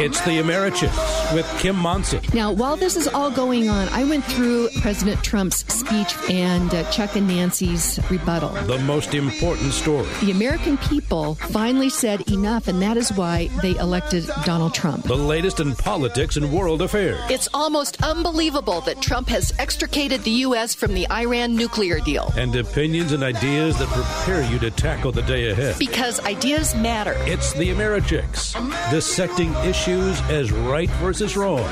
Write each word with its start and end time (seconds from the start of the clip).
It's 0.00 0.18
the 0.22 0.40
Americhicks 0.40 1.34
with 1.34 1.46
Kim 1.58 1.76
Monson. 1.76 2.22
Now, 2.32 2.52
while 2.52 2.74
this 2.74 2.96
is 2.96 3.06
all 3.06 3.30
going 3.30 3.68
on, 3.68 3.86
I 3.90 4.04
went 4.04 4.24
through 4.24 4.70
President 4.80 5.22
Trump's 5.22 5.58
speech 5.70 6.16
and 6.30 6.72
uh, 6.72 6.90
Chuck 6.90 7.16
and 7.16 7.28
Nancy's 7.28 8.00
rebuttal. 8.08 8.48
The 8.64 8.78
most 8.78 9.12
important 9.12 9.72
story. 9.74 10.08
The 10.22 10.30
American 10.30 10.78
people 10.78 11.34
finally 11.34 11.90
said 11.90 12.30
enough, 12.30 12.66
and 12.66 12.80
that 12.80 12.96
is 12.96 13.12
why 13.12 13.50
they 13.60 13.76
elected 13.76 14.26
Donald 14.46 14.72
Trump. 14.72 15.04
The 15.04 15.14
latest 15.14 15.60
in 15.60 15.74
politics 15.74 16.38
and 16.38 16.50
world 16.50 16.80
affairs. 16.80 17.20
It's 17.28 17.50
almost 17.52 18.02
unbelievable 18.02 18.80
that 18.82 19.02
Trump 19.02 19.28
has 19.28 19.52
extricated 19.58 20.22
the 20.24 20.30
U.S. 20.48 20.74
from 20.74 20.94
the 20.94 21.06
Iran 21.10 21.54
nuclear 21.54 22.00
deal. 22.00 22.32
And 22.38 22.56
opinions 22.56 23.12
and 23.12 23.22
ideas 23.22 23.78
that 23.78 23.88
prepare 23.88 24.50
you 24.50 24.58
to 24.60 24.70
tackle 24.70 25.12
the 25.12 25.22
day 25.22 25.50
ahead. 25.50 25.78
Because 25.78 26.20
ideas 26.20 26.74
matter. 26.74 27.12
It's 27.26 27.52
the 27.52 27.68
Americhicks, 27.68 28.54
dissecting 28.90 29.52
issues 29.56 29.89
as 29.92 30.52
right 30.52 30.90
versus 30.90 31.36
wrong 31.36 31.68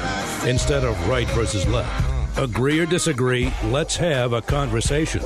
instead 0.47 0.85
of 0.85 1.09
right 1.09 1.29
versus 1.29 1.67
left. 1.67 2.39
Agree 2.39 2.79
or 2.81 2.87
disagree, 2.87 3.53
let's 3.65 3.97
have 3.97 4.33
a 4.33 4.43
conversation. 4.43 5.23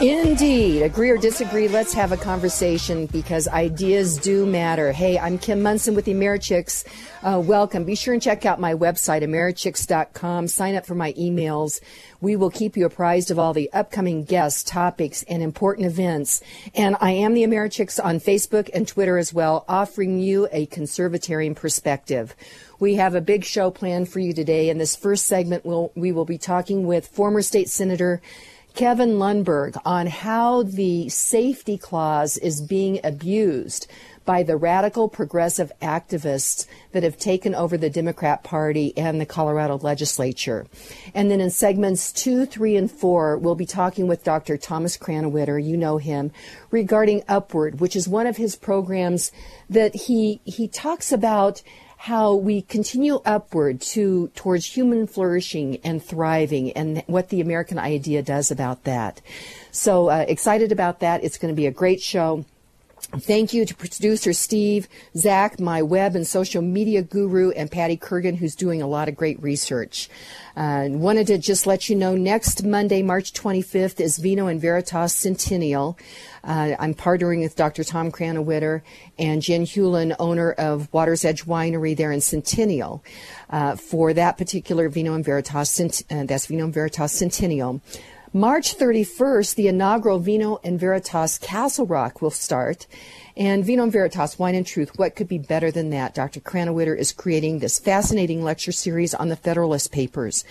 Indeed. 0.00 0.82
Agree 0.82 1.10
or 1.10 1.16
disagree, 1.16 1.66
let's 1.66 1.92
have 1.92 2.12
a 2.12 2.16
conversation 2.16 3.06
because 3.06 3.48
ideas 3.48 4.16
do 4.16 4.46
matter. 4.46 4.92
Hey, 4.92 5.18
I'm 5.18 5.38
Kim 5.38 5.60
Monson 5.60 5.96
with 5.96 6.04
the 6.04 6.14
Americhicks. 6.14 6.84
Uh, 7.20 7.40
welcome. 7.40 7.82
Be 7.82 7.96
sure 7.96 8.14
and 8.14 8.22
check 8.22 8.46
out 8.46 8.60
my 8.60 8.74
website, 8.74 9.24
americhicks.com. 9.24 10.46
Sign 10.46 10.76
up 10.76 10.86
for 10.86 10.94
my 10.94 11.14
emails. 11.14 11.80
We 12.20 12.36
will 12.36 12.50
keep 12.50 12.76
you 12.76 12.86
apprised 12.86 13.32
of 13.32 13.40
all 13.40 13.52
the 13.52 13.72
upcoming 13.72 14.22
guests, 14.22 14.62
topics, 14.62 15.24
and 15.24 15.42
important 15.42 15.88
events. 15.88 16.44
And 16.76 16.96
I 17.00 17.10
am 17.10 17.34
the 17.34 17.42
Americhicks 17.42 17.98
on 18.02 18.20
Facebook 18.20 18.70
and 18.72 18.86
Twitter 18.86 19.18
as 19.18 19.34
well, 19.34 19.64
offering 19.68 20.20
you 20.20 20.46
a 20.52 20.66
conservatarian 20.66 21.56
perspective. 21.56 22.36
We 22.78 22.94
have 22.94 23.16
a 23.16 23.20
big 23.20 23.44
show 23.44 23.72
planned 23.72 24.08
for 24.08 24.20
you 24.20 24.32
today. 24.32 24.68
In 24.68 24.78
this 24.78 24.94
first 24.94 25.26
segment, 25.26 25.66
we'll, 25.66 25.90
we 25.96 26.12
will 26.12 26.24
be 26.24 26.38
talking 26.38 26.86
with 26.86 27.08
former 27.08 27.42
state 27.42 27.68
senator 27.68 28.22
Kevin 28.78 29.18
Lundberg 29.18 29.76
on 29.84 30.06
how 30.06 30.62
the 30.62 31.08
safety 31.08 31.76
clause 31.76 32.36
is 32.36 32.60
being 32.60 33.00
abused 33.02 33.88
by 34.24 34.44
the 34.44 34.56
radical 34.56 35.08
progressive 35.08 35.72
activists 35.82 36.64
that 36.92 37.02
have 37.02 37.18
taken 37.18 37.56
over 37.56 37.76
the 37.76 37.90
Democrat 37.90 38.44
Party 38.44 38.96
and 38.96 39.20
the 39.20 39.26
Colorado 39.26 39.78
legislature. 39.78 40.64
And 41.12 41.28
then 41.28 41.40
in 41.40 41.50
segments 41.50 42.12
two, 42.12 42.46
three, 42.46 42.76
and 42.76 42.88
four, 42.88 43.36
we'll 43.36 43.56
be 43.56 43.66
talking 43.66 44.06
with 44.06 44.22
Dr. 44.22 44.56
Thomas 44.56 44.96
Krannawitter, 44.96 45.60
you 45.60 45.76
know 45.76 45.98
him, 45.98 46.30
regarding 46.70 47.24
Upward, 47.26 47.80
which 47.80 47.96
is 47.96 48.06
one 48.06 48.28
of 48.28 48.36
his 48.36 48.54
programs 48.54 49.32
that 49.68 49.92
he, 49.92 50.40
he 50.44 50.68
talks 50.68 51.10
about 51.10 51.62
how 51.98 52.32
we 52.32 52.62
continue 52.62 53.20
upward 53.24 53.80
to 53.80 54.28
towards 54.36 54.64
human 54.64 55.04
flourishing 55.06 55.78
and 55.82 56.02
thriving 56.02 56.70
and 56.72 57.02
what 57.08 57.28
the 57.28 57.40
American 57.40 57.76
idea 57.76 58.22
does 58.22 58.52
about 58.52 58.84
that. 58.84 59.20
So 59.72 60.08
uh, 60.08 60.24
excited 60.28 60.70
about 60.70 61.00
that. 61.00 61.24
It's 61.24 61.38
going 61.38 61.52
to 61.52 61.56
be 61.56 61.66
a 61.66 61.72
great 61.72 62.00
show. 62.00 62.44
Thank 63.00 63.54
you 63.54 63.64
to 63.64 63.74
producer 63.74 64.32
Steve, 64.32 64.86
Zach, 65.16 65.58
my 65.58 65.80
web 65.80 66.14
and 66.14 66.26
social 66.26 66.60
media 66.60 67.00
guru, 67.02 67.50
and 67.52 67.70
Patty 67.70 67.96
Kurgan, 67.96 68.36
who's 68.36 68.54
doing 68.54 68.82
a 68.82 68.86
lot 68.86 69.08
of 69.08 69.16
great 69.16 69.42
research. 69.42 70.10
Uh, 70.56 70.88
wanted 70.90 71.26
to 71.28 71.38
just 71.38 71.66
let 71.66 71.88
you 71.88 71.96
know 71.96 72.16
next 72.16 72.64
Monday, 72.64 73.02
March 73.02 73.32
25th, 73.32 74.00
is 74.00 74.18
Vino 74.18 74.46
and 74.48 74.60
Veritas 74.60 75.14
Centennial. 75.14 75.96
Uh, 76.44 76.74
I'm 76.78 76.94
partnering 76.94 77.40
with 77.40 77.56
Dr. 77.56 77.82
Tom 77.82 78.12
Krannawitter 78.12 78.82
and 79.18 79.40
Jen 79.40 79.64
Hewlin, 79.64 80.14
owner 80.18 80.52
of 80.52 80.92
Water's 80.92 81.24
Edge 81.24 81.46
Winery 81.46 81.96
there 81.96 82.12
in 82.12 82.20
Centennial, 82.20 83.02
uh, 83.48 83.76
for 83.76 84.12
that 84.12 84.36
particular 84.36 84.88
Vino 84.88 85.14
and 85.14 85.24
Veritas. 85.24 85.80
Uh, 86.10 86.24
that's 86.24 86.46
Vino 86.46 86.64
and 86.64 86.74
Veritas 86.74 87.12
Centennial. 87.12 87.80
March 88.34 88.76
31st, 88.76 89.54
the 89.54 89.68
inaugural 89.68 90.18
Vino 90.18 90.60
and 90.62 90.78
Veritas 90.78 91.38
Castle 91.38 91.86
Rock 91.86 92.20
will 92.20 92.30
start. 92.30 92.86
And 93.38 93.64
Vino 93.64 93.84
and 93.84 93.92
Veritas, 93.92 94.38
Wine 94.38 94.54
and 94.54 94.66
Truth, 94.66 94.98
what 94.98 95.16
could 95.16 95.28
be 95.28 95.38
better 95.38 95.70
than 95.70 95.88
that? 95.90 96.14
Dr. 96.14 96.40
Krannawitter 96.40 96.96
is 96.96 97.10
creating 97.10 97.60
this 97.60 97.78
fascinating 97.78 98.44
lecture 98.44 98.72
series 98.72 99.14
on 99.14 99.30
the 99.30 99.36
Federalist 99.36 99.92
Papers. 99.92 100.44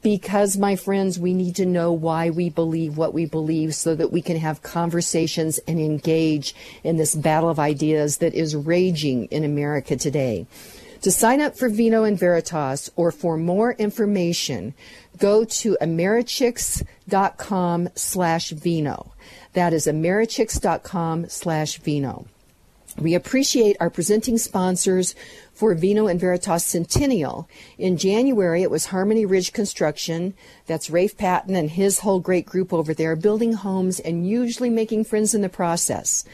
Because, 0.00 0.56
my 0.56 0.74
friends, 0.74 1.18
we 1.18 1.34
need 1.34 1.56
to 1.56 1.66
know 1.66 1.92
why 1.92 2.30
we 2.30 2.48
believe 2.48 2.96
what 2.96 3.12
we 3.12 3.26
believe 3.26 3.74
so 3.74 3.94
that 3.94 4.10
we 4.10 4.22
can 4.22 4.38
have 4.38 4.62
conversations 4.62 5.58
and 5.68 5.78
engage 5.78 6.54
in 6.82 6.96
this 6.96 7.14
battle 7.14 7.50
of 7.50 7.58
ideas 7.58 8.18
that 8.18 8.32
is 8.32 8.56
raging 8.56 9.26
in 9.26 9.44
America 9.44 9.96
today. 9.96 10.46
To 11.02 11.12
sign 11.12 11.40
up 11.40 11.56
for 11.56 11.68
Vino 11.68 12.02
and 12.02 12.18
Veritas 12.18 12.90
or 12.96 13.12
for 13.12 13.36
more 13.36 13.70
information, 13.72 14.74
go 15.16 15.44
to 15.44 15.78
americhicks.com 15.80 17.88
slash 17.94 18.50
vino. 18.50 19.12
That 19.52 19.72
is 19.72 19.86
americhicks.com 19.86 21.28
slash 21.28 21.78
vino. 21.78 22.26
We 22.98 23.14
appreciate 23.14 23.76
our 23.78 23.90
presenting 23.90 24.38
sponsors 24.38 25.14
for 25.54 25.72
Vino 25.74 26.08
and 26.08 26.18
Veritas 26.18 26.64
Centennial. 26.64 27.48
In 27.78 27.96
January, 27.96 28.62
it 28.62 28.72
was 28.72 28.86
Harmony 28.86 29.24
Ridge 29.24 29.52
Construction. 29.52 30.34
That's 30.66 30.90
Rafe 30.90 31.16
Patton 31.16 31.54
and 31.54 31.70
his 31.70 32.00
whole 32.00 32.18
great 32.18 32.44
group 32.44 32.72
over 32.72 32.92
there, 32.92 33.14
building 33.14 33.52
homes 33.52 34.00
and 34.00 34.28
usually 34.28 34.70
making 34.70 35.04
friends 35.04 35.32
in 35.32 35.42
the 35.42 35.48
process. 35.48 36.24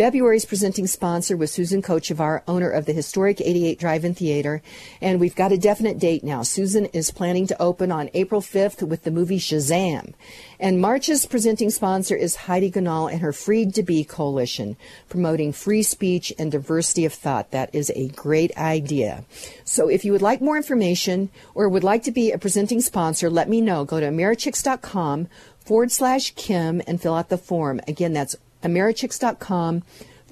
February's 0.00 0.46
presenting 0.46 0.86
sponsor 0.86 1.36
was 1.36 1.52
Susan 1.52 1.82
Kochevar, 1.82 2.40
owner 2.48 2.70
of 2.70 2.86
the 2.86 2.94
historic 2.94 3.38
88 3.38 3.78
Drive-In 3.78 4.14
Theater, 4.14 4.62
and 5.02 5.20
we've 5.20 5.34
got 5.34 5.52
a 5.52 5.58
definite 5.58 5.98
date 5.98 6.24
now. 6.24 6.42
Susan 6.42 6.86
is 6.86 7.10
planning 7.10 7.46
to 7.48 7.60
open 7.60 7.92
on 7.92 8.08
April 8.14 8.40
5th 8.40 8.82
with 8.82 9.04
the 9.04 9.10
movie 9.10 9.38
Shazam. 9.38 10.14
And 10.58 10.80
March's 10.80 11.26
presenting 11.26 11.68
sponsor 11.68 12.16
is 12.16 12.36
Heidi 12.36 12.70
Ganahl 12.70 13.12
and 13.12 13.20
her 13.20 13.34
Freed 13.34 13.74
to 13.74 13.82
Be 13.82 14.02
Coalition, 14.02 14.78
promoting 15.10 15.52
free 15.52 15.82
speech 15.82 16.32
and 16.38 16.50
diversity 16.50 17.04
of 17.04 17.12
thought. 17.12 17.50
That 17.50 17.68
is 17.74 17.92
a 17.94 18.08
great 18.08 18.56
idea. 18.56 19.26
So 19.64 19.88
if 19.88 20.06
you 20.06 20.12
would 20.12 20.22
like 20.22 20.40
more 20.40 20.56
information 20.56 21.28
or 21.54 21.68
would 21.68 21.84
like 21.84 22.04
to 22.04 22.10
be 22.10 22.32
a 22.32 22.38
presenting 22.38 22.80
sponsor, 22.80 23.28
let 23.28 23.50
me 23.50 23.60
know. 23.60 23.84
Go 23.84 24.00
to 24.00 24.06
americhicks.com 24.06 25.28
forward 25.58 25.92
slash 25.92 26.34
Kim 26.36 26.80
and 26.86 27.02
fill 27.02 27.14
out 27.14 27.28
the 27.28 27.36
form. 27.36 27.82
Again, 27.86 28.14
that's 28.14 28.34
americhicks.com 28.62 29.82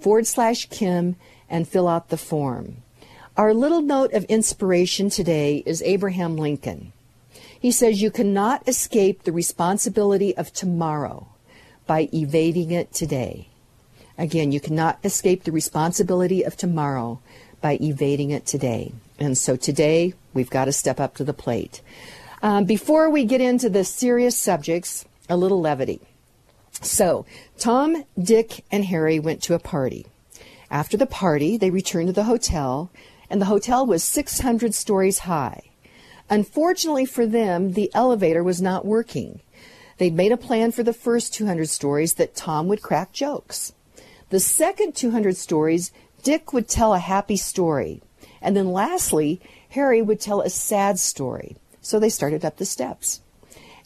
forward 0.01 0.27
slash 0.27 0.67
Kim 0.67 1.17
and 1.49 1.69
fill 1.69 1.89
out 1.89 2.09
the 2.09 2.17
form. 2.17 2.79
Our 3.37 3.55
little 3.55 3.83
note 3.83 4.13
of 4.13 4.25
inspiration 4.25 5.11
today 5.11 5.63
is 5.65 5.83
Abraham 5.83 6.37
Lincoln. 6.37 6.93
He 7.59 7.71
says, 7.71 8.03
You 8.03 8.11
cannot 8.11 8.67
escape 8.69 9.23
the 9.23 9.33
responsibility 9.33 10.37
of 10.37 10.53
tomorrow 10.53 11.29
by 11.87 12.09
evading 12.13 12.71
it 12.71 12.93
today. 12.93 13.49
Again, 14.17 14.51
you 14.51 14.61
cannot 14.61 14.99
escape 15.05 15.45
the 15.45 15.53
responsibility 15.53 16.45
of 16.45 16.57
tomorrow 16.57 17.21
by 17.61 17.79
evading 17.81 18.31
it 18.31 18.47
today. 18.47 18.93
And 19.19 19.39
so 19.39 19.57
today, 19.57 20.15
we've 20.35 20.51
got 20.51 20.67
to 20.67 20.73
step 20.73 21.01
up 21.01 21.15
to 21.17 21.25
the 21.25 21.33
plate. 21.33 21.81
Um, 22.43 22.65
before 22.65 23.11
we 23.11 23.25
get 23.25 23.41
into 23.41 23.69
the 23.69 23.85
serious 23.85 24.37
subjects, 24.37 25.05
a 25.29 25.37
little 25.37 25.61
levity. 25.61 26.01
So, 26.83 27.27
Tom, 27.59 28.05
Dick, 28.21 28.65
and 28.71 28.85
Harry 28.85 29.19
went 29.19 29.43
to 29.43 29.55
a 29.55 29.59
party. 29.59 30.07
After 30.71 30.97
the 30.97 31.07
party, 31.07 31.57
they 31.57 31.71
returned 31.71 32.09
to 32.09 32.13
the 32.13 32.25
hotel, 32.25 32.91
and 33.29 33.41
the 33.41 33.47
hotel 33.47 33.85
was 33.85 34.05
600 34.05 34.75
stories 34.75 35.21
high. 35.21 35.71
Unfortunately 36.31 37.07
for 37.07 37.27
them, 37.27 37.73
the 37.73 37.91
elevator 37.95 38.45
was 38.45 38.61
not 38.61 38.85
working. 38.85 39.41
They'd 39.97 40.15
made 40.15 40.31
a 40.31 40.37
plan 40.37 40.73
for 40.73 40.83
the 40.83 40.93
first 40.93 41.35
200 41.35 41.69
stories 41.69 42.15
that 42.15 42.37
Tom 42.37 42.69
would 42.69 42.83
crack 42.83 43.13
jokes. 43.13 43.73
The 44.31 44.41
second 44.41 44.95
200 44.95 45.37
stories, 45.37 45.91
Dick 46.23 46.53
would 46.53 46.69
tell 46.69 46.95
a 46.95 46.99
happy 46.99 47.37
story. 47.37 48.03
And 48.41 48.57
then 48.57 48.71
lastly, 48.73 49.41
Harry 49.71 50.03
would 50.03 50.21
tell 50.21 50.43
a 50.43 50.51
sad 50.51 50.99
story. 50.99 51.57
So 51.81 51.99
they 51.99 52.11
started 52.11 52.45
up 52.45 52.59
the 52.59 52.67
steps. 52.67 53.23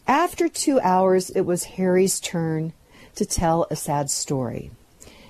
After 0.07 0.49
two 0.49 0.81
hours, 0.81 1.31
it 1.31 1.43
was 1.43 1.65
Harry's 1.65 2.19
turn 2.19 2.73
to 3.17 3.25
tell 3.27 3.67
a 3.71 3.77
sad 3.77 4.11
story. 4.11 4.71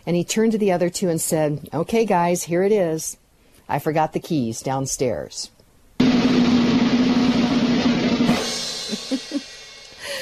And 0.06 0.17
he 0.17 0.25
turned 0.25 0.52
to 0.52 0.58
the 0.58 0.73
other 0.73 0.90
two 0.90 1.08
and 1.08 1.20
said, 1.20 1.69
Okay, 1.73 2.05
guys, 2.05 2.43
here 2.44 2.62
it 2.62 2.73
is. 2.73 3.17
I 3.69 3.79
forgot 3.79 4.12
the 4.12 4.20
keys 4.20 4.61
downstairs. 4.61 5.50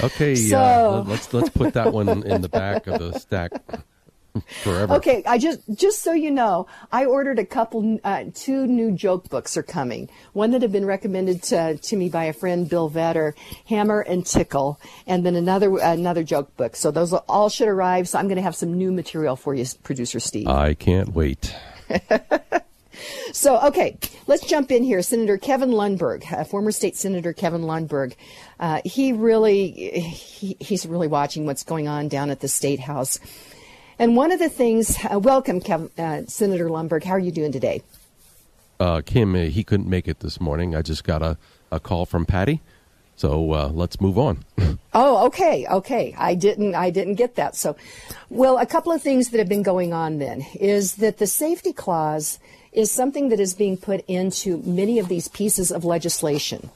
okay, 0.03 0.35
So- 0.35 0.59
uh, 0.59 1.05
let's 1.07 1.33
let's 1.33 1.49
put 1.51 1.75
that 1.75 1.93
one 1.93 2.09
in 2.27 2.43
the 2.43 2.49
back 2.49 2.87
of 2.87 2.99
the 2.99 3.19
stack 3.19 3.53
forever. 4.63 4.95
Okay, 4.95 5.23
I 5.27 5.39
just 5.39 5.61
just 5.75 6.03
so 6.03 6.13
you 6.13 6.31
know, 6.31 6.67
I 6.93 7.05
ordered 7.05 7.39
a 7.39 7.45
couple. 7.45 7.99
Uh, 8.05 8.25
two 8.35 8.67
new 8.67 8.93
joke 8.93 9.29
books 9.29 9.57
are 9.57 9.63
coming. 9.63 10.09
One 10.33 10.51
that 10.53 10.63
had 10.63 10.73
been 10.73 10.87
recommended 10.87 11.43
to, 11.45 11.77
to 11.77 11.97
me 11.97 12.09
by 12.09 12.25
a 12.25 12.33
friend, 12.33 12.69
Bill 12.69 12.91
Vetter, 12.91 13.35
Hammer 13.67 14.01
and 14.01 14.25
Tickle, 14.25 14.81
and 15.07 15.25
then 15.25 15.37
another 15.37 15.77
another 15.79 16.23
joke 16.23 16.57
book. 16.57 16.77
So 16.77 16.91
those 16.91 17.13
all 17.13 17.49
should 17.49 17.69
arrive. 17.69 18.09
So 18.09 18.19
I'm 18.19 18.27
going 18.27 18.37
to 18.37 18.43
have 18.43 18.57
some 18.57 18.75
new 18.75 18.93
material 18.93 19.37
for 19.37 19.55
you, 19.55 19.65
producer 19.83 20.21
Steve. 20.21 20.49
I 20.49 20.75
can't 20.75 21.15
wait. 21.15 21.55
so, 23.33 23.61
okay, 23.67 23.99
let's 24.27 24.47
jump 24.47 24.71
in 24.71 24.83
here. 24.83 25.03
Senator 25.03 25.39
Kevin 25.39 25.71
Lundberg, 25.71 26.31
uh, 26.33 26.45
former 26.45 26.73
state 26.73 26.97
senator 26.97 27.33
Kevin 27.33 27.63
Lundberg, 27.63 28.15
uh, 28.59 28.81
he 28.85 29.13
really, 29.13 29.71
he, 29.71 30.57
he's 30.61 30.87
really 30.87 31.09
watching 31.09 31.47
what's 31.47 31.65
going 31.65 31.89
on 31.89 32.09
down 32.09 32.31
at 32.31 32.41
the 32.41 32.49
state 32.49 32.81
house. 32.81 33.19
And 34.01 34.17
one 34.17 34.33
of 34.33 34.39
the 34.39 34.49
things, 34.49 34.97
uh, 35.13 35.19
welcome, 35.19 35.61
Kevin, 35.61 35.91
uh, 35.99 36.23
Senator 36.27 36.71
Lundberg. 36.71 37.05
How 37.05 37.13
are 37.13 37.19
you 37.19 37.31
doing 37.31 37.53
today? 37.53 37.83
Uh, 38.81 39.03
Kim, 39.05 39.35
uh, 39.35 39.41
he 39.41 39.63
couldn't 39.63 39.91
make 39.91 40.09
it 40.09 40.21
this 40.21 40.41
morning. 40.41 40.75
I 40.75 40.81
just 40.81 41.05
got 41.05 41.21
a, 41.21 41.37
a 41.71 41.79
call 41.79 42.07
from 42.07 42.25
Patty. 42.25 42.63
So 43.17 43.53
uh, 43.53 43.69
let's 43.69 44.01
move 44.01 44.17
on. 44.17 44.43
oh, 44.95 45.27
okay, 45.27 45.67
okay. 45.67 46.15
I 46.17 46.35
didn't, 46.35 46.75
I 46.75 46.89
didn't 46.89 47.17
get 47.17 47.35
that. 47.35 47.55
So, 47.57 47.77
well, 48.31 48.57
a 48.57 48.65
couple 48.65 48.91
of 48.91 49.03
things 49.03 49.29
that 49.29 49.39
have 49.39 49.51
been 49.51 49.63
going 49.63 49.93
on 49.93 50.19
then 50.19 50.47
is 50.59 50.95
that 50.95 51.19
the 51.19 51.27
safety 51.27 51.75
clause 51.75 52.39
is 52.73 52.91
something 52.91 53.29
that 53.29 53.39
is 53.39 53.53
being 53.53 53.77
put 53.77 54.03
into 54.09 54.63
many 54.63 54.99
of 54.99 55.09
these 55.09 55.29
pieces 55.29 55.71
of 55.71 55.85
legislation. 55.85 56.71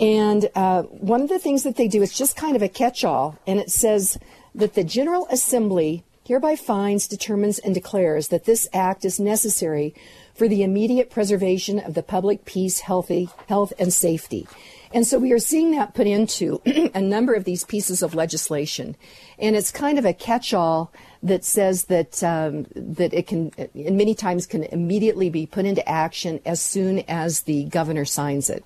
And 0.00 0.48
uh, 0.54 0.84
one 0.84 1.20
of 1.20 1.28
the 1.28 1.38
things 1.38 1.62
that 1.64 1.76
they 1.76 1.88
do 1.88 2.00
is 2.00 2.16
just 2.16 2.36
kind 2.36 2.56
of 2.56 2.62
a 2.62 2.70
catch-all, 2.70 3.38
and 3.46 3.60
it 3.60 3.70
says 3.70 4.18
that 4.54 4.72
the 4.72 4.82
General 4.82 5.26
Assembly 5.30 6.04
hereby 6.24 6.56
finds, 6.56 7.06
determines, 7.06 7.58
and 7.58 7.74
declares 7.74 8.28
that 8.28 8.44
this 8.44 8.68
act 8.72 9.04
is 9.04 9.20
necessary 9.20 9.94
for 10.34 10.48
the 10.48 10.62
immediate 10.62 11.10
preservation 11.10 11.78
of 11.78 11.94
the 11.94 12.02
public 12.02 12.44
peace, 12.44 12.80
healthy, 12.80 13.28
health, 13.46 13.72
and 13.78 13.92
safety. 13.92 14.48
And 14.94 15.04
so 15.04 15.18
we 15.18 15.32
are 15.32 15.40
seeing 15.40 15.72
that 15.72 15.92
put 15.92 16.06
into 16.06 16.62
a 16.94 17.00
number 17.00 17.34
of 17.34 17.44
these 17.44 17.64
pieces 17.64 18.00
of 18.00 18.14
legislation. 18.14 18.94
And 19.40 19.56
it's 19.56 19.72
kind 19.72 19.98
of 19.98 20.04
a 20.04 20.12
catch 20.12 20.54
all 20.54 20.92
that 21.24 21.44
says 21.44 21.84
that, 21.84 22.22
um, 22.22 22.66
that 22.76 23.12
it 23.12 23.26
can, 23.26 23.50
and 23.58 23.96
many 23.96 24.14
times 24.14 24.46
can 24.46 24.62
immediately 24.62 25.30
be 25.30 25.46
put 25.46 25.64
into 25.64 25.86
action 25.88 26.40
as 26.46 26.60
soon 26.60 27.00
as 27.08 27.42
the 27.42 27.64
governor 27.64 28.04
signs 28.04 28.48
it. 28.48 28.64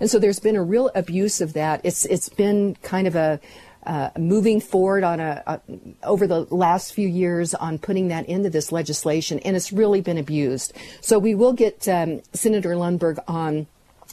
And 0.00 0.10
so 0.10 0.18
there's 0.18 0.40
been 0.40 0.56
a 0.56 0.62
real 0.62 0.90
abuse 0.96 1.40
of 1.40 1.52
that. 1.52 1.80
It's, 1.84 2.04
it's 2.06 2.28
been 2.28 2.76
kind 2.82 3.06
of 3.06 3.14
a, 3.14 3.38
uh, 3.86 4.10
moving 4.18 4.60
forward 4.60 5.04
on 5.04 5.20
a, 5.20 5.42
a, 5.46 5.60
over 6.02 6.26
the 6.26 6.40
last 6.50 6.92
few 6.92 7.08
years 7.08 7.54
on 7.54 7.78
putting 7.78 8.08
that 8.08 8.28
into 8.28 8.50
this 8.50 8.72
legislation, 8.72 9.38
and 9.40 9.56
it's 9.56 9.72
really 9.72 10.00
been 10.00 10.18
abused. 10.18 10.72
So 11.00 11.18
we 11.18 11.34
will 11.34 11.52
get 11.52 11.88
um, 11.88 12.20
Senator 12.32 12.70
Lundberg 12.70 13.18
on 13.26 13.66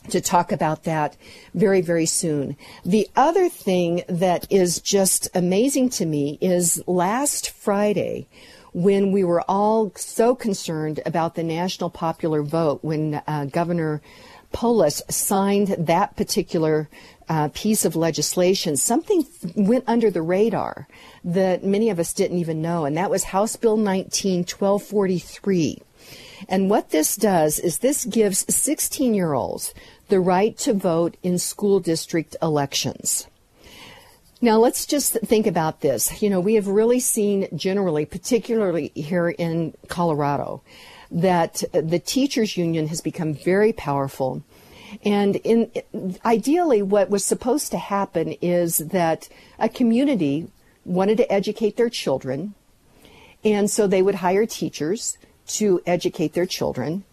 to 0.09 0.21
talk 0.21 0.51
about 0.51 0.83
that 0.83 1.17
very, 1.53 1.81
very 1.81 2.05
soon. 2.05 2.55
The 2.85 3.07
other 3.15 3.49
thing 3.49 4.03
that 4.07 4.45
is 4.51 4.79
just 4.79 5.27
amazing 5.33 5.89
to 5.91 6.05
me 6.05 6.37
is 6.41 6.81
last 6.87 7.49
Friday, 7.49 8.27
when 8.73 9.11
we 9.11 9.23
were 9.23 9.41
all 9.47 9.91
so 9.95 10.35
concerned 10.35 10.99
about 11.05 11.35
the 11.35 11.43
national 11.43 11.89
popular 11.89 12.43
vote, 12.43 12.79
when 12.83 13.21
uh, 13.25 13.45
Governor 13.45 14.01
Polis 14.51 15.01
signed 15.09 15.69
that 15.79 16.15
particular 16.15 16.87
uh, 17.29 17.49
piece 17.53 17.85
of 17.85 17.95
legislation, 17.95 18.77
something 18.77 19.25
went 19.55 19.83
under 19.87 20.11
the 20.11 20.21
radar 20.21 20.87
that 21.23 21.63
many 21.63 21.89
of 21.89 21.99
us 21.99 22.13
didn't 22.13 22.37
even 22.37 22.61
know, 22.61 22.85
and 22.85 22.95
that 22.97 23.09
was 23.09 23.25
House 23.25 23.55
Bill 23.55 23.77
19 23.77 24.39
1243. 24.39 25.81
And 26.47 26.69
what 26.69 26.89
this 26.89 27.15
does 27.15 27.59
is 27.59 27.79
this 27.79 28.05
gives 28.05 28.45
16 28.53 29.13
year 29.13 29.33
olds 29.33 29.73
the 30.09 30.19
right 30.19 30.57
to 30.59 30.73
vote 30.73 31.17
in 31.23 31.39
school 31.39 31.79
district 31.79 32.35
elections. 32.41 33.27
Now, 34.41 34.57
let's 34.59 34.85
just 34.85 35.13
think 35.13 35.47
about 35.47 35.81
this. 35.81 36.21
You 36.21 36.29
know, 36.29 36.39
we 36.39 36.55
have 36.55 36.67
really 36.67 36.99
seen 36.99 37.47
generally, 37.55 38.05
particularly 38.05 38.91
here 38.93 39.29
in 39.29 39.73
Colorado, 39.87 40.61
that 41.09 41.63
the 41.71 41.99
teachers 41.99 42.57
union 42.57 42.87
has 42.89 43.01
become 43.01 43.33
very 43.33 43.73
powerful. 43.73 44.43
And 45.03 45.35
in, 45.37 45.71
ideally, 46.23 46.81
what 46.81 47.09
was 47.09 47.23
supposed 47.25 47.71
to 47.71 47.77
happen 47.77 48.33
is 48.41 48.77
that 48.77 49.29
a 49.59 49.69
community 49.69 50.47
wanted 50.83 51.17
to 51.17 51.31
educate 51.31 51.77
their 51.77 51.89
children, 51.89 52.53
and 53.43 53.69
so 53.69 53.87
they 53.87 54.01
would 54.01 54.15
hire 54.15 54.45
teachers 54.45 55.17
to 55.47 55.81
educate 55.85 56.33
their 56.33 56.45
children. 56.45 57.03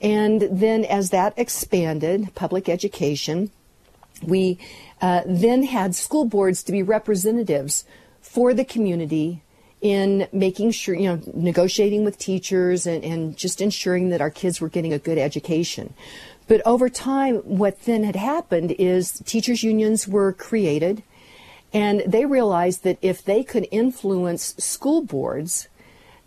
And 0.00 0.42
then 0.42 0.84
as 0.84 1.10
that 1.10 1.34
expanded, 1.36 2.34
public 2.34 2.68
education, 2.68 3.50
we 4.22 4.58
uh, 5.00 5.22
then 5.26 5.64
had 5.64 5.94
school 5.94 6.24
boards 6.24 6.62
to 6.64 6.72
be 6.72 6.82
representatives 6.82 7.84
for 8.20 8.54
the 8.54 8.64
community 8.64 9.42
in 9.80 10.26
making 10.32 10.72
sure, 10.72 10.94
you 10.94 11.08
know, 11.08 11.22
negotiating 11.34 12.04
with 12.04 12.18
teachers 12.18 12.86
and, 12.86 13.04
and 13.04 13.36
just 13.36 13.60
ensuring 13.60 14.08
that 14.08 14.20
our 14.20 14.30
kids 14.30 14.60
were 14.60 14.68
getting 14.68 14.92
a 14.92 14.98
good 14.98 15.18
education. 15.18 15.94
But 16.48 16.62
over 16.66 16.88
time, 16.88 17.36
what 17.44 17.82
then 17.82 18.04
had 18.04 18.16
happened 18.16 18.72
is 18.72 19.22
teachers' 19.26 19.62
unions 19.62 20.08
were 20.08 20.32
created, 20.32 21.02
and 21.72 22.02
they 22.06 22.24
realized 22.24 22.82
that 22.84 22.98
if 23.02 23.22
they 23.22 23.44
could 23.44 23.68
influence 23.70 24.54
school 24.56 25.02
boards, 25.02 25.68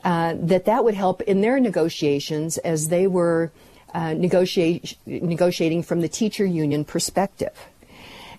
uh, 0.03 0.35
that 0.37 0.65
that 0.65 0.83
would 0.83 0.93
help 0.93 1.21
in 1.21 1.41
their 1.41 1.59
negotiations 1.59 2.59
as 2.59 2.89
they 2.89 3.07
were 3.07 3.51
uh, 3.93 4.13
negotiating 4.13 5.83
from 5.83 6.01
the 6.01 6.07
teacher 6.07 6.45
union 6.45 6.85
perspective. 6.85 7.67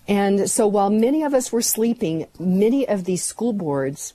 And 0.09 0.51
so 0.51 0.67
while 0.67 0.91
many 0.91 1.23
of 1.23 1.35
us 1.35 1.53
were 1.53 1.63
sleeping, 1.63 2.27
many 2.39 2.87
of 2.89 3.05
these 3.05 3.25
school 3.25 3.53
boards 3.53 4.15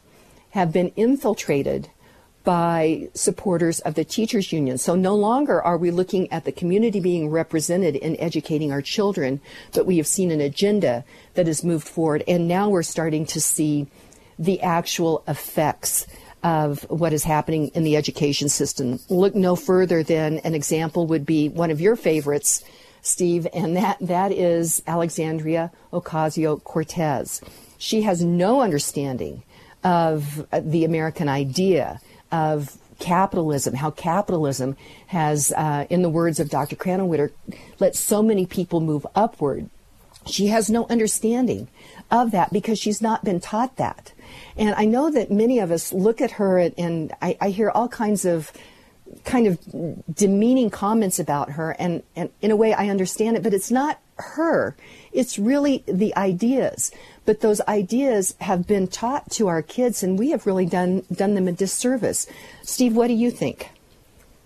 have 0.52 0.74
been 0.74 0.92
infiltrated 0.96 1.90
by 2.48 3.10
supporters 3.14 3.82
of 3.82 3.96
the 3.96 4.06
teachers 4.06 4.54
union. 4.54 4.78
So 4.78 4.96
no 4.96 5.16
longer 5.16 5.62
are 5.62 5.76
we 5.76 5.92
looking 5.92 6.32
at 6.32 6.46
the 6.46 6.54
community 6.54 7.02
being 7.02 7.30
represented 7.30 7.98
in 7.98 8.18
educating 8.22 8.72
our 8.72 8.82
children, 8.82 9.42
but 9.74 9.86
we 9.86 9.98
have 9.98 10.08
seen 10.08 10.32
an 10.32 10.40
agenda 10.40 11.04
that 11.34 11.46
has 11.46 11.62
moved 11.62 11.86
forward. 11.86 12.24
And 12.26 12.48
now 12.48 12.70
we're 12.70 12.84
starting 12.84 13.26
to 13.26 13.42
see 13.42 13.88
the 14.40 14.62
actual 14.62 15.26
effects 15.28 16.08
of 16.42 16.84
what 16.90 17.12
is 17.12 17.26
happening 17.26 17.68
in 17.74 17.84
the 17.84 17.98
education 17.98 18.48
system. 18.48 19.02
Look 19.10 19.36
no 19.36 19.58
further 19.58 20.02
than 20.02 20.38
an 20.38 20.56
example 20.56 21.06
would 21.08 21.26
be 21.26 21.50
one 21.50 21.70
of 21.70 21.82
your 21.82 21.98
favorites, 21.98 22.64
Steve, 23.02 23.46
and 23.54 23.76
that, 23.76 23.98
that 24.00 24.32
is 24.32 24.82
Alexandria 24.88 25.70
Ocasio 25.92 26.64
Cortez. 26.64 27.42
She 27.78 28.04
has 28.04 28.24
no 28.24 28.62
understanding 28.62 29.44
of 29.84 30.48
the 30.62 30.86
American 30.86 31.28
idea 31.28 32.00
of 32.32 32.78
capitalism, 33.00 33.76
how 33.76 33.92
capitalism 33.92 34.76
has, 35.08 35.52
uh, 35.52 35.86
in 35.90 36.02
the 36.02 36.10
words 36.10 36.40
of 36.40 36.50
Dr. 36.50 36.76
Krannawitter, 36.76 37.32
let 37.80 37.96
so 37.96 38.22
many 38.22 38.46
people 38.46 38.82
move 38.82 39.06
upward. 39.16 39.70
She 40.26 40.48
has 40.48 40.70
no 40.70 40.88
understanding 40.88 41.68
of 42.12 42.32
that 42.32 42.52
because 42.52 42.80
she's 42.80 43.02
not 43.02 43.24
been 43.24 43.40
taught 43.40 43.78
that. 43.78 44.14
And 44.58 44.74
I 44.76 44.86
know 44.86 45.10
that 45.12 45.32
many 45.32 45.60
of 45.60 45.72
us 45.72 45.94
look 45.94 46.22
at 46.22 46.32
her 46.32 46.58
and, 46.58 46.74
and 46.78 47.14
I, 47.22 47.38
I, 47.40 47.50
hear 47.50 47.70
all 47.70 47.88
kinds 47.88 48.26
of 48.26 48.52
kind 49.24 49.48
of 49.48 49.60
demeaning 50.14 50.70
comments 50.70 51.20
about 51.20 51.52
her 51.52 51.72
and, 51.80 52.04
and 52.16 52.30
in 52.42 52.52
a 52.52 52.56
way 52.56 52.74
I 52.74 52.90
understand 52.90 53.38
it, 53.38 53.44
but 53.44 53.54
it's 53.54 53.72
not 53.72 54.00
her. 54.18 54.76
It's 55.12 55.40
really 55.40 55.84
the 55.88 56.16
ideas. 56.16 56.92
But 57.26 57.42
those 57.42 57.60
ideas 57.62 58.36
have 58.40 58.68
been 58.68 58.88
taught 58.88 59.32
to 59.32 59.48
our 59.48 59.62
kids 59.62 60.04
and 60.04 60.18
we 60.18 60.32
have 60.32 60.46
really 60.46 60.66
done 60.66 61.04
done 61.14 61.36
them 61.36 61.48
a 61.48 61.52
disservice. 61.52 62.28
Steve, 62.64 62.96
what 62.96 63.08
do 63.08 63.14
you 63.14 63.32
think? 63.32 63.70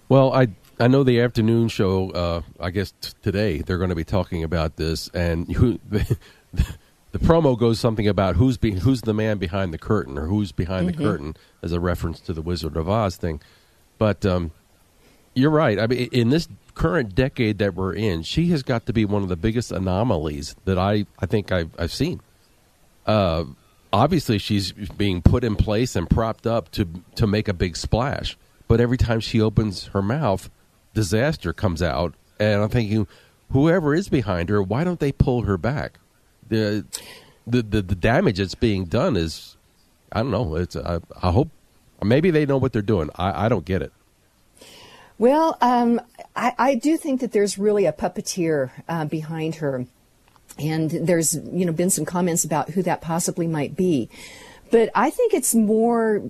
Well, 0.09 0.33
I 0.33 0.47
I 0.79 0.87
know 0.87 1.03
the 1.03 1.21
afternoon 1.21 1.67
show. 1.67 2.09
Uh, 2.09 2.41
I 2.59 2.71
guess 2.71 2.93
t- 3.01 3.11
today 3.21 3.59
they're 3.59 3.77
going 3.77 3.91
to 3.91 3.95
be 3.95 4.03
talking 4.03 4.43
about 4.43 4.77
this, 4.77 5.09
and 5.09 5.47
you, 5.47 5.79
the 5.91 7.19
promo 7.19 7.57
goes 7.57 7.79
something 7.79 8.07
about 8.07 8.35
who's 8.35 8.57
be, 8.57 8.71
who's 8.71 9.01
the 9.01 9.13
man 9.13 9.37
behind 9.37 9.73
the 9.73 9.77
curtain 9.77 10.17
or 10.17 10.25
who's 10.25 10.51
behind 10.51 10.89
mm-hmm. 10.89 10.97
the 10.97 11.03
curtain 11.07 11.35
as 11.61 11.71
a 11.71 11.79
reference 11.79 12.19
to 12.21 12.33
the 12.33 12.41
Wizard 12.41 12.77
of 12.77 12.89
Oz 12.89 13.15
thing. 13.15 13.41
But 13.99 14.25
um, 14.25 14.51
you're 15.35 15.51
right. 15.51 15.77
I 15.77 15.87
mean, 15.87 16.09
in 16.11 16.29
this 16.29 16.47
current 16.71 17.15
decade 17.15 17.59
that 17.59 17.75
we're 17.75 17.93
in, 17.93 18.23
she 18.23 18.47
has 18.47 18.63
got 18.63 18.85
to 18.87 18.93
be 18.93 19.05
one 19.05 19.23
of 19.23 19.29
the 19.29 19.35
biggest 19.35 19.71
anomalies 19.71 20.55
that 20.65 20.77
I, 20.77 21.05
I 21.19 21.25
think 21.25 21.51
I've, 21.51 21.71
I've 21.77 21.93
seen. 21.93 22.21
Uh, 23.05 23.45
obviously, 23.93 24.37
she's 24.37 24.71
being 24.71 25.21
put 25.21 25.43
in 25.43 25.55
place 25.55 25.95
and 25.95 26.09
propped 26.09 26.47
up 26.47 26.71
to 26.71 26.87
to 27.15 27.27
make 27.27 27.47
a 27.47 27.53
big 27.53 27.75
splash. 27.77 28.37
But 28.67 28.79
every 28.79 28.97
time 28.97 29.19
she 29.19 29.41
opens 29.41 29.87
her 29.87 30.01
mouth, 30.01 30.49
disaster 30.93 31.53
comes 31.53 31.81
out, 31.81 32.13
and 32.39 32.61
I'm 32.61 32.69
thinking, 32.69 33.07
whoever 33.51 33.93
is 33.93 34.07
behind 34.07 34.49
her, 34.49 34.61
why 34.61 34.83
don't 34.83 34.99
they 34.99 35.11
pull 35.11 35.41
her 35.43 35.57
back? 35.57 35.99
the 36.51 36.85
the 37.47 37.63
the, 37.63 37.81
the 37.81 37.95
damage 37.95 38.37
that's 38.37 38.53
being 38.53 38.85
done 38.85 39.15
is 39.15 39.57
I 40.11 40.19
don't 40.19 40.31
know. 40.31 40.55
It's 40.55 40.75
I, 40.75 40.99
I 41.23 41.31
hope 41.31 41.49
maybe 42.03 42.29
they 42.29 42.45
know 42.45 42.57
what 42.57 42.73
they're 42.73 42.83
doing. 42.83 43.09
I, 43.15 43.45
I 43.45 43.49
don't 43.49 43.65
get 43.65 43.81
it. 43.81 43.91
Well, 45.21 45.55
um, 45.61 46.01
I, 46.35 46.53
I, 46.57 46.73
do 46.73 46.97
think 46.97 47.21
that 47.21 47.31
there's 47.31 47.59
really 47.59 47.85
a 47.85 47.93
puppeteer 47.93 48.71
uh, 48.89 49.05
behind 49.05 49.53
her, 49.57 49.85
and 50.57 50.89
there's 50.89 51.35
you 51.35 51.63
know 51.63 51.71
been 51.71 51.91
some 51.91 52.05
comments 52.05 52.43
about 52.43 52.71
who 52.71 52.81
that 52.81 53.01
possibly 53.01 53.45
might 53.45 53.75
be. 53.75 54.09
but 54.71 54.89
I 54.95 55.11
think 55.11 55.35
it's 55.35 55.53
more 55.53 56.23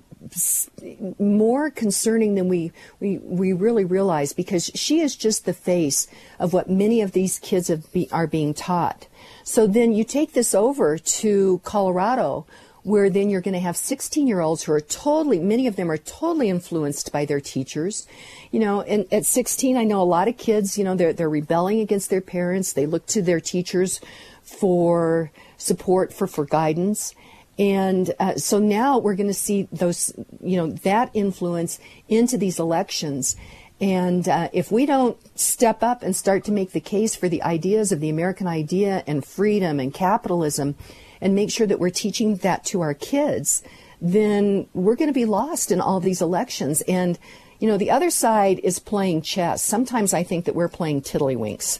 more 1.18 1.70
concerning 1.70 2.34
than 2.34 2.48
we, 2.48 2.70
we, 3.00 3.16
we 3.16 3.54
really 3.54 3.86
realize 3.86 4.34
because 4.34 4.70
she 4.74 5.00
is 5.00 5.16
just 5.16 5.46
the 5.46 5.54
face 5.54 6.06
of 6.38 6.52
what 6.52 6.68
many 6.68 7.00
of 7.00 7.12
these 7.12 7.38
kids 7.38 7.70
be, 7.94 8.10
are 8.12 8.26
being 8.26 8.52
taught. 8.52 9.06
So 9.42 9.66
then 9.66 9.94
you 9.94 10.04
take 10.04 10.34
this 10.34 10.54
over 10.54 10.98
to 10.98 11.62
Colorado, 11.64 12.44
where 12.82 13.08
then 13.08 13.30
you're 13.30 13.40
going 13.40 13.54
to 13.54 13.60
have 13.60 13.76
16 13.76 14.26
year 14.26 14.40
olds 14.40 14.64
who 14.64 14.72
are 14.72 14.80
totally, 14.80 15.38
many 15.38 15.66
of 15.66 15.76
them 15.76 15.90
are 15.90 15.98
totally 15.98 16.48
influenced 16.48 17.12
by 17.12 17.24
their 17.24 17.40
teachers. 17.40 18.06
You 18.50 18.60
know, 18.60 18.82
and 18.82 19.06
at 19.12 19.24
16, 19.24 19.76
I 19.76 19.84
know 19.84 20.02
a 20.02 20.04
lot 20.04 20.28
of 20.28 20.36
kids, 20.36 20.76
you 20.76 20.84
know, 20.84 20.94
they're, 20.94 21.12
they're 21.12 21.28
rebelling 21.30 21.80
against 21.80 22.10
their 22.10 22.20
parents. 22.20 22.72
They 22.72 22.86
look 22.86 23.06
to 23.06 23.22
their 23.22 23.40
teachers 23.40 24.00
for 24.42 25.30
support, 25.56 26.12
for, 26.12 26.26
for 26.26 26.44
guidance. 26.44 27.14
And 27.58 28.12
uh, 28.18 28.36
so 28.36 28.58
now 28.58 28.98
we're 28.98 29.14
going 29.14 29.28
to 29.28 29.34
see 29.34 29.68
those, 29.70 30.12
you 30.40 30.56
know, 30.56 30.68
that 30.68 31.10
influence 31.14 31.78
into 32.08 32.38
these 32.38 32.58
elections. 32.58 33.36
And 33.80 34.28
uh, 34.28 34.48
if 34.52 34.72
we 34.72 34.86
don't 34.86 35.16
step 35.38 35.82
up 35.82 36.02
and 36.02 36.14
start 36.14 36.44
to 36.44 36.52
make 36.52 36.72
the 36.72 36.80
case 36.80 37.14
for 37.14 37.28
the 37.28 37.42
ideas 37.42 37.92
of 37.92 38.00
the 38.00 38.08
American 38.08 38.46
idea 38.46 39.02
and 39.06 39.24
freedom 39.24 39.80
and 39.80 39.92
capitalism, 39.92 40.76
and 41.22 41.34
make 41.34 41.50
sure 41.50 41.66
that 41.66 41.78
we're 41.78 41.88
teaching 41.88 42.36
that 42.36 42.64
to 42.66 42.82
our 42.82 42.92
kids, 42.92 43.62
then 44.02 44.66
we're 44.74 44.96
going 44.96 45.08
to 45.08 45.14
be 45.14 45.24
lost 45.24 45.70
in 45.70 45.80
all 45.80 46.00
these 46.00 46.20
elections. 46.20 46.82
And, 46.82 47.18
you 47.60 47.68
know, 47.68 47.78
the 47.78 47.92
other 47.92 48.10
side 48.10 48.58
is 48.58 48.80
playing 48.80 49.22
chess. 49.22 49.62
Sometimes 49.62 50.12
I 50.12 50.24
think 50.24 50.44
that 50.44 50.54
we're 50.54 50.68
playing 50.68 51.02
tiddlywinks. 51.02 51.78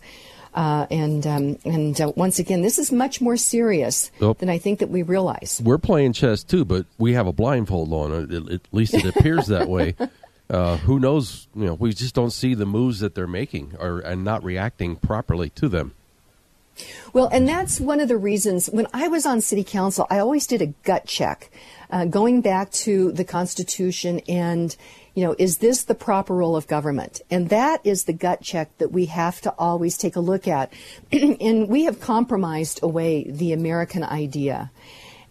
Uh, 0.54 0.86
and 0.90 1.26
um, 1.26 1.58
and 1.64 1.98
uh, 1.98 2.12
once 2.14 2.38
again, 2.38 2.60
this 2.60 2.78
is 2.78 2.92
much 2.92 3.22
more 3.22 3.38
serious 3.38 4.10
than 4.18 4.50
I 4.50 4.58
think 4.58 4.80
that 4.80 4.90
we 4.90 5.02
realize. 5.02 5.62
We're 5.64 5.78
playing 5.78 6.12
chess 6.12 6.44
too, 6.44 6.66
but 6.66 6.84
we 6.98 7.14
have 7.14 7.26
a 7.26 7.32
blindfold 7.32 7.90
on. 7.90 8.50
At 8.52 8.60
least 8.70 8.92
it 8.92 9.06
appears 9.06 9.46
that 9.46 9.68
way. 9.68 9.94
Uh, 10.50 10.76
who 10.78 11.00
knows? 11.00 11.48
You 11.54 11.64
know, 11.64 11.74
we 11.74 11.94
just 11.94 12.14
don't 12.14 12.32
see 12.32 12.52
the 12.52 12.66
moves 12.66 13.00
that 13.00 13.14
they're 13.14 13.26
making, 13.26 13.74
or 13.78 14.00
and 14.00 14.22
not 14.22 14.44
reacting 14.44 14.96
properly 14.96 15.48
to 15.50 15.66
them. 15.66 15.94
Well, 17.12 17.28
and 17.32 17.46
that's 17.48 17.80
one 17.80 18.00
of 18.00 18.08
the 18.08 18.16
reasons 18.16 18.68
when 18.68 18.86
I 18.92 19.08
was 19.08 19.26
on 19.26 19.40
city 19.40 19.64
council, 19.64 20.06
I 20.10 20.18
always 20.18 20.46
did 20.46 20.62
a 20.62 20.66
gut 20.66 21.06
check, 21.06 21.50
uh, 21.90 22.06
going 22.06 22.40
back 22.40 22.70
to 22.70 23.12
the 23.12 23.24
Constitution 23.24 24.20
and 24.28 24.74
you 25.14 25.24
know, 25.24 25.34
is 25.38 25.58
this 25.58 25.84
the 25.84 25.94
proper 25.94 26.34
role 26.34 26.56
of 26.56 26.66
government? 26.66 27.20
And 27.30 27.50
that 27.50 27.84
is 27.84 28.04
the 28.04 28.12
gut 28.12 28.40
check 28.40 28.76
that 28.78 28.92
we 28.92 29.06
have 29.06 29.40
to 29.42 29.54
always 29.58 29.98
take 29.98 30.16
a 30.16 30.20
look 30.20 30.48
at. 30.48 30.72
and 31.12 31.68
we 31.68 31.84
have 31.84 32.00
compromised 32.00 32.80
away 32.82 33.24
the 33.24 33.52
American 33.52 34.04
idea. 34.04 34.70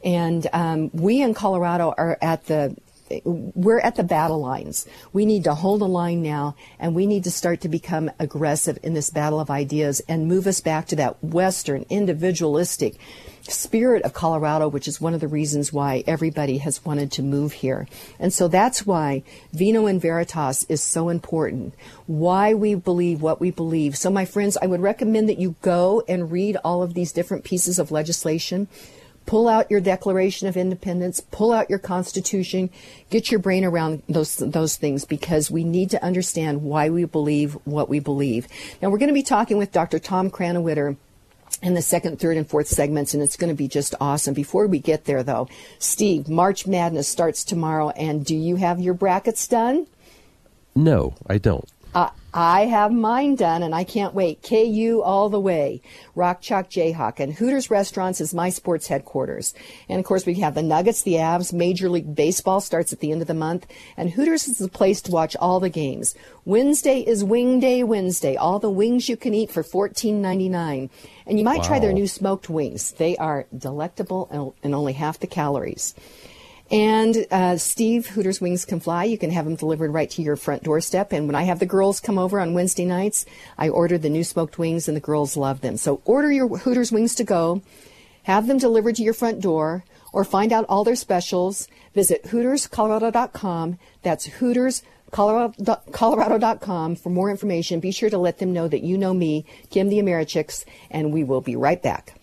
And 0.03 0.47
um, 0.53 0.91
we 0.93 1.21
in 1.21 1.33
Colorado 1.33 1.93
are 1.97 2.17
at 2.21 2.45
the 2.45 2.75
we're 3.23 3.79
at 3.79 3.95
the 3.95 4.03
battle 4.03 4.39
lines. 4.39 4.85
We 5.13 5.25
need 5.25 5.43
to 5.45 5.55
hold 5.55 5.81
a 5.81 5.85
line 5.85 6.21
now, 6.21 6.55
and 6.79 6.95
we 6.95 7.05
need 7.07 7.23
to 7.25 7.31
start 7.31 7.61
to 7.61 7.69
become 7.69 8.11
aggressive 8.19 8.79
in 8.83 8.93
this 8.93 9.09
battle 9.09 9.39
of 9.39 9.49
ideas 9.49 10.01
and 10.07 10.27
move 10.27 10.47
us 10.47 10.61
back 10.61 10.87
to 10.87 10.95
that 10.97 11.23
Western 11.23 11.85
individualistic 11.89 12.97
spirit 13.43 14.03
of 14.03 14.13
Colorado, 14.13 14.67
which 14.67 14.87
is 14.87 15.01
one 15.01 15.13
of 15.13 15.19
the 15.19 15.27
reasons 15.27 15.73
why 15.73 16.03
everybody 16.07 16.57
has 16.59 16.83
wanted 16.85 17.11
to 17.13 17.23
move 17.23 17.53
here. 17.53 17.87
And 18.19 18.33
so 18.33 18.47
that's 18.47 18.85
why 18.85 19.23
Vino 19.51 19.85
and 19.87 20.01
Veritas 20.01 20.65
is 20.69 20.81
so 20.81 21.09
important, 21.09 21.73
why 22.07 22.53
we 22.53 22.75
believe 22.75 23.21
what 23.21 23.39
we 23.39 23.51
believe. 23.51 23.97
So, 23.97 24.09
my 24.09 24.25
friends, 24.25 24.57
I 24.61 24.67
would 24.67 24.81
recommend 24.81 25.29
that 25.29 25.39
you 25.39 25.55
go 25.61 26.03
and 26.07 26.31
read 26.31 26.57
all 26.63 26.83
of 26.83 26.93
these 26.93 27.11
different 27.11 27.43
pieces 27.43 27.79
of 27.79 27.91
legislation. 27.91 28.67
Pull 29.25 29.47
out 29.47 29.69
your 29.71 29.79
Declaration 29.79 30.47
of 30.47 30.57
Independence, 30.57 31.19
pull 31.19 31.51
out 31.51 31.69
your 31.69 31.79
Constitution, 31.79 32.69
get 33.09 33.31
your 33.31 33.39
brain 33.39 33.63
around 33.63 34.03
those 34.09 34.35
those 34.37 34.75
things 34.75 35.05
because 35.05 35.49
we 35.49 35.63
need 35.63 35.89
to 35.91 36.03
understand 36.03 36.63
why 36.63 36.89
we 36.89 37.05
believe 37.05 37.53
what 37.65 37.87
we 37.87 37.99
believe. 37.99 38.47
Now 38.81 38.89
we're 38.89 38.97
going 38.97 39.09
to 39.09 39.13
be 39.13 39.23
talking 39.23 39.57
with 39.57 39.71
Dr. 39.71 39.99
Tom 39.99 40.29
Krannawitter 40.29 40.97
in 41.61 41.73
the 41.75 41.81
second, 41.81 42.19
third, 42.19 42.37
and 42.37 42.49
fourth 42.49 42.67
segments, 42.67 43.13
and 43.13 43.21
it's 43.21 43.37
going 43.37 43.49
to 43.49 43.55
be 43.55 43.67
just 43.67 43.93
awesome. 44.01 44.33
Before 44.33 44.67
we 44.67 44.79
get 44.79 45.05
there, 45.05 45.21
though, 45.21 45.47
Steve, 45.79 46.27
March 46.27 46.65
Madness 46.65 47.07
starts 47.07 47.43
tomorrow, 47.43 47.89
and 47.91 48.25
do 48.25 48.35
you 48.35 48.55
have 48.55 48.79
your 48.79 48.93
brackets 48.93 49.47
done? 49.47 49.87
No, 50.75 51.15
I 51.27 51.37
don't. 51.37 51.67
Uh, 51.93 52.09
I 52.33 52.65
have 52.67 52.93
mine 52.93 53.35
done, 53.35 53.61
and 53.61 53.75
I 53.75 53.83
can't 53.83 54.13
wait. 54.13 54.41
KU 54.41 55.01
all 55.03 55.29
the 55.29 55.39
way. 55.39 55.81
Rock 56.15 56.41
Chalk 56.41 56.69
Jayhawk. 56.69 57.19
And 57.19 57.33
Hooters 57.33 57.69
Restaurants 57.69 58.21
is 58.21 58.33
my 58.33 58.49
sports 58.49 58.87
headquarters. 58.87 59.53
And 59.89 59.99
of 59.99 60.05
course, 60.05 60.25
we 60.25 60.35
have 60.35 60.55
the 60.55 60.63
Nuggets, 60.63 61.01
the 61.01 61.15
Avs. 61.15 61.51
Major 61.51 61.89
League 61.89 62.15
Baseball 62.15 62.61
starts 62.61 62.93
at 62.93 63.01
the 63.01 63.11
end 63.11 63.21
of 63.21 63.27
the 63.27 63.33
month. 63.33 63.67
And 63.97 64.09
Hooters 64.11 64.47
is 64.47 64.59
the 64.59 64.69
place 64.69 65.01
to 65.01 65.11
watch 65.11 65.35
all 65.37 65.59
the 65.59 65.69
games. 65.69 66.15
Wednesday 66.45 67.01
is 67.01 67.23
Wing 67.23 67.59
Day 67.59 67.83
Wednesday. 67.83 68.37
All 68.37 68.59
the 68.59 68.69
wings 68.69 69.09
you 69.09 69.17
can 69.17 69.33
eat 69.33 69.51
for 69.51 69.61
fourteen 69.61 70.21
ninety 70.21 70.47
nine. 70.47 70.89
And 71.27 71.37
you 71.37 71.45
might 71.45 71.59
wow. 71.59 71.67
try 71.67 71.79
their 71.79 71.93
new 71.93 72.07
smoked 72.07 72.49
wings. 72.49 72.93
They 72.93 73.17
are 73.17 73.45
delectable 73.55 74.55
and 74.63 74.73
only 74.73 74.93
half 74.93 75.19
the 75.19 75.27
calories. 75.27 75.93
And 76.71 77.27
uh, 77.31 77.57
Steve, 77.57 78.07
Hooters 78.07 78.39
Wings 78.39 78.63
Can 78.63 78.79
Fly, 78.79 79.03
you 79.03 79.17
can 79.17 79.29
have 79.31 79.43
them 79.43 79.55
delivered 79.55 79.91
right 79.91 80.09
to 80.11 80.21
your 80.21 80.37
front 80.37 80.63
doorstep. 80.63 81.11
And 81.11 81.27
when 81.27 81.35
I 81.35 81.43
have 81.43 81.59
the 81.59 81.65
girls 81.65 81.99
come 81.99 82.17
over 82.17 82.39
on 82.39 82.53
Wednesday 82.53 82.85
nights, 82.85 83.25
I 83.57 83.67
order 83.67 83.97
the 83.97 84.09
new 84.09 84.23
smoked 84.23 84.57
wings, 84.57 84.87
and 84.87 84.95
the 84.95 85.01
girls 85.01 85.35
love 85.35 85.59
them. 85.59 85.75
So 85.75 86.01
order 86.05 86.31
your 86.31 86.47
Hooters 86.47 86.91
Wings 86.91 87.13
to 87.15 87.25
go, 87.25 87.61
have 88.23 88.47
them 88.47 88.57
delivered 88.57 88.95
to 88.95 89.03
your 89.03 89.13
front 89.13 89.41
door, 89.41 89.83
or 90.13 90.23
find 90.23 90.53
out 90.53 90.65
all 90.69 90.85
their 90.85 90.95
specials. 90.95 91.67
Visit 91.93 92.23
HootersColorado.com. 92.23 93.77
That's 94.01 94.25
Hooters. 94.25 94.83
Colorado.com 95.11 96.95
for 96.95 97.09
more 97.09 97.29
information. 97.29 97.81
Be 97.81 97.91
sure 97.91 98.09
to 98.09 98.17
let 98.17 98.37
them 98.37 98.53
know 98.53 98.69
that 98.69 98.81
you 98.81 98.97
know 98.97 99.13
me, 99.13 99.45
Kim 99.69 99.89
the 99.89 99.99
Americhicks, 99.99 100.63
and 100.89 101.11
we 101.11 101.25
will 101.25 101.41
be 101.41 101.57
right 101.57 101.83
back. 101.83 102.20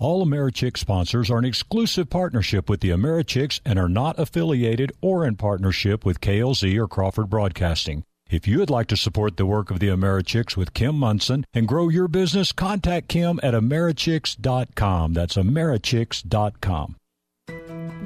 All 0.00 0.24
Americhick 0.24 0.76
sponsors 0.76 1.28
are 1.28 1.38
an 1.38 1.44
exclusive 1.44 2.08
partnership 2.08 2.70
with 2.70 2.80
the 2.80 2.90
Americhicks 2.90 3.60
and 3.64 3.80
are 3.80 3.88
not 3.88 4.16
affiliated 4.16 4.92
or 5.00 5.26
in 5.26 5.34
partnership 5.34 6.04
with 6.04 6.20
KLZ 6.20 6.78
or 6.78 6.86
Crawford 6.86 7.28
Broadcasting. 7.28 8.04
If 8.30 8.46
you 8.46 8.60
would 8.60 8.70
like 8.70 8.86
to 8.88 8.96
support 8.96 9.36
the 9.36 9.46
work 9.46 9.72
of 9.72 9.80
the 9.80 9.88
Americhicks 9.88 10.56
with 10.56 10.72
Kim 10.72 10.94
Monson 10.94 11.44
and 11.52 11.66
grow 11.66 11.88
your 11.88 12.06
business, 12.06 12.52
contact 12.52 13.08
Kim 13.08 13.40
at 13.42 13.54
Americhicks.com. 13.54 15.14
That's 15.14 15.34
Americhicks.com. 15.34 16.94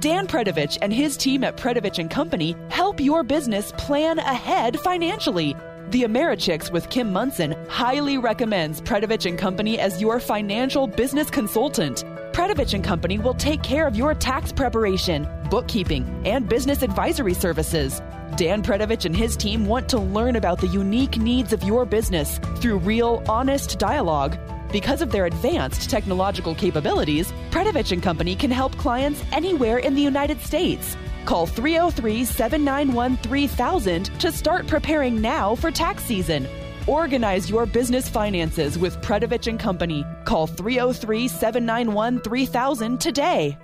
Dan 0.01 0.27
Predovich 0.27 0.79
and 0.81 0.95
his 0.95 1.19
team 1.19 1.45
at 1.45 1.59
Predovich 1.59 1.99
and 1.99 2.11
Company 2.11 2.57
help 2.71 3.01
your 3.01 3.23
business 3.23 3.71
plan 3.77 4.19
ahead 4.19 4.81
financially. 4.81 5.55
The 5.91 6.05
Americhicks 6.05 6.73
with 6.73 6.89
Kim 6.89 7.13
Monson 7.13 7.55
highly 7.69 8.17
recommends 8.17 8.81
Predovich 8.81 9.37
Company 9.37 9.79
as 9.79 10.01
your 10.01 10.21
financial 10.21 10.87
business 10.87 11.29
consultant. 11.29 12.05
Predovich 12.33 12.83
Company 12.83 13.19
will 13.19 13.35
take 13.35 13.63
care 13.63 13.87
of 13.87 13.95
your 13.95 14.15
tax 14.15 14.53
preparation, 14.53 15.29
bookkeeping, 15.51 16.23
and 16.25 16.49
business 16.49 16.83
advisory 16.83 17.35
services. 17.35 18.01
Dan 18.37 18.63
Predovich 18.63 19.05
and 19.05 19.15
his 19.15 19.37
team 19.37 19.67
want 19.67 19.89
to 19.91 19.99
learn 19.99 20.37
about 20.37 20.61
the 20.61 20.69
unique 20.69 21.19
needs 21.19 21.53
of 21.53 21.63
your 21.63 21.85
business 21.85 22.39
through 22.57 22.79
real, 22.79 23.23
honest 23.29 23.79
dialogue. 23.79 24.39
Because 24.73 25.03
of 25.03 25.13
their 25.13 25.27
advanced 25.27 25.91
technological 25.91 26.55
capabilities, 26.55 27.31
Predovich 27.51 28.03
Company 28.03 28.35
can 28.35 28.51
help 28.51 28.75
clients 28.79 29.23
anywhere 29.33 29.77
in 29.79 29.95
the 29.95 30.01
United 30.01 30.41
States. 30.41 30.97
Call 31.25 31.47
303 31.47 32.25
791 32.25 33.17
3000 33.19 34.05
to 34.21 34.33
start 34.33 34.67
preparing 34.67 35.21
now 35.21 35.55
for 35.55 35.71
tax 35.71 36.05
season. 36.05 36.49
Organize 36.87 37.49
your 37.49 37.65
business 37.65 38.09
finances 38.09 38.77
with 38.77 39.01
Predovich 39.03 39.47
and 39.47 39.59
Company. 39.59 40.05
Call 40.25 40.47
303 40.47 41.29
791 41.29 42.21
3000 42.21 43.01
today. 43.01 43.57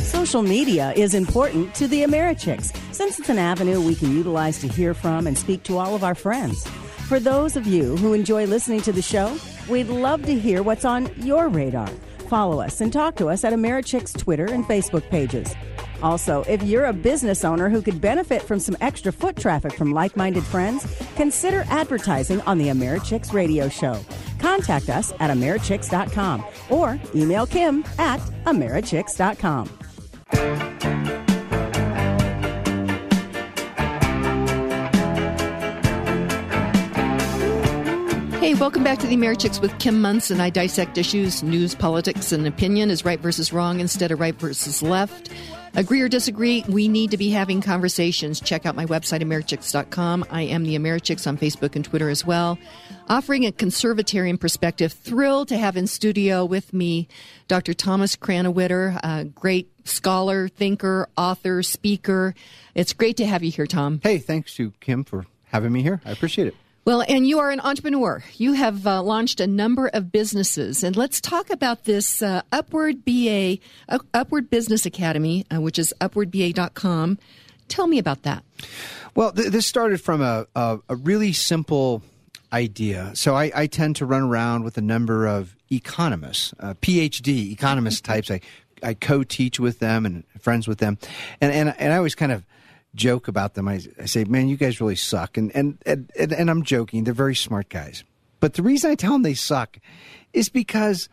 Social 0.00 0.42
media 0.42 0.92
is 0.94 1.14
important 1.14 1.74
to 1.74 1.88
the 1.88 2.02
Americhicks 2.02 2.74
since 2.94 3.18
it's 3.18 3.28
an 3.28 3.38
avenue 3.38 3.80
we 3.80 3.94
can 3.94 4.14
utilize 4.14 4.58
to 4.60 4.68
hear 4.68 4.94
from 4.94 5.26
and 5.26 5.36
speak 5.36 5.62
to 5.64 5.78
all 5.78 5.94
of 5.94 6.04
our 6.04 6.14
friends. 6.14 6.66
For 7.08 7.18
those 7.18 7.56
of 7.56 7.66
you 7.66 7.96
who 7.96 8.12
enjoy 8.12 8.46
listening 8.46 8.80
to 8.82 8.92
the 8.92 9.02
show, 9.02 9.36
we'd 9.68 9.88
love 9.88 10.22
to 10.24 10.38
hear 10.38 10.62
what's 10.62 10.84
on 10.84 11.10
your 11.22 11.48
radar 11.48 11.90
follow 12.34 12.60
us 12.60 12.80
and 12.80 12.92
talk 12.92 13.14
to 13.14 13.28
us 13.28 13.44
at 13.44 13.52
Americhick's 13.52 14.12
Twitter 14.12 14.46
and 14.46 14.64
Facebook 14.64 15.08
pages. 15.08 15.54
Also, 16.02 16.42
if 16.48 16.60
you're 16.64 16.86
a 16.86 16.92
business 16.92 17.44
owner 17.44 17.68
who 17.68 17.80
could 17.80 18.00
benefit 18.00 18.42
from 18.42 18.58
some 18.58 18.76
extra 18.80 19.12
foot 19.12 19.36
traffic 19.36 19.72
from 19.74 19.92
like 19.92 20.16
minded 20.16 20.42
friends, 20.42 20.84
consider 21.14 21.64
advertising 21.68 22.40
on 22.40 22.58
the 22.58 22.70
Americhicks 22.70 23.32
radio 23.32 23.68
show. 23.68 23.96
Contact 24.40 24.90
us 24.90 25.12
at 25.20 25.30
Americhicks.com 25.30 26.44
or 26.70 26.98
email 27.14 27.46
Kim 27.46 27.84
at 28.00 28.18
Americhicks.com. 28.46 30.93
Welcome 38.60 38.84
back 38.84 39.00
to 39.00 39.06
the 39.08 39.16
Americhicks 39.16 39.60
with 39.60 39.76
Kim 39.80 40.00
Monson. 40.00 40.40
I 40.40 40.48
dissect 40.48 40.96
issues, 40.96 41.42
news, 41.42 41.74
politics, 41.74 42.30
and 42.30 42.46
opinion 42.46 42.88
is 42.88 43.04
right 43.04 43.18
versus 43.18 43.52
wrong 43.52 43.80
instead 43.80 44.12
of 44.12 44.20
right 44.20 44.34
versus 44.36 44.80
left. 44.80 45.30
Agree 45.74 46.00
or 46.00 46.08
disagree, 46.08 46.64
we 46.68 46.86
need 46.86 47.10
to 47.10 47.16
be 47.16 47.30
having 47.30 47.60
conversations. 47.60 48.40
Check 48.40 48.64
out 48.64 48.76
my 48.76 48.86
website, 48.86 49.22
Americhicks.com. 49.22 50.24
I 50.30 50.42
am 50.42 50.62
the 50.62 50.76
Americhicks 50.76 51.26
on 51.26 51.36
Facebook 51.36 51.74
and 51.74 51.84
Twitter 51.84 52.08
as 52.08 52.24
well. 52.24 52.56
Offering 53.08 53.44
a 53.44 53.50
conservatarian 53.50 54.38
perspective. 54.38 54.92
Thrilled 54.92 55.48
to 55.48 55.58
have 55.58 55.76
in 55.76 55.88
studio 55.88 56.44
with 56.44 56.72
me 56.72 57.08
Dr. 57.48 57.74
Thomas 57.74 58.14
Krannawitter, 58.14 58.98
a 59.02 59.24
great 59.24 59.68
scholar, 59.86 60.46
thinker, 60.48 61.08
author, 61.18 61.62
speaker. 61.64 62.34
It's 62.74 62.92
great 62.92 63.16
to 63.16 63.26
have 63.26 63.42
you 63.42 63.50
here, 63.50 63.66
Tom. 63.66 64.00
Hey, 64.02 64.18
thanks 64.18 64.54
to 64.54 64.72
Kim 64.80 65.02
for 65.02 65.26
having 65.46 65.72
me 65.72 65.82
here. 65.82 66.00
I 66.04 66.12
appreciate 66.12 66.46
it. 66.46 66.54
Well, 66.84 67.02
and 67.08 67.26
you 67.26 67.38
are 67.38 67.50
an 67.50 67.60
entrepreneur. 67.60 68.22
You 68.36 68.52
have 68.52 68.86
uh, 68.86 69.02
launched 69.02 69.40
a 69.40 69.46
number 69.46 69.88
of 69.94 70.12
businesses, 70.12 70.84
and 70.84 70.94
let's 70.94 71.18
talk 71.18 71.48
about 71.48 71.84
this 71.84 72.20
uh, 72.20 72.42
Upward 72.52 73.06
BA, 73.06 73.56
uh, 73.88 74.00
Upward 74.12 74.50
Business 74.50 74.84
Academy, 74.84 75.46
uh, 75.50 75.62
which 75.62 75.78
is 75.78 75.94
upwardba.com. 76.02 77.18
Tell 77.68 77.86
me 77.86 77.98
about 77.98 78.24
that. 78.24 78.44
Well, 79.14 79.32
th- 79.32 79.48
this 79.48 79.66
started 79.66 80.02
from 80.02 80.20
a, 80.20 80.46
a, 80.54 80.78
a, 80.90 80.96
really 80.96 81.32
simple 81.32 82.02
idea. 82.52 83.12
So 83.14 83.34
I, 83.34 83.50
I, 83.54 83.66
tend 83.66 83.96
to 83.96 84.06
run 84.06 84.22
around 84.22 84.64
with 84.64 84.76
a 84.76 84.82
number 84.82 85.26
of 85.26 85.56
economists, 85.72 86.52
uh, 86.60 86.74
PhD 86.82 87.50
economist 87.50 88.04
types. 88.04 88.30
I 88.30 88.40
I 88.82 88.92
co-teach 88.92 89.58
with 89.58 89.78
them 89.78 90.04
and 90.04 90.24
friends 90.38 90.68
with 90.68 90.78
them, 90.78 90.98
and 91.40 91.50
and 91.50 91.74
and 91.78 91.94
I 91.94 91.96
always 91.96 92.14
kind 92.14 92.30
of 92.32 92.44
joke 92.94 93.28
about 93.28 93.54
them. 93.54 93.68
I, 93.68 93.80
I 94.00 94.06
say, 94.06 94.24
man, 94.24 94.48
you 94.48 94.56
guys 94.56 94.80
really 94.80 94.96
suck. 94.96 95.36
And, 95.36 95.54
and, 95.54 95.78
and, 95.84 96.10
and 96.16 96.50
I'm 96.50 96.62
joking. 96.62 97.04
They're 97.04 97.14
very 97.14 97.34
smart 97.34 97.68
guys. 97.68 98.04
But 98.40 98.54
the 98.54 98.62
reason 98.62 98.90
I 98.90 98.94
tell 98.94 99.12
them 99.12 99.22
they 99.22 99.34
suck 99.34 99.78
is 100.32 100.48
because 100.48 101.08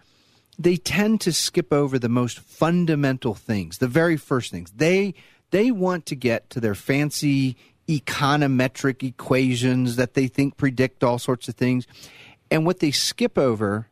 they 0.59 0.77
tend 0.77 1.21
to 1.21 1.33
skip 1.33 1.71
over 1.73 1.97
the 1.97 2.09
most 2.09 2.39
fundamental 2.39 3.33
things, 3.33 3.79
the 3.79 3.87
very 3.87 4.17
first 4.17 4.51
things. 4.51 4.71
They, 4.71 5.13
they 5.51 5.71
want 5.71 6.05
to 6.07 6.15
get 6.15 6.49
to 6.51 6.59
their 6.59 6.75
fancy 6.75 7.55
econometric 7.87 9.03
equations 9.03 9.95
that 9.95 10.13
they 10.13 10.27
think 10.27 10.57
predict 10.57 11.03
all 11.03 11.19
sorts 11.19 11.47
of 11.47 11.55
things. 11.55 11.87
And 12.49 12.65
what 12.65 12.79
they 12.79 12.91
skip 12.91 13.37
over 13.37 13.87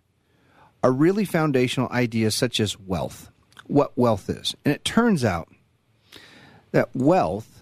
are 0.84 0.92
really 0.92 1.26
foundational 1.26 1.90
ideas 1.92 2.36
such 2.36 2.60
as 2.60 2.80
wealth, 2.80 3.32
what 3.68 3.98
wealth 3.98 4.30
is. 4.30 4.56
And 4.64 4.74
it 4.74 4.86
turns 4.86 5.26
out 5.26 5.50
that 6.72 6.90
wealth 6.96 7.59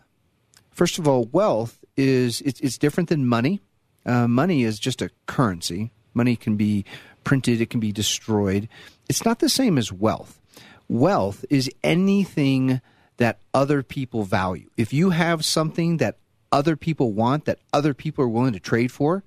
First 0.78 1.00
of 1.00 1.08
all, 1.08 1.24
wealth 1.32 1.84
is 1.96 2.40
it's, 2.42 2.60
it's 2.60 2.78
different 2.78 3.10
than 3.10 3.26
money. 3.26 3.62
Uh, 4.06 4.28
money 4.28 4.62
is 4.62 4.78
just 4.78 5.02
a 5.02 5.10
currency. 5.26 5.92
Money 6.14 6.36
can 6.36 6.56
be 6.56 6.86
printed, 7.24 7.62
it 7.62 7.72
can 7.72 7.80
be 7.80 7.92
destroyed. 7.92 8.70
It's 9.10 9.26
not 9.26 9.40
the 9.40 9.50
same 9.50 9.80
as 9.80 9.92
wealth. 9.92 10.40
Wealth 10.88 11.44
is 11.50 11.68
anything 11.84 12.80
that 13.18 13.40
other 13.56 13.82
people 13.82 14.22
value. 14.22 14.70
If 14.78 14.94
you 14.94 15.10
have 15.10 15.44
something 15.44 15.98
that 15.98 16.20
other 16.52 16.76
people 16.76 17.12
want, 17.12 17.46
that 17.46 17.58
other 17.74 17.96
people 17.96 18.24
are 18.26 18.30
willing 18.30 18.54
to 18.54 18.60
trade 18.60 18.92
for, 18.92 19.24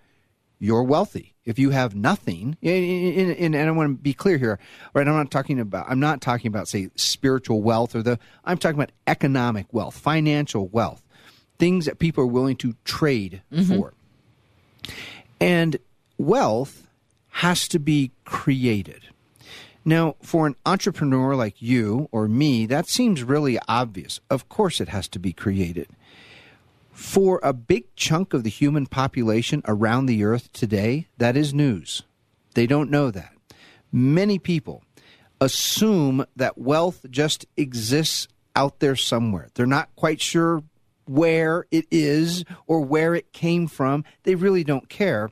you're 0.61 0.85
wealthy. 0.85 1.35
If 1.45 1.59
you 1.59 1.71
have 1.71 1.97
nothing, 1.97 2.59
and, 2.63 3.33
and, 3.33 3.57
and 3.57 3.69
I 3.69 3.73
want 3.73 3.99
to 3.99 4.01
be 4.01 4.15
clear 4.15 4.39
here, 4.39 4.61
right? 4.95 5.09
I'm 5.09 5.17
not 5.17 5.33
talking 5.33 5.59
about 5.59 5.87
I'm 5.89 5.99
not 5.99 6.21
talking 6.21 6.47
about 6.47 6.69
say 6.69 6.91
spiritual 6.95 7.61
wealth 7.61 7.97
or 7.97 8.05
the 8.05 8.21
I'm 8.45 8.57
talking 8.57 8.79
about 8.79 8.93
economic 9.09 9.67
wealth, 9.73 9.99
financial 9.99 10.69
wealth 10.69 11.03
things 11.61 11.85
that 11.85 12.01
people 12.01 12.25
are 12.25 12.27
willing 12.27 12.57
to 12.57 12.75
trade 12.85 13.43
mm-hmm. 13.53 13.77
for. 13.77 13.95
And 15.41 15.77
wealth 16.19 16.89
has 17.29 17.69
to 17.69 17.79
be 17.79 18.11
created. 18.25 19.03
Now, 19.85 20.17
for 20.23 20.47
an 20.47 20.57
entrepreneur 20.67 21.35
like 21.35 21.63
you 21.63 22.09
or 22.13 22.29
me, 22.29 22.67
that 22.67 22.89
seems 22.89 23.23
really 23.23 23.59
obvious. 23.69 24.21
Of 24.29 24.49
course, 24.49 24.81
it 24.81 24.89
has 24.89 25.09
to 25.09 25.19
be 25.19 25.33
created. 25.33 25.89
For 26.93 27.41
a 27.43 27.53
big 27.53 27.85
chunk 27.95 28.35
of 28.35 28.43
the 28.43 28.51
human 28.51 28.87
population 28.87 29.63
around 29.67 30.07
the 30.07 30.25
earth 30.25 30.53
today, 30.53 31.07
that 31.17 31.37
is 31.37 31.55
news. 31.55 32.03
They 32.55 32.67
don't 32.67 32.91
know 32.91 33.11
that. 33.11 33.33
Many 33.93 34.39
people 34.39 34.83
assume 35.41 36.27
that 36.37 36.59
wealth 36.59 37.07
just 37.09 37.47
exists 37.57 38.29
out 38.55 38.81
there 38.81 38.97
somewhere. 38.97 39.49
They're 39.55 39.67
not 39.67 39.95
quite 39.97 40.21
sure 40.21 40.63
where 41.11 41.67
it 41.73 41.87
is 41.91 42.45
or 42.69 42.81
where 42.81 43.17
it 43.17 43.33
came 43.33 43.67
from. 43.67 44.05
They 44.23 44.37
really 44.37 44.63
don't 44.63 44.89
care. 44.89 45.31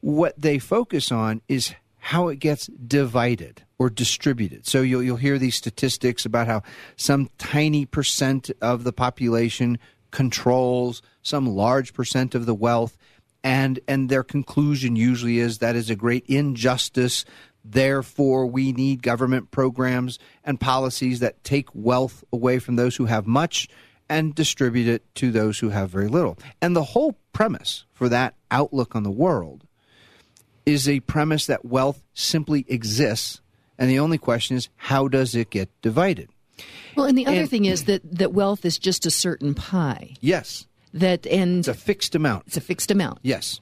What 0.00 0.40
they 0.40 0.58
focus 0.58 1.12
on 1.12 1.42
is 1.46 1.74
how 1.98 2.28
it 2.28 2.36
gets 2.36 2.68
divided 2.68 3.62
or 3.78 3.90
distributed. 3.90 4.66
So 4.66 4.80
you'll 4.80 5.02
you'll 5.02 5.16
hear 5.18 5.38
these 5.38 5.56
statistics 5.56 6.24
about 6.24 6.46
how 6.46 6.62
some 6.96 7.28
tiny 7.36 7.84
percent 7.84 8.50
of 8.62 8.84
the 8.84 8.94
population 8.94 9.78
controls 10.10 11.02
some 11.22 11.46
large 11.46 11.92
percent 11.92 12.34
of 12.34 12.46
the 12.46 12.54
wealth 12.54 12.96
and 13.44 13.78
and 13.86 14.08
their 14.08 14.24
conclusion 14.24 14.96
usually 14.96 15.38
is 15.38 15.58
that 15.58 15.76
is 15.76 15.88
a 15.88 15.94
great 15.94 16.24
injustice 16.26 17.24
therefore 17.64 18.44
we 18.46 18.72
need 18.72 19.02
government 19.02 19.52
programs 19.52 20.18
and 20.42 20.58
policies 20.58 21.20
that 21.20 21.42
take 21.44 21.68
wealth 21.74 22.24
away 22.32 22.58
from 22.58 22.74
those 22.74 22.96
who 22.96 23.04
have 23.04 23.26
much 23.26 23.68
and 24.10 24.34
distribute 24.34 24.88
it 24.88 25.14
to 25.14 25.30
those 25.30 25.60
who 25.60 25.70
have 25.70 25.88
very 25.88 26.08
little. 26.08 26.36
And 26.60 26.76
the 26.76 26.82
whole 26.82 27.16
premise 27.32 27.84
for 27.94 28.08
that 28.10 28.34
outlook 28.50 28.96
on 28.96 29.04
the 29.04 29.10
world 29.10 29.64
is 30.66 30.88
a 30.88 31.00
premise 31.00 31.46
that 31.46 31.64
wealth 31.64 32.02
simply 32.12 32.66
exists, 32.68 33.40
and 33.78 33.88
the 33.88 34.00
only 34.00 34.18
question 34.18 34.56
is 34.56 34.68
how 34.76 35.08
does 35.08 35.34
it 35.34 35.48
get 35.48 35.70
divided? 35.80 36.28
Well, 36.96 37.06
and 37.06 37.16
the 37.16 37.26
other 37.26 37.40
and, 37.40 37.48
thing 37.50 37.64
is 37.64 37.84
that, 37.84 38.02
that 38.18 38.32
wealth 38.32 38.64
is 38.64 38.78
just 38.78 39.06
a 39.06 39.10
certain 39.10 39.54
pie. 39.54 40.16
Yes. 40.20 40.66
That 40.92 41.26
and 41.26 41.60
it's 41.60 41.68
a 41.68 41.74
fixed 41.74 42.14
amount. 42.14 42.48
It's 42.48 42.56
a 42.56 42.60
fixed 42.60 42.90
amount. 42.90 43.20
Yes. 43.22 43.60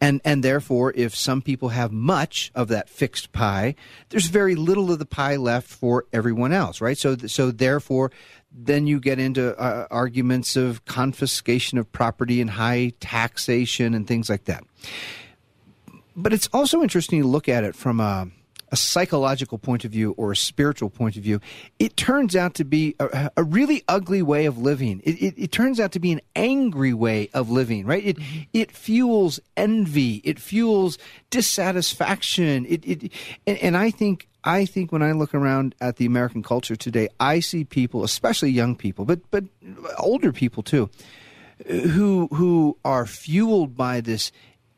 And 0.00 0.20
and 0.24 0.42
therefore 0.42 0.92
if 0.96 1.14
some 1.14 1.40
people 1.40 1.68
have 1.68 1.92
much 1.92 2.50
of 2.54 2.68
that 2.68 2.88
fixed 2.88 3.32
pie, 3.32 3.76
there's 4.08 4.26
very 4.26 4.56
little 4.56 4.90
of 4.90 4.98
the 4.98 5.06
pie 5.06 5.36
left 5.36 5.68
for 5.68 6.06
everyone 6.12 6.52
else, 6.52 6.80
right? 6.80 6.98
So 6.98 7.16
so 7.16 7.52
therefore 7.52 8.10
then 8.50 8.86
you 8.86 9.00
get 9.00 9.18
into 9.18 9.56
uh, 9.58 9.86
arguments 9.90 10.56
of 10.56 10.84
confiscation 10.84 11.78
of 11.78 11.90
property 11.92 12.40
and 12.40 12.50
high 12.50 12.92
taxation 13.00 13.94
and 13.94 14.06
things 14.06 14.28
like 14.28 14.44
that. 14.44 14.64
But 16.16 16.32
it's 16.32 16.48
also 16.52 16.82
interesting 16.82 17.22
to 17.22 17.26
look 17.26 17.48
at 17.48 17.64
it 17.64 17.74
from 17.74 17.98
a, 17.98 18.28
a 18.74 18.76
psychological 18.76 19.56
point 19.56 19.84
of 19.84 19.92
view 19.92 20.16
or 20.16 20.32
a 20.32 20.36
spiritual 20.36 20.90
point 20.90 21.16
of 21.16 21.22
view. 21.22 21.40
It 21.78 21.96
turns 21.96 22.34
out 22.34 22.54
to 22.54 22.64
be 22.64 22.96
a, 22.98 23.30
a 23.36 23.44
really 23.44 23.84
ugly 23.86 24.20
way 24.20 24.46
of 24.46 24.58
living. 24.58 25.00
It, 25.04 25.12
it, 25.22 25.34
it, 25.36 25.52
turns 25.52 25.78
out 25.78 25.92
to 25.92 26.00
be 26.00 26.10
an 26.10 26.20
angry 26.34 26.92
way 26.92 27.30
of 27.32 27.50
living, 27.50 27.86
right? 27.86 28.04
It, 28.04 28.18
mm-hmm. 28.18 28.40
it 28.52 28.72
fuels 28.72 29.38
envy. 29.56 30.16
It 30.24 30.40
fuels 30.40 30.98
dissatisfaction. 31.30 32.66
It, 32.66 32.84
it, 32.84 33.12
and, 33.46 33.58
and 33.58 33.76
I 33.76 33.92
think 33.92 34.26
I 34.42 34.66
think 34.66 34.90
when 34.90 35.04
I 35.04 35.12
look 35.12 35.36
around 35.36 35.76
at 35.80 35.94
the 35.98 36.04
American 36.04 36.42
culture 36.42 36.74
today, 36.74 37.08
I 37.20 37.38
see 37.38 37.62
people, 37.62 38.02
especially 38.02 38.50
young 38.50 38.74
people, 38.74 39.04
but 39.04 39.20
but 39.30 39.44
older 39.98 40.32
people 40.32 40.64
too, 40.64 40.90
who 41.68 42.26
who 42.32 42.76
are 42.84 43.06
fueled 43.06 43.76
by 43.76 44.00
this 44.00 44.32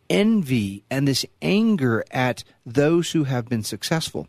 envy 0.08 0.84
and 0.90 1.06
this 1.06 1.26
anger 1.42 2.04
at 2.10 2.44
those 2.64 3.12
who 3.12 3.24
have 3.24 3.48
been 3.48 3.62
successful. 3.62 4.28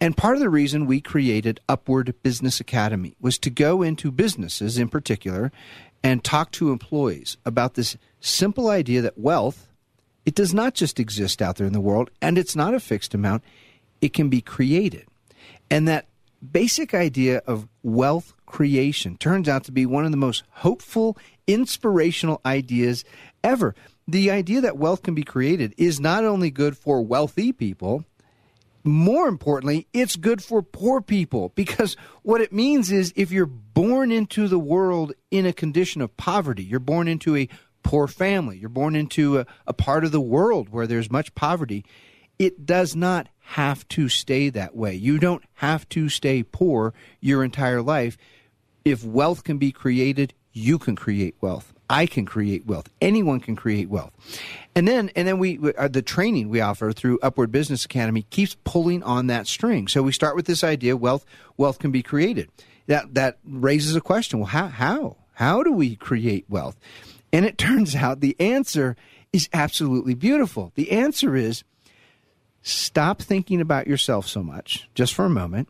And 0.00 0.16
part 0.16 0.34
of 0.34 0.40
the 0.40 0.50
reason 0.50 0.86
we 0.86 1.00
created 1.00 1.60
Upward 1.68 2.14
Business 2.22 2.60
Academy 2.60 3.16
was 3.20 3.38
to 3.38 3.50
go 3.50 3.82
into 3.82 4.10
businesses 4.10 4.76
in 4.76 4.88
particular 4.88 5.52
and 6.02 6.22
talk 6.22 6.50
to 6.52 6.70
employees 6.70 7.36
about 7.46 7.74
this 7.74 7.96
simple 8.20 8.68
idea 8.68 9.00
that 9.00 9.18
wealth 9.18 9.68
it 10.26 10.34
does 10.34 10.54
not 10.54 10.74
just 10.74 10.98
exist 10.98 11.42
out 11.42 11.56
there 11.56 11.66
in 11.66 11.72
the 11.72 11.80
world 11.80 12.10
and 12.22 12.38
it's 12.38 12.56
not 12.56 12.74
a 12.74 12.80
fixed 12.80 13.14
amount 13.14 13.42
it 14.00 14.12
can 14.12 14.28
be 14.28 14.40
created. 14.40 15.06
And 15.70 15.88
that 15.88 16.06
basic 16.52 16.94
idea 16.94 17.42
of 17.46 17.68
wealth 17.82 18.34
creation 18.46 19.16
turns 19.16 19.48
out 19.48 19.64
to 19.64 19.72
be 19.72 19.86
one 19.86 20.04
of 20.04 20.10
the 20.10 20.16
most 20.16 20.44
hopeful, 20.50 21.16
inspirational 21.46 22.40
ideas 22.44 23.04
ever. 23.42 23.74
The 24.06 24.30
idea 24.30 24.60
that 24.60 24.76
wealth 24.76 25.02
can 25.02 25.14
be 25.14 25.22
created 25.22 25.74
is 25.78 25.98
not 25.98 26.24
only 26.24 26.50
good 26.50 26.76
for 26.76 27.02
wealthy 27.02 27.52
people, 27.52 28.04
more 28.84 29.28
importantly, 29.28 29.86
it's 29.94 30.16
good 30.16 30.44
for 30.44 30.62
poor 30.62 31.00
people 31.00 31.52
because 31.54 31.96
what 32.22 32.42
it 32.42 32.52
means 32.52 32.92
is 32.92 33.14
if 33.16 33.32
you're 33.32 33.46
born 33.46 34.12
into 34.12 34.46
the 34.46 34.58
world 34.58 35.14
in 35.30 35.46
a 35.46 35.54
condition 35.54 36.02
of 36.02 36.16
poverty, 36.18 36.62
you're 36.62 36.80
born 36.80 37.08
into 37.08 37.34
a 37.34 37.48
poor 37.82 38.06
family, 38.06 38.58
you're 38.58 38.68
born 38.68 38.94
into 38.94 39.38
a, 39.38 39.46
a 39.66 39.72
part 39.72 40.04
of 40.04 40.12
the 40.12 40.20
world 40.20 40.68
where 40.68 40.86
there's 40.86 41.10
much 41.10 41.34
poverty, 41.34 41.84
it 42.38 42.66
does 42.66 42.94
not 42.94 43.28
have 43.38 43.86
to 43.88 44.08
stay 44.08 44.50
that 44.50 44.74
way. 44.74 44.94
You 44.94 45.18
don't 45.18 45.44
have 45.54 45.88
to 45.90 46.08
stay 46.08 46.42
poor 46.42 46.92
your 47.20 47.44
entire 47.44 47.82
life. 47.82 48.18
If 48.84 49.04
wealth 49.04 49.44
can 49.44 49.58
be 49.58 49.72
created, 49.72 50.34
you 50.52 50.78
can 50.78 50.96
create 50.96 51.36
wealth. 51.40 51.73
I 51.88 52.06
can 52.06 52.24
create 52.24 52.66
wealth. 52.66 52.88
Anyone 53.00 53.40
can 53.40 53.56
create 53.56 53.88
wealth. 53.88 54.12
And 54.74 54.88
then, 54.88 55.10
and 55.14 55.28
then 55.28 55.38
we, 55.38 55.58
uh, 55.76 55.88
the 55.88 56.02
training 56.02 56.48
we 56.48 56.60
offer 56.60 56.92
through 56.92 57.18
Upward 57.22 57.52
Business 57.52 57.84
Academy 57.84 58.22
keeps 58.30 58.56
pulling 58.64 59.02
on 59.02 59.26
that 59.28 59.46
string. 59.46 59.88
So 59.88 60.02
we 60.02 60.12
start 60.12 60.36
with 60.36 60.46
this 60.46 60.64
idea: 60.64 60.96
wealth, 60.96 61.24
wealth 61.56 61.78
can 61.78 61.90
be 61.90 62.02
created. 62.02 62.50
That 62.86 63.14
that 63.14 63.38
raises 63.44 63.96
a 63.96 64.00
question. 64.00 64.40
Well, 64.40 64.48
how 64.48 64.68
how 64.68 65.16
how 65.34 65.62
do 65.62 65.72
we 65.72 65.96
create 65.96 66.46
wealth? 66.48 66.76
And 67.32 67.44
it 67.44 67.58
turns 67.58 67.94
out 67.94 68.20
the 68.20 68.36
answer 68.40 68.96
is 69.32 69.48
absolutely 69.52 70.14
beautiful. 70.14 70.72
The 70.74 70.92
answer 70.92 71.36
is 71.36 71.64
stop 72.62 73.20
thinking 73.20 73.60
about 73.60 73.86
yourself 73.86 74.26
so 74.26 74.42
much, 74.42 74.88
just 74.94 75.14
for 75.14 75.24
a 75.24 75.30
moment. 75.30 75.68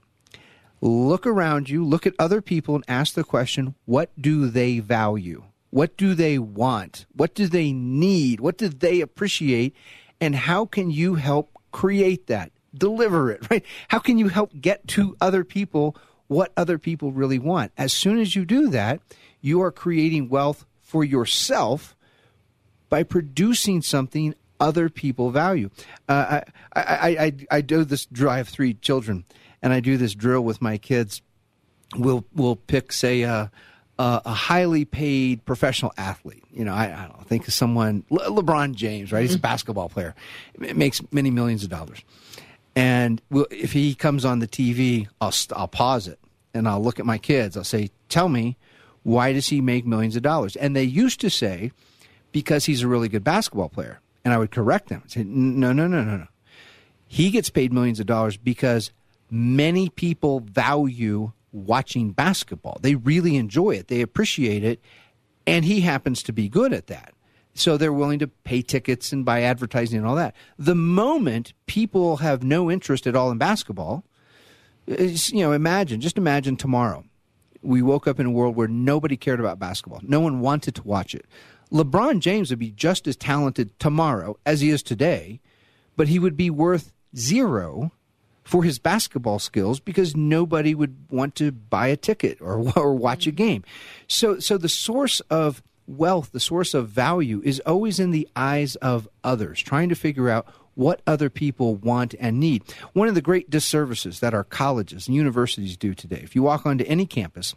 Look 0.81 1.27
around 1.27 1.71
you, 1.71 1.83
look 1.83 2.07
at 2.07 2.15
other 2.19 2.43
people, 2.43 2.75
and 2.75 2.85
ask 2.87 3.15
the 3.15 3.25
question 3.25 3.75
what 3.87 4.11
do 4.21 4.49
they 4.49 4.81
value? 4.81 5.45
What 5.75 5.97
do 5.97 6.15
they 6.15 6.39
want? 6.39 7.05
What 7.17 7.35
do 7.35 7.49
they 7.49 7.73
need? 7.73 8.39
What 8.39 8.59
do 8.59 8.69
they 8.69 9.01
appreciate? 9.01 9.75
And 10.21 10.33
how 10.37 10.67
can 10.67 10.93
you 10.93 11.17
help 11.17 11.51
create 11.73 12.29
that? 12.29 12.53
Deliver 12.73 13.33
it, 13.33 13.45
right? 13.51 13.65
How 13.89 13.99
can 13.99 14.17
you 14.17 14.29
help 14.29 14.53
get 14.61 14.87
to 14.87 15.17
other 15.21 15.43
people 15.43 15.97
what 16.29 16.53
other 16.57 16.79
people 16.79 17.11
really 17.11 17.41
want? 17.41 17.73
As 17.77 17.93
soon 17.93 18.19
as 18.19 18.37
you 18.37 18.45
do 18.45 18.69
that, 18.69 19.01
you 19.41 19.63
are 19.63 19.73
creating 19.73 20.29
wealth 20.29 20.65
for 20.81 21.03
yourself 21.03 21.97
by 22.89 23.03
producing 23.03 23.83
something 23.83 24.37
other 24.61 24.89
people 24.89 25.33
value. 25.33 25.71
Uh, 26.09 26.43
I, 26.77 26.83
I, 26.83 27.09
I, 27.09 27.33
I 27.51 27.61
do 27.63 27.83
this 27.83 28.07
drill. 28.07 28.31
I 28.31 28.37
have 28.37 28.49
three 28.49 28.75
children, 28.75 29.25
and 29.61 29.73
I 29.73 29.81
do 29.81 29.97
this 29.97 30.15
drill 30.15 30.43
with 30.43 30.63
my 30.63 30.79
kids. 30.79 31.21
We'll 31.97 32.25
we'll 32.33 32.55
pick 32.55 32.93
say 32.93 33.23
a, 33.23 33.51
a, 33.99 34.23
a 34.25 34.33
highly 34.33 34.85
paid 34.85 35.45
professional 35.45 35.93
athlete. 35.97 36.45
You 36.53 36.65
know, 36.65 36.75
I, 36.75 36.85
I 36.85 37.07
don't 37.09 37.19
know, 37.19 37.25
think 37.25 37.47
of 37.47 37.55
someone 37.55 38.05
Le, 38.11 38.31
LeBron 38.31 38.75
James, 38.75 39.13
right? 39.13 39.23
He's 39.23 39.33
a 39.33 39.35
mm-hmm. 39.35 39.43
basketball 39.43 39.89
player, 39.89 40.15
it 40.61 40.77
makes 40.77 41.01
many 41.13 41.31
millions 41.31 41.65
of 41.65 41.71
dollars. 41.71 42.03
And 42.77 43.23
we'll, 43.31 43.47
if 43.51 43.73
he 43.73 43.95
comes 43.95 44.25
on 44.25 44.41
the 44.41 44.49
TV, 44.49 45.07
I'll 45.21 45.33
I'll 45.55 45.69
pause 45.69 46.09
it 46.09 46.19
and 46.53 46.69
I'll 46.69 46.83
look 46.83 46.99
at 46.99 47.07
my 47.07 47.19
kids. 47.19 47.57
I'll 47.57 47.63
say, 47.65 47.91
"Tell 48.09 48.29
me, 48.29 48.57
why 49.05 49.33
does 49.33 49.49
he 49.49 49.61
make 49.61 49.87
millions 49.87 50.17
of 50.17 50.23
dollars?" 50.23 50.57
And 50.57 50.75
they 50.75 50.83
used 50.83 51.21
to 51.21 51.31
say, 51.31 51.71
"Because 52.33 52.65
he's 52.65 52.83
a 52.83 52.89
really 52.89 53.09
good 53.09 53.23
basketball 53.23 53.69
player." 53.69 54.01
And 54.25 54.33
I 54.33 54.39
would 54.39 54.51
correct 54.51 54.89
them. 54.89 55.03
and 55.03 55.11
Say, 55.11 55.23
no, 55.23 55.73
no, 55.73 55.87
no, 55.87 56.03
no, 56.03 56.17
no. 56.17 56.27
He 57.07 57.31
gets 57.31 57.51
paid 57.51 57.73
millions 57.73 58.01
of 58.01 58.07
dollars 58.07 58.39
because 58.39 58.91
many 59.31 59.91
people 59.91 60.41
value 60.41 61.33
watching 61.55 62.11
basketball. 62.13 62.79
They 62.83 62.97
really 62.97 63.37
enjoy 63.37 63.73
it. 63.73 63.89
They 63.89 64.01
appreciate 64.01 64.65
it. 64.65 64.81
And 65.47 65.65
he 65.65 65.81
happens 65.81 66.23
to 66.25 66.33
be 66.33 66.49
good 66.49 66.73
at 66.73 66.89
that. 66.89 67.15
So 67.55 67.77
they're 67.77 67.93
willing 67.93 68.19
to 68.19 68.27
pay 68.27 68.63
tickets 68.63 69.13
and 69.13 69.25
buy 69.25 69.43
advertising 69.43 69.99
and 69.99 70.07
all 70.07 70.17
that. 70.17 70.35
The 70.59 70.75
moment 70.75 71.53
people 71.67 72.17
have 72.17 72.43
no 72.43 72.71
interest 72.71 73.07
at 73.07 73.15
all 73.15 73.31
in 73.31 73.39
basketball, 73.39 74.05
you 74.87 75.41
know, 75.41 75.53
imagine, 75.53 76.01
just 76.01 76.19
imagine 76.19 76.57
tomorrow. 76.57 77.05
We 77.63 77.81
woke 77.81 78.07
up 78.09 78.19
in 78.19 78.27
a 78.27 78.31
world 78.31 78.57
where 78.57 78.69
nobody 78.69 79.17
cared 79.17 79.41
about 79.41 79.59
basketball. 79.59 80.01
No 80.03 80.21
one 80.21 80.41
wanted 80.41 80.75
to 80.75 80.83
watch 80.83 81.15
it. 81.15 81.27
LeBron 81.73 82.19
James 82.21 82.51
would 82.51 82.59
be 82.59 82.71
just 82.71 83.07
as 83.07 83.17
talented 83.17 83.79
tomorrow 83.79 84.37
as 84.45 84.61
he 84.61 84.71
is 84.71 84.83
today, 84.83 85.41
but 85.97 86.09
he 86.09 86.19
would 86.19 86.37
be 86.37 86.51
worth 86.51 86.93
zero 87.17 87.93
for 88.45 88.63
his 88.63 88.79
basketball 88.79 89.39
skills 89.39 89.81
because 89.81 90.15
nobody 90.15 90.75
would 90.75 90.95
want 91.11 91.35
to 91.37 91.51
buy 91.51 91.89
a 91.89 91.97
ticket 91.97 92.41
or, 92.41 92.73
or 92.77 92.95
watch 92.95 93.27
a 93.27 93.33
game. 93.33 93.65
So, 94.07 94.39
so 94.39 94.59
the 94.59 94.69
source 94.69 95.21
of 95.31 95.63
wealth, 95.87 96.31
the 96.33 96.41
source 96.41 96.75
of 96.75 96.89
value 96.89 97.41
is 97.45 97.61
always 97.61 97.99
in 97.99 98.11
the 98.11 98.29
eyes 98.37 98.77
of 98.77 99.09
others, 99.23 99.61
trying 99.61 99.89
to 99.89 99.95
figure 99.95 100.29
out 100.29 100.47
what 100.75 101.01
other 101.07 101.31
people 101.31 101.77
want 101.77 102.15
and 102.19 102.41
need. 102.41 102.63
One 102.93 103.09
of 103.09 103.15
the 103.15 103.23
great 103.23 103.49
disservices 103.49 104.21
that 104.21 104.35
our 104.35 104.45
colleges 104.45 105.07
and 105.07 105.17
universities 105.17 105.77
do 105.77 105.95
today, 105.95 106.21
if 106.23 106.35
you 106.35 106.43
walk 106.43 106.67
onto 106.67 106.85
any 106.85 107.07
campus, 107.07 107.55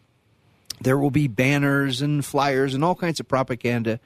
there 0.82 0.98
will 0.98 1.12
be 1.12 1.28
banners 1.28 2.02
and 2.02 2.24
flyers 2.24 2.74
and 2.74 2.84
all 2.84 2.96
kinds 2.96 3.20
of 3.20 3.28
propaganda 3.28 4.00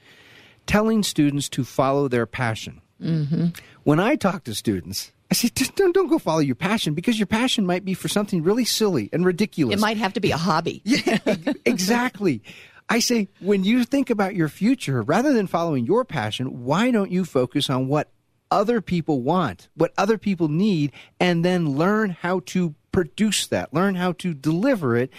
telling 0.65 1.04
students 1.04 1.50
to 1.50 1.63
follow 1.63 2.08
their 2.08 2.26
passion. 2.26 2.82
Mm-hmm. 3.02 3.48
When 3.84 4.00
I 4.00 4.15
talk 4.15 4.44
to 4.46 4.56
students, 4.56 5.12
I 5.32 5.34
say, 5.34 5.48
don't, 5.48 5.94
don't 5.96 6.08
go 6.08 6.20
follow 6.20 6.39
your 6.39 6.56
passion 6.56 6.94
because 6.94 7.17
your 7.17 7.26
passion 7.26 7.65
might 7.65 7.86
be 7.86 7.94
for 7.94 8.10
something 8.10 8.44
really 8.44 8.65
silly 8.65 9.10
and 9.13 9.26
ridiculous. 9.26 9.78
It 9.78 9.80
might 9.80 9.96
have 9.96 10.13
to 10.13 10.20
be 10.20 10.32
a 10.32 10.38
hobby. 10.38 10.82
yeah, 10.86 11.20
exactly. 11.65 12.44
I 12.89 13.00
say, 13.00 13.30
when 13.39 13.63
you 13.63 13.86
think 13.86 14.10
about 14.10 14.36
your 14.36 14.50
future, 14.50 15.02
rather 15.02 15.32
than 15.32 15.48
following 15.48 15.86
your 15.86 16.04
passion, 16.04 16.65
why 16.65 16.91
don't 16.91 17.12
you 17.12 17.24
focus 17.24 17.70
on 17.70 17.88
what 17.88 18.12
other 18.52 18.82
people 18.82 19.22
want, 19.22 19.70
what 19.76 19.94
other 19.98 20.17
people 20.17 20.50
need, 20.50 20.91
and 21.17 21.46
then 21.46 21.78
learn 21.78 22.10
how 22.10 22.41
to 22.48 22.76
produce 22.91 23.48
that, 23.48 23.74
learn 23.74 23.96
how 23.96 24.12
to 24.12 24.34
deliver 24.34 24.98
it 24.98 25.12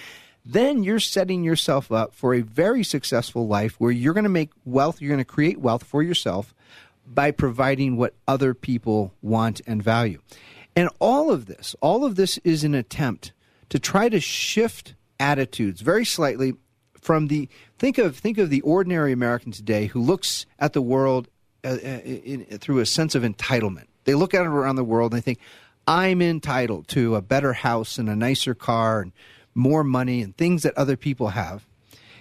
then 0.44 0.82
you're 0.82 0.98
setting 0.98 1.44
yourself 1.44 1.92
up 1.92 2.12
for 2.12 2.34
a 2.34 2.40
very 2.40 2.82
successful 2.82 3.46
life 3.46 3.76
where 3.78 3.92
you're 3.92 4.12
going 4.12 4.24
to 4.24 4.28
make 4.28 4.50
wealth, 4.64 5.00
you're 5.00 5.08
going 5.08 5.18
to 5.18 5.24
create 5.24 5.60
wealth 5.60 5.84
for 5.84 6.02
yourself 6.02 6.52
by 7.14 7.30
providing 7.30 7.96
what 7.96 8.14
other 8.26 8.54
people 8.54 9.14
want 9.22 9.60
and 9.66 9.82
value. 9.82 10.20
And 10.74 10.88
all 10.98 11.30
of 11.30 11.46
this, 11.46 11.76
all 11.80 12.04
of 12.04 12.16
this 12.16 12.38
is 12.38 12.64
an 12.64 12.74
attempt 12.74 13.32
to 13.68 13.78
try 13.78 14.08
to 14.08 14.20
shift 14.20 14.94
attitudes 15.20 15.80
very 15.80 16.04
slightly 16.04 16.54
from 17.00 17.28
the 17.28 17.48
think 17.78 17.98
of 17.98 18.16
think 18.16 18.38
of 18.38 18.48
the 18.48 18.60
ordinary 18.62 19.12
American 19.12 19.52
today 19.52 19.86
who 19.86 20.00
looks 20.00 20.46
at 20.58 20.72
the 20.72 20.82
world 20.82 21.28
uh, 21.64 21.68
uh 21.68 22.00
in, 22.04 22.42
in, 22.42 22.58
through 22.58 22.78
a 22.78 22.86
sense 22.86 23.14
of 23.14 23.22
entitlement. 23.22 23.86
They 24.04 24.14
look 24.14 24.34
at 24.34 24.42
it 24.42 24.48
around 24.48 24.76
the 24.76 24.84
world 24.84 25.12
and 25.12 25.20
they 25.20 25.24
think, 25.24 25.38
"I'm 25.86 26.22
entitled 26.22 26.88
to 26.88 27.16
a 27.16 27.22
better 27.22 27.52
house 27.52 27.98
and 27.98 28.08
a 28.08 28.16
nicer 28.16 28.54
car 28.54 29.02
and 29.02 29.12
more 29.54 29.84
money 29.84 30.22
and 30.22 30.36
things 30.36 30.62
that 30.62 30.76
other 30.76 30.96
people 30.96 31.28
have. 31.28 31.66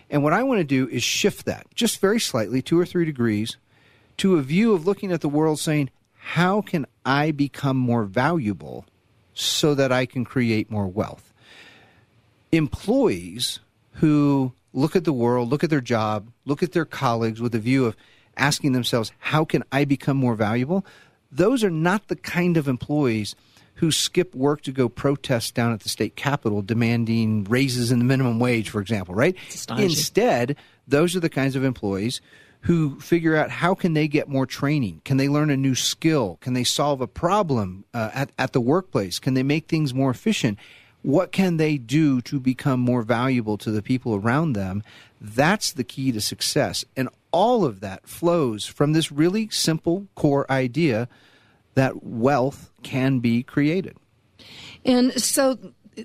And 0.10 0.24
what 0.24 0.34
I 0.34 0.44
want 0.44 0.60
to 0.60 0.66
do 0.66 0.88
is 0.90 1.04
shift 1.04 1.46
that 1.46 1.68
just 1.74 2.02
very 2.02 2.20
slightly, 2.20 2.62
two 2.62 2.80
or 2.80 2.86
three 2.86 3.06
degrees, 3.06 3.58
to 4.22 4.36
a 4.36 4.42
view 4.44 4.76
of 4.76 4.86
looking 4.86 5.12
at 5.12 5.22
the 5.22 5.28
world 5.28 5.60
saying, 5.60 5.90
how 6.14 6.62
can 6.62 6.86
I 7.04 7.32
become 7.32 7.76
more 7.76 8.04
valuable 8.04 8.86
so 9.34 9.74
that 9.74 9.92
I 9.92 10.06
can 10.06 10.26
create 10.26 10.70
more 10.70 10.86
wealth? 10.86 11.34
Employees 12.52 13.62
who 13.94 14.54
look 14.74 14.96
at 14.96 15.06
the 15.06 15.12
world, 15.12 15.50
look 15.50 15.64
at 15.64 15.72
their 15.72 15.82
job, 15.82 16.28
look 16.46 16.62
at 16.62 16.72
their 16.72 16.86
colleagues 16.86 17.42
with 17.42 17.56
a 17.56 17.60
view 17.60 17.84
of 17.84 17.96
asking 18.38 18.74
themselves, 18.74 19.12
how 19.18 19.44
can 19.44 19.64
I 19.72 19.86
become 19.86 20.18
more 20.18 20.36
valuable? 20.36 20.86
Those 21.32 21.64
are 21.64 21.72
not 21.72 22.08
the 22.08 22.16
kind 22.16 22.58
of 22.58 22.68
employees 22.68 23.36
who 23.74 23.92
skip 23.92 24.36
work 24.36 24.62
to 24.62 24.72
go 24.72 24.88
protest 24.88 25.56
down 25.56 25.74
at 25.74 25.80
the 25.80 25.90
state 25.90 26.16
capitol 26.16 26.62
demanding 26.62 27.46
raises 27.46 27.92
in 27.92 27.98
the 27.98 28.06
minimum 28.06 28.40
wage, 28.40 28.70
for 28.70 28.82
example, 28.82 29.16
right? 29.16 29.36
Instead, 29.84 30.58
those 30.88 31.16
are 31.16 31.20
the 31.20 31.28
kinds 31.28 31.56
of 31.56 31.64
employees 31.64 32.22
who 32.62 33.00
figure 33.00 33.36
out 33.36 33.50
how 33.50 33.74
can 33.74 33.94
they 33.94 34.08
get 34.08 34.30
more 34.30 34.46
training? 34.46 35.02
Can 35.04 35.18
they 35.18 35.28
learn 35.28 35.50
a 35.50 35.58
new 35.58 35.76
skill? 35.76 36.38
Can 36.42 36.54
they 36.54 36.64
solve 36.64 37.02
a 37.02 37.08
problem 37.08 37.86
uh, 37.94 38.12
at, 38.14 38.32
at 38.38 38.54
the 38.54 38.62
workplace? 38.62 39.20
Can 39.20 39.34
they 39.34 39.44
make 39.44 39.68
things 39.68 39.94
more 39.94 40.12
efficient? 40.12 40.60
What 41.02 41.32
can 41.32 41.58
they 41.58 41.78
do 41.78 42.22
to 42.22 42.40
become 42.40 42.80
more 42.80 43.02
valuable 43.02 43.58
to 43.60 43.72
the 43.72 43.82
people 43.82 44.16
around 44.16 44.54
them? 44.54 44.84
That's 45.20 45.72
the 45.74 45.84
key 45.84 46.12
to 46.12 46.22
success. 46.22 46.86
And 46.96 47.10
all 47.32 47.66
of 47.66 47.80
that 47.80 48.08
flows 48.08 48.68
from 48.68 48.94
this 48.94 49.12
really 49.12 49.50
simple 49.50 50.08
core 50.14 50.50
idea 50.52 51.08
that 51.74 52.04
wealth 52.04 52.72
can 52.84 53.20
be 53.20 53.42
created. 53.42 53.98
And 54.86 55.20
so 55.20 55.58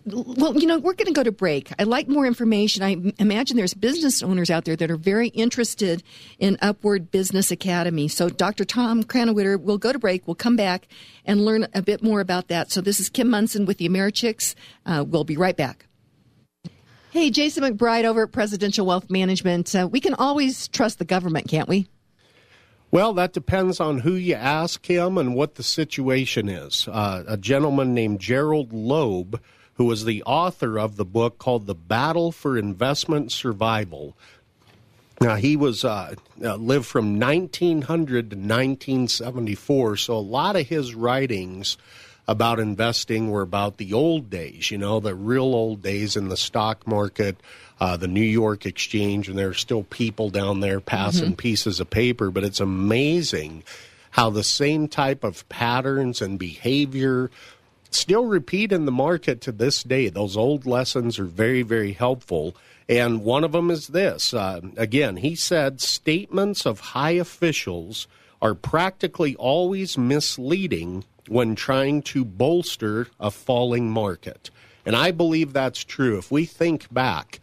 well, 0.04 0.56
you 0.56 0.66
know, 0.66 0.78
we're 0.78 0.94
going 0.94 1.06
to 1.06 1.12
go 1.12 1.22
to 1.22 1.32
break. 1.32 1.70
I'd 1.78 1.86
like 1.86 2.08
more 2.08 2.26
information. 2.26 2.82
I 2.82 2.96
imagine 3.18 3.56
there's 3.56 3.74
business 3.74 4.22
owners 4.22 4.50
out 4.50 4.64
there 4.64 4.74
that 4.76 4.90
are 4.90 4.96
very 4.96 5.28
interested 5.28 6.02
in 6.38 6.58
Upward 6.60 7.10
Business 7.10 7.50
Academy. 7.50 8.08
So, 8.08 8.28
Dr. 8.28 8.64
Tom 8.64 9.04
Krannawitter, 9.04 9.60
we'll 9.60 9.78
go 9.78 9.92
to 9.92 9.98
break. 9.98 10.26
We'll 10.26 10.34
come 10.34 10.56
back 10.56 10.88
and 11.24 11.44
learn 11.44 11.68
a 11.72 11.82
bit 11.82 12.02
more 12.02 12.20
about 12.20 12.48
that. 12.48 12.72
So, 12.72 12.80
this 12.80 12.98
is 12.98 13.08
Kim 13.08 13.30
Monson 13.30 13.64
with 13.64 13.78
the 13.78 13.88
Americhicks. 13.88 14.54
Uh, 14.84 15.04
we'll 15.06 15.24
be 15.24 15.36
right 15.36 15.56
back. 15.56 15.86
Hey, 17.10 17.30
Jason 17.30 17.62
McBride 17.62 18.04
over 18.04 18.24
at 18.24 18.32
Presidential 18.32 18.84
Wealth 18.84 19.08
Management. 19.08 19.74
Uh, 19.74 19.88
we 19.90 20.00
can 20.00 20.14
always 20.14 20.68
trust 20.68 20.98
the 20.98 21.04
government, 21.04 21.48
can't 21.48 21.68
we? 21.68 21.88
Well, 22.90 23.14
that 23.14 23.32
depends 23.32 23.80
on 23.80 24.00
who 24.00 24.12
you 24.12 24.34
ask 24.34 24.86
him 24.86 25.16
and 25.18 25.34
what 25.34 25.54
the 25.54 25.62
situation 25.62 26.48
is. 26.48 26.88
Uh, 26.88 27.24
a 27.26 27.36
gentleman 27.36 27.94
named 27.94 28.20
Gerald 28.20 28.72
Loeb, 28.72 29.40
who 29.76 29.84
was 29.84 30.04
the 30.04 30.22
author 30.24 30.78
of 30.78 30.96
the 30.96 31.04
book 31.04 31.38
called 31.38 31.66
The 31.66 31.74
Battle 31.74 32.32
for 32.32 32.56
Investment 32.56 33.30
Survival. 33.30 34.16
Now, 35.20 35.36
he 35.36 35.56
was 35.56 35.84
uh, 35.84 36.14
uh, 36.42 36.56
lived 36.56 36.86
from 36.86 37.18
1900 37.18 38.30
to 38.30 38.36
1974, 38.36 39.96
so 39.96 40.14
a 40.14 40.18
lot 40.18 40.56
of 40.56 40.66
his 40.66 40.94
writings 40.94 41.78
about 42.28 42.58
investing 42.58 43.30
were 43.30 43.42
about 43.42 43.76
the 43.76 43.92
old 43.92 44.28
days, 44.28 44.70
you 44.70 44.78
know, 44.78 45.00
the 45.00 45.14
real 45.14 45.54
old 45.54 45.82
days 45.82 46.16
in 46.16 46.28
the 46.28 46.36
stock 46.36 46.86
market, 46.86 47.36
uh, 47.80 47.96
the 47.96 48.08
New 48.08 48.20
York 48.20 48.66
exchange, 48.66 49.28
and 49.28 49.38
there 49.38 49.48
are 49.48 49.54
still 49.54 49.84
people 49.84 50.28
down 50.30 50.60
there 50.60 50.80
passing 50.80 51.28
mm-hmm. 51.28 51.34
pieces 51.34 51.80
of 51.80 51.88
paper. 51.88 52.30
But 52.30 52.44
it's 52.44 52.60
amazing 52.60 53.62
how 54.10 54.30
the 54.30 54.42
same 54.42 54.88
type 54.88 55.24
of 55.24 55.48
patterns 55.48 56.20
and 56.20 56.38
behavior 56.38 57.30
still 57.96 58.26
repeat 58.26 58.72
in 58.72 58.84
the 58.84 58.92
market 58.92 59.40
to 59.42 59.52
this 59.52 59.82
day. 59.82 60.08
Those 60.08 60.36
old 60.36 60.66
lessons 60.66 61.18
are 61.18 61.24
very, 61.24 61.62
very 61.62 61.92
helpful. 61.92 62.56
And 62.88 63.24
one 63.24 63.44
of 63.44 63.52
them 63.52 63.70
is 63.70 63.88
this. 63.88 64.32
Uh, 64.32 64.60
again, 64.76 65.16
he 65.16 65.34
said 65.34 65.80
statements 65.80 66.66
of 66.66 66.80
high 66.80 67.12
officials 67.12 68.06
are 68.40 68.54
practically 68.54 69.34
always 69.36 69.98
misleading 69.98 71.04
when 71.28 71.54
trying 71.54 72.02
to 72.02 72.24
bolster 72.24 73.08
a 73.18 73.30
falling 73.30 73.90
market. 73.90 74.50
And 74.84 74.94
I 74.94 75.10
believe 75.10 75.52
that's 75.52 75.82
true. 75.82 76.18
If 76.18 76.30
we 76.30 76.44
think 76.44 76.92
back 76.92 77.40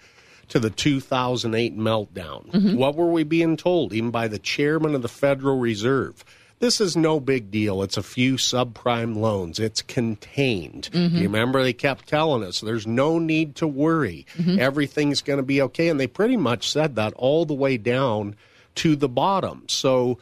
to 0.47 0.59
the 0.59 0.69
2008 0.69 1.77
meltdown, 1.77 2.49
mm-hmm. 2.51 2.77
what 2.77 2.95
were 2.95 3.11
we 3.11 3.23
being 3.23 3.57
told, 3.57 3.91
even 3.91 4.11
by 4.11 4.29
the 4.29 4.39
chairman 4.39 4.95
of 4.95 5.01
the 5.01 5.09
Federal 5.09 5.59
Reserve? 5.59 6.23
This 6.63 6.79
is 6.79 6.95
no 6.95 7.19
big 7.19 7.51
deal. 7.51 7.83
It's 7.83 7.97
a 7.97 8.01
few 8.01 8.35
subprime 8.35 9.17
loans. 9.17 9.59
It's 9.59 9.81
contained. 9.81 10.89
Mm-hmm. 10.93 11.17
You 11.17 11.23
remember 11.23 11.61
they 11.61 11.73
kept 11.73 12.07
telling 12.07 12.41
us 12.41 12.61
there's 12.61 12.87
no 12.87 13.19
need 13.19 13.55
to 13.57 13.67
worry. 13.67 14.25
Mm-hmm. 14.37 14.61
Everything's 14.61 15.21
going 15.21 15.39
to 15.39 15.43
be 15.43 15.61
okay. 15.63 15.89
And 15.89 15.99
they 15.99 16.07
pretty 16.07 16.37
much 16.37 16.71
said 16.71 16.95
that 16.95 17.11
all 17.15 17.43
the 17.43 17.53
way 17.53 17.75
down 17.75 18.37
to 18.75 18.95
the 18.95 19.09
bottom. 19.09 19.65
So, 19.67 20.19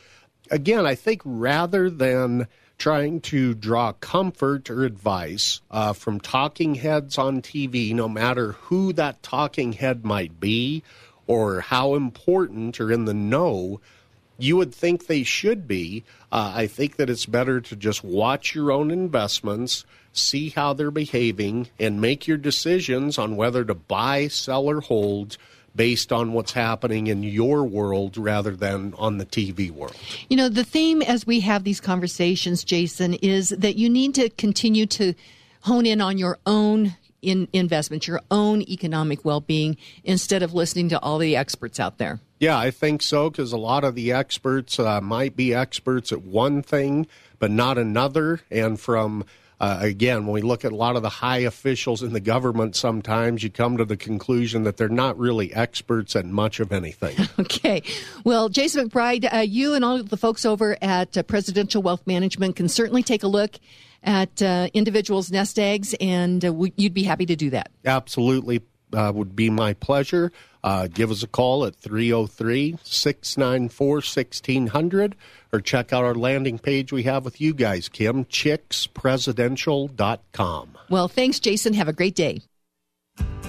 again, 0.50 0.84
I 0.88 0.96
think 0.96 1.22
rather 1.24 1.92
than 1.92 2.48
trying 2.80 3.22
to 3.22 3.54
draw 3.54 3.92
comfort 3.92 4.72
or 4.72 4.84
advice 4.84 5.62
uh, 5.70 5.94
from 5.94 6.20
talking 6.20 6.74
heads 6.74 7.20
on 7.20 7.44
TV, 7.44 7.94
no 7.94 8.10
matter 8.10 8.54
who 8.54 8.94
that 8.94 9.22
talking 9.22 9.74
head 9.74 10.04
might 10.04 10.40
be 10.40 10.82
or 11.28 11.62
how 11.62 11.94
important 11.94 12.82
or 12.82 12.92
in 12.92 13.06
the 13.06 13.14
know 13.14 13.80
you 14.42 14.58
would 14.58 14.74
think 14.74 15.08
they 15.08 15.24
should 15.24 15.68
be. 15.68 16.04
Uh, 16.32 16.54
I 16.56 16.68
think 16.68 16.96
that 16.98 17.10
it's 17.10 17.26
better 17.26 17.62
to 17.62 17.76
just 17.76 18.04
watch 18.04 18.56
your 18.56 18.72
own 18.72 18.92
investments, 18.92 19.86
see 20.14 20.50
how 20.50 20.74
they're 20.74 20.92
behaving, 20.92 21.68
and 21.80 22.02
make 22.02 22.28
your 22.28 22.38
decisions 22.38 23.18
on 23.18 23.36
whether 23.36 23.64
to 23.64 23.76
buy, 23.76 24.28
sell, 24.28 24.70
or 24.70 24.82
hold 24.82 25.38
based 25.76 26.12
on 26.12 26.34
what's 26.34 26.52
happening 26.52 27.08
in 27.08 27.24
your 27.24 27.64
world 27.64 28.18
rather 28.18 28.52
than 28.52 28.94
on 28.98 29.18
the 29.18 29.26
TV 29.26 29.72
world. 29.72 29.96
You 30.30 30.38
know, 30.38 30.50
the 30.50 30.66
theme 30.66 31.02
as 31.02 31.26
we 31.26 31.40
have 31.42 31.64
these 31.64 31.80
conversations, 31.80 32.64
Jason, 32.64 33.14
is 33.16 33.50
that 33.50 33.76
you 33.76 33.90
need 33.90 34.16
to 34.16 34.30
continue 34.32 34.86
to 34.88 35.14
hone 35.62 35.86
in 35.86 36.02
on 36.02 36.18
your 36.18 36.40
own 36.46 36.96
in 37.22 37.48
investment, 37.54 38.08
your 38.08 38.22
own 38.32 38.62
economic 38.64 39.24
well 39.24 39.42
being, 39.42 39.78
instead 40.04 40.44
of 40.44 40.54
listening 40.54 40.90
to 40.90 41.00
all 41.00 41.18
the 41.18 41.36
experts 41.36 41.80
out 41.80 41.98
there. 41.98 42.20
Yeah, 42.40 42.58
I 42.58 42.72
think 42.72 43.02
so 43.02 43.30
because 43.30 43.52
a 43.52 43.58
lot 43.58 43.84
of 43.84 43.96
the 43.96 44.12
experts 44.12 44.80
uh, 44.80 45.00
might 45.02 45.36
be 45.36 45.54
experts 45.54 46.12
at 46.12 46.24
one 46.24 46.64
thing, 46.64 47.08
but 47.38 47.52
not 47.52 47.78
another. 47.78 48.42
And 48.50 48.80
from 48.80 49.26
uh, 49.62 49.78
again, 49.80 50.26
when 50.26 50.34
we 50.34 50.42
look 50.42 50.66
at 50.66 50.72
a 50.72 50.76
lot 50.76 50.96
of 50.96 51.04
the 51.04 51.10
high 51.10 51.38
officials 51.38 52.02
in 52.02 52.14
the 52.14 52.20
government, 52.20 52.76
sometimes 52.76 53.44
you 53.44 53.52
come 53.52 53.78
to 53.78 53.86
the 53.86 53.96
conclusion 53.96 54.64
that 54.64 54.76
they're 54.76 54.90
not 54.90 55.16
really 55.20 55.54
experts 55.54 56.16
at 56.16 56.26
much 56.26 56.60
of 56.60 56.72
anything. 56.72 57.16
okay. 57.40 57.84
Well, 58.24 58.50
Jason 58.50 58.90
McBride, 58.90 59.32
uh, 59.32 59.38
you 59.38 59.76
and 59.76 59.86
all 59.86 59.98
of 59.98 60.10
the 60.10 60.18
folks 60.18 60.46
over 60.46 60.76
at 60.82 61.16
uh, 61.16 61.22
Presidential 61.22 61.84
Wealth 61.84 62.08
Management 62.08 62.56
can 62.56 62.70
certainly 62.70 63.04
take 63.04 63.22
a 63.22 63.28
look 63.28 63.60
at 64.04 64.42
uh, 64.42 64.68
individuals' 64.74 65.32
nest 65.32 65.60
eggs, 65.60 65.94
and 66.00 66.44
uh, 66.44 66.50
w- 66.50 66.74
you'd 66.76 66.94
be 66.94 67.04
happy 67.04 67.26
to 67.26 67.36
do 67.36 67.50
that. 67.52 67.72
Absolutely. 67.86 68.62
Uh, 68.94 69.10
would 69.16 69.38
be 69.38 69.50
my 69.50 69.74
pleasure. 69.74 70.34
Uh, 70.64 70.88
give 70.88 71.10
us 71.12 71.24
a 71.24 71.28
call 71.28 71.66
at 71.66 71.76
303 71.78 72.78
694 72.84 73.96
1600 73.96 75.16
or 75.54 75.62
check 75.62 75.94
out 75.94 76.04
our 76.04 76.14
landing 76.14 76.60
page 76.60 76.92
we 76.92 77.04
have 77.04 77.24
with 77.24 77.40
you 77.40 77.54
guys, 77.54 77.88
Kim, 77.88 78.26
chickspresidential.com. 78.26 80.78
Well, 80.90 81.08
thanks, 81.08 81.40
Jason. 81.40 81.74
Have 81.74 81.88
a 81.88 81.94
great 81.94 82.16
day. 82.16 82.42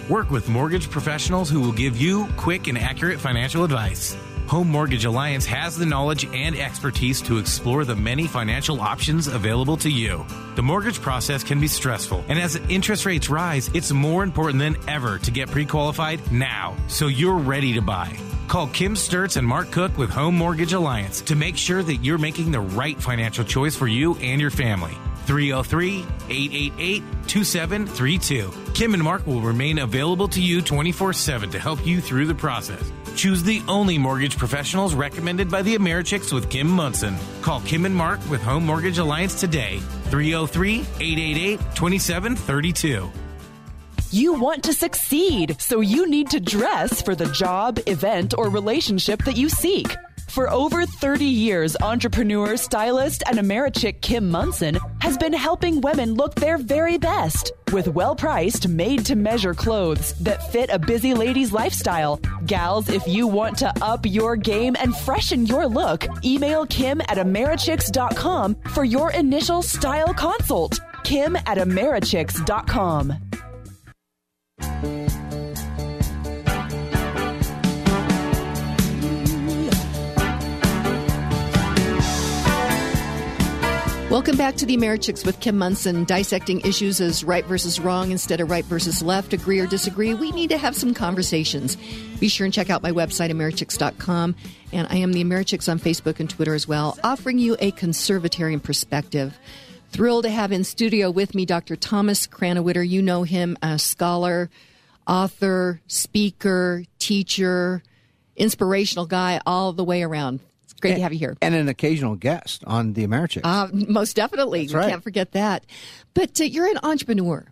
Work 0.08 0.30
with 0.30 0.48
mortgage 0.48 0.88
professionals 0.90 1.50
who 1.50 1.60
will 1.60 1.72
give 1.72 1.96
you 1.96 2.28
quick 2.36 2.68
and 2.68 2.78
accurate 2.78 3.20
financial 3.20 3.64
advice. 3.64 4.16
Home 4.48 4.68
Mortgage 4.68 5.04
Alliance 5.04 5.46
has 5.46 5.76
the 5.76 5.86
knowledge 5.86 6.24
and 6.26 6.56
expertise 6.56 7.22
to 7.22 7.38
explore 7.38 7.84
the 7.84 7.96
many 7.96 8.26
financial 8.26 8.80
options 8.80 9.26
available 9.26 9.76
to 9.78 9.90
you. 9.90 10.24
The 10.56 10.62
mortgage 10.62 11.00
process 11.00 11.42
can 11.42 11.60
be 11.60 11.68
stressful, 11.68 12.24
and 12.28 12.38
as 12.38 12.56
interest 12.68 13.06
rates 13.06 13.30
rise, 13.30 13.70
it's 13.72 13.92
more 13.92 14.22
important 14.22 14.58
than 14.58 14.76
ever 14.88 15.18
to 15.20 15.30
get 15.30 15.50
pre 15.50 15.64
qualified 15.64 16.30
now 16.30 16.76
so 16.88 17.06
you're 17.06 17.38
ready 17.38 17.72
to 17.74 17.80
buy. 17.80 18.16
Call 18.48 18.66
Kim 18.66 18.94
Sturts 18.94 19.38
and 19.38 19.46
Mark 19.46 19.70
Cook 19.70 19.96
with 19.96 20.10
Home 20.10 20.36
Mortgage 20.36 20.74
Alliance 20.74 21.22
to 21.22 21.34
make 21.34 21.56
sure 21.56 21.82
that 21.82 21.96
you're 21.96 22.18
making 22.18 22.50
the 22.52 22.60
right 22.60 23.00
financial 23.00 23.44
choice 23.44 23.74
for 23.74 23.88
you 23.88 24.14
and 24.16 24.40
your 24.40 24.50
family. 24.50 24.92
303 25.24 26.04
888 26.28 27.02
2732. 27.26 28.52
Kim 28.74 28.94
and 28.94 29.02
Mark 29.02 29.26
will 29.26 29.40
remain 29.40 29.78
available 29.78 30.28
to 30.28 30.42
you 30.42 30.60
24 30.60 31.12
7 31.12 31.50
to 31.50 31.58
help 31.58 31.86
you 31.86 32.00
through 32.00 32.26
the 32.26 32.34
process. 32.34 32.92
Choose 33.16 33.42
the 33.42 33.62
only 33.68 33.98
mortgage 33.98 34.36
professionals 34.36 34.94
recommended 34.94 35.50
by 35.50 35.62
the 35.62 35.76
Americhicks 35.76 36.32
with 36.32 36.50
Kim 36.50 36.68
Monson. 36.68 37.16
Call 37.40 37.60
Kim 37.60 37.84
and 37.84 37.94
Mark 37.94 38.18
with 38.30 38.42
Home 38.42 38.64
Mortgage 38.66 38.98
Alliance 38.98 39.38
today. 39.38 39.78
303 40.10 40.80
888 41.00 41.58
2732. 41.74 43.10
You 44.10 44.34
want 44.34 44.64
to 44.64 44.74
succeed, 44.74 45.58
so 45.58 45.80
you 45.80 46.06
need 46.06 46.28
to 46.30 46.40
dress 46.40 47.00
for 47.00 47.14
the 47.14 47.32
job, 47.32 47.78
event, 47.86 48.34
or 48.36 48.50
relationship 48.50 49.24
that 49.24 49.38
you 49.38 49.48
seek. 49.48 49.86
For 50.32 50.50
over 50.50 50.86
30 50.86 51.26
years, 51.26 51.76
entrepreneur, 51.82 52.56
stylist, 52.56 53.22
and 53.26 53.38
Americhick 53.38 54.00
Kim 54.00 54.30
Monson 54.30 54.78
has 55.02 55.18
been 55.18 55.34
helping 55.34 55.82
women 55.82 56.14
look 56.14 56.34
their 56.36 56.56
very 56.56 56.96
best 56.96 57.52
with 57.70 57.88
well 57.88 58.16
priced, 58.16 58.66
made 58.66 59.04
to 59.04 59.14
measure 59.14 59.52
clothes 59.52 60.14
that 60.20 60.50
fit 60.50 60.70
a 60.70 60.78
busy 60.78 61.12
lady's 61.12 61.52
lifestyle. 61.52 62.18
Gals, 62.46 62.88
if 62.88 63.06
you 63.06 63.26
want 63.26 63.58
to 63.58 63.74
up 63.82 64.06
your 64.06 64.36
game 64.36 64.74
and 64.80 64.96
freshen 64.96 65.44
your 65.44 65.66
look, 65.66 66.06
email 66.24 66.64
Kim 66.64 67.02
at 67.02 67.18
Americhicks.com 67.18 68.54
for 68.72 68.84
your 68.84 69.12
initial 69.12 69.60
style 69.60 70.14
consult. 70.14 70.80
Kim 71.04 71.36
at 71.36 71.58
Americhicks.com. 71.58 73.31
Welcome 84.12 84.36
back 84.36 84.56
to 84.56 84.66
the 84.66 84.76
Americhicks 84.76 85.24
with 85.24 85.40
Kim 85.40 85.56
Monson, 85.56 86.04
dissecting 86.04 86.60
issues 86.66 87.00
as 87.00 87.24
right 87.24 87.46
versus 87.46 87.80
wrong 87.80 88.10
instead 88.10 88.42
of 88.42 88.50
right 88.50 88.66
versus 88.66 89.02
left, 89.02 89.32
agree 89.32 89.58
or 89.58 89.66
disagree. 89.66 90.12
We 90.12 90.32
need 90.32 90.50
to 90.50 90.58
have 90.58 90.76
some 90.76 90.92
conversations. 90.92 91.78
Be 92.20 92.28
sure 92.28 92.44
and 92.44 92.52
check 92.52 92.68
out 92.68 92.82
my 92.82 92.92
website, 92.92 93.30
Americhicks.com. 93.30 94.36
And 94.70 94.86
I 94.90 94.96
am 94.96 95.14
the 95.14 95.24
Americhicks 95.24 95.66
on 95.66 95.78
Facebook 95.78 96.20
and 96.20 96.28
Twitter 96.28 96.52
as 96.52 96.68
well, 96.68 96.98
offering 97.02 97.38
you 97.38 97.56
a 97.58 97.72
conservatarian 97.72 98.62
perspective. 98.62 99.38
Thrilled 99.88 100.24
to 100.24 100.30
have 100.30 100.52
in 100.52 100.64
studio 100.64 101.10
with 101.10 101.34
me 101.34 101.46
Dr. 101.46 101.74
Thomas 101.74 102.26
Krannawitter. 102.26 102.86
You 102.86 103.00
know 103.00 103.22
him, 103.22 103.56
a 103.62 103.78
scholar, 103.78 104.50
author, 105.06 105.80
speaker, 105.86 106.84
teacher, 106.98 107.82
inspirational 108.36 109.06
guy 109.06 109.40
all 109.46 109.72
the 109.72 109.84
way 109.84 110.02
around. 110.02 110.40
Great 110.82 110.90
and, 110.90 110.98
to 110.98 111.02
have 111.04 111.12
you 111.12 111.18
here. 111.20 111.36
And 111.40 111.54
an 111.54 111.68
occasional 111.68 112.16
guest 112.16 112.64
on 112.66 112.92
the 112.92 113.06
Americhicks. 113.06 113.42
Uh, 113.44 113.68
most 113.72 114.16
definitely. 114.16 114.62
That's 114.62 114.74
we 114.74 114.80
right. 114.80 114.90
can't 114.90 115.02
forget 115.02 115.32
that. 115.32 115.64
But 116.12 116.40
uh, 116.40 116.44
you're 116.44 116.66
an 116.66 116.80
entrepreneur. 116.82 117.46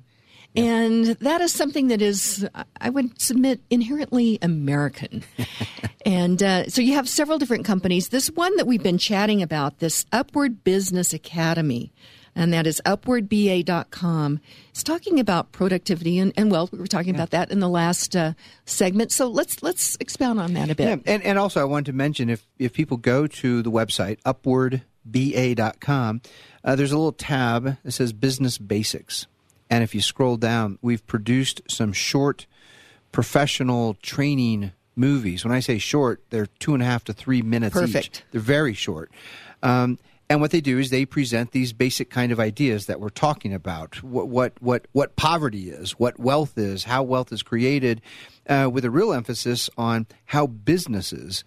Yeah. 0.55 0.65
And 0.65 1.07
that 1.07 1.41
is 1.41 1.53
something 1.53 1.89
that 1.89 2.03
is, 2.03 2.47
I 2.81 2.91
would 2.91 3.21
submit, 3.21 3.61
inherently 3.71 4.41
American. 4.43 5.23
and 6.05 6.43
uh, 6.43 6.69
so 6.69 6.83
you 6.83 6.95
have 6.95 7.09
several 7.09 7.39
different 7.39 7.65
companies. 7.65 8.09
This 8.09 8.29
one 8.33 8.57
that 8.57 8.67
we've 8.67 8.83
been 8.83 8.99
chatting 8.99 9.43
about, 9.43 9.79
this 9.79 10.05
Upward 10.11 10.65
Business 10.65 11.13
Academy, 11.13 11.93
and 12.35 12.53
that 12.53 12.67
is 12.67 12.81
upwardba.com. 12.87 14.41
It's 14.71 14.83
talking 14.83 15.21
about 15.21 15.53
productivity 15.53 16.19
and, 16.19 16.33
and 16.37 16.51
wealth. 16.51 16.73
We 16.73 16.79
were 16.79 16.87
talking 16.87 17.15
yeah. 17.15 17.21
about 17.21 17.31
that 17.31 17.51
in 17.51 17.61
the 17.61 17.69
last 17.69 18.17
uh, 18.17 18.33
segment. 18.65 19.13
So 19.13 19.29
let's 19.29 19.63
let's 19.63 19.97
expound 20.01 20.41
on 20.41 20.55
that 20.55 20.71
a 20.71 20.75
bit. 20.75 20.89
Yeah. 20.89 21.13
And, 21.13 21.23
and 21.23 21.39
also, 21.39 21.61
I 21.61 21.65
wanted 21.65 21.87
to 21.87 21.93
mention 21.93 22.31
if, 22.31 22.47
if 22.59 22.73
people 22.73 22.97
go 22.97 23.27
to 23.27 23.63
the 23.63 23.71
website, 23.71 24.21
upwardba.com, 24.23 26.23
uh, 26.65 26.77
there's 26.77 26.93
a 26.93 26.97
little 26.97 27.13
tab 27.13 27.77
that 27.83 27.93
says 27.93 28.13
Business 28.13 28.59
Basics. 28.59 29.27
And 29.69 29.85
if 29.85 29.95
you 29.95 30.03
scroll 30.03 30.37
down, 30.37 30.79
we've 30.83 31.07
produced 31.07 31.63
some 31.69 31.93
short 31.93 32.47
professional 33.13 33.95
training 33.95 34.73
movies. 34.97 35.45
When 35.45 35.53
I 35.53 35.61
say 35.61 35.79
short, 35.79 36.23
they're 36.31 36.47
two 36.47 36.75
and 36.75 36.83
a 36.83 36.87
half 36.87 37.05
to 37.05 37.13
three 37.13 37.43
minutes 37.43 37.75
Perfect. 37.75 38.07
Each. 38.07 38.23
They're 38.33 38.41
very 38.41 38.75
short. 38.75 39.11
Um, 39.63 39.99
And 40.31 40.41
what 40.41 40.53
they 40.53 40.61
do 40.61 40.79
is 40.79 40.91
they 40.91 41.05
present 41.05 41.51
these 41.51 41.73
basic 41.73 42.09
kind 42.09 42.31
of 42.31 42.39
ideas 42.39 42.87
that 42.87 43.01
we're 43.01 43.09
talking 43.09 43.53
about: 43.53 44.01
what 44.01 44.29
what 44.29 44.53
what, 44.63 44.87
what 44.93 45.17
poverty 45.17 45.71
is, 45.71 45.99
what 45.99 46.21
wealth 46.21 46.57
is, 46.57 46.85
how 46.85 47.03
wealth 47.03 47.33
is 47.33 47.43
created, 47.43 48.01
uh, 48.49 48.71
with 48.73 48.85
a 48.85 48.91
real 48.91 49.13
emphasis 49.13 49.69
on 49.77 50.07
how 50.27 50.47
businesses 50.47 51.43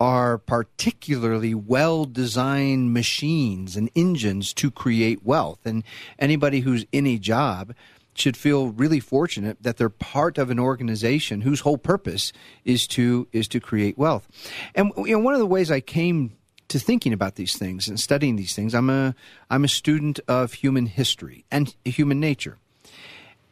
are 0.00 0.36
particularly 0.36 1.54
well 1.54 2.04
designed 2.04 2.92
machines 2.92 3.76
and 3.76 3.88
engines 3.94 4.52
to 4.54 4.68
create 4.68 5.24
wealth. 5.24 5.60
And 5.64 5.84
anybody 6.18 6.60
who's 6.60 6.84
in 6.90 7.06
a 7.06 7.18
job 7.18 7.72
should 8.16 8.36
feel 8.36 8.68
really 8.68 8.98
fortunate 8.98 9.62
that 9.62 9.76
they're 9.76 9.88
part 9.88 10.38
of 10.38 10.50
an 10.50 10.58
organization 10.58 11.42
whose 11.42 11.60
whole 11.60 11.78
purpose 11.78 12.32
is 12.64 12.88
to 12.88 13.28
is 13.30 13.46
to 13.46 13.60
create 13.60 13.96
wealth. 13.96 14.26
And 14.74 14.90
you 14.96 15.12
know, 15.12 15.20
one 15.20 15.34
of 15.34 15.40
the 15.40 15.46
ways 15.46 15.70
I 15.70 15.78
came 15.78 16.36
to 16.74 16.80
thinking 16.80 17.12
about 17.12 17.36
these 17.36 17.56
things 17.56 17.86
and 17.86 18.00
studying 18.00 18.34
these 18.34 18.52
things, 18.52 18.74
I'm 18.74 18.90
a 18.90 19.14
I'm 19.48 19.62
a 19.62 19.68
student 19.68 20.18
of 20.26 20.54
human 20.54 20.86
history 20.86 21.44
and 21.48 21.72
human 21.84 22.18
nature. 22.18 22.58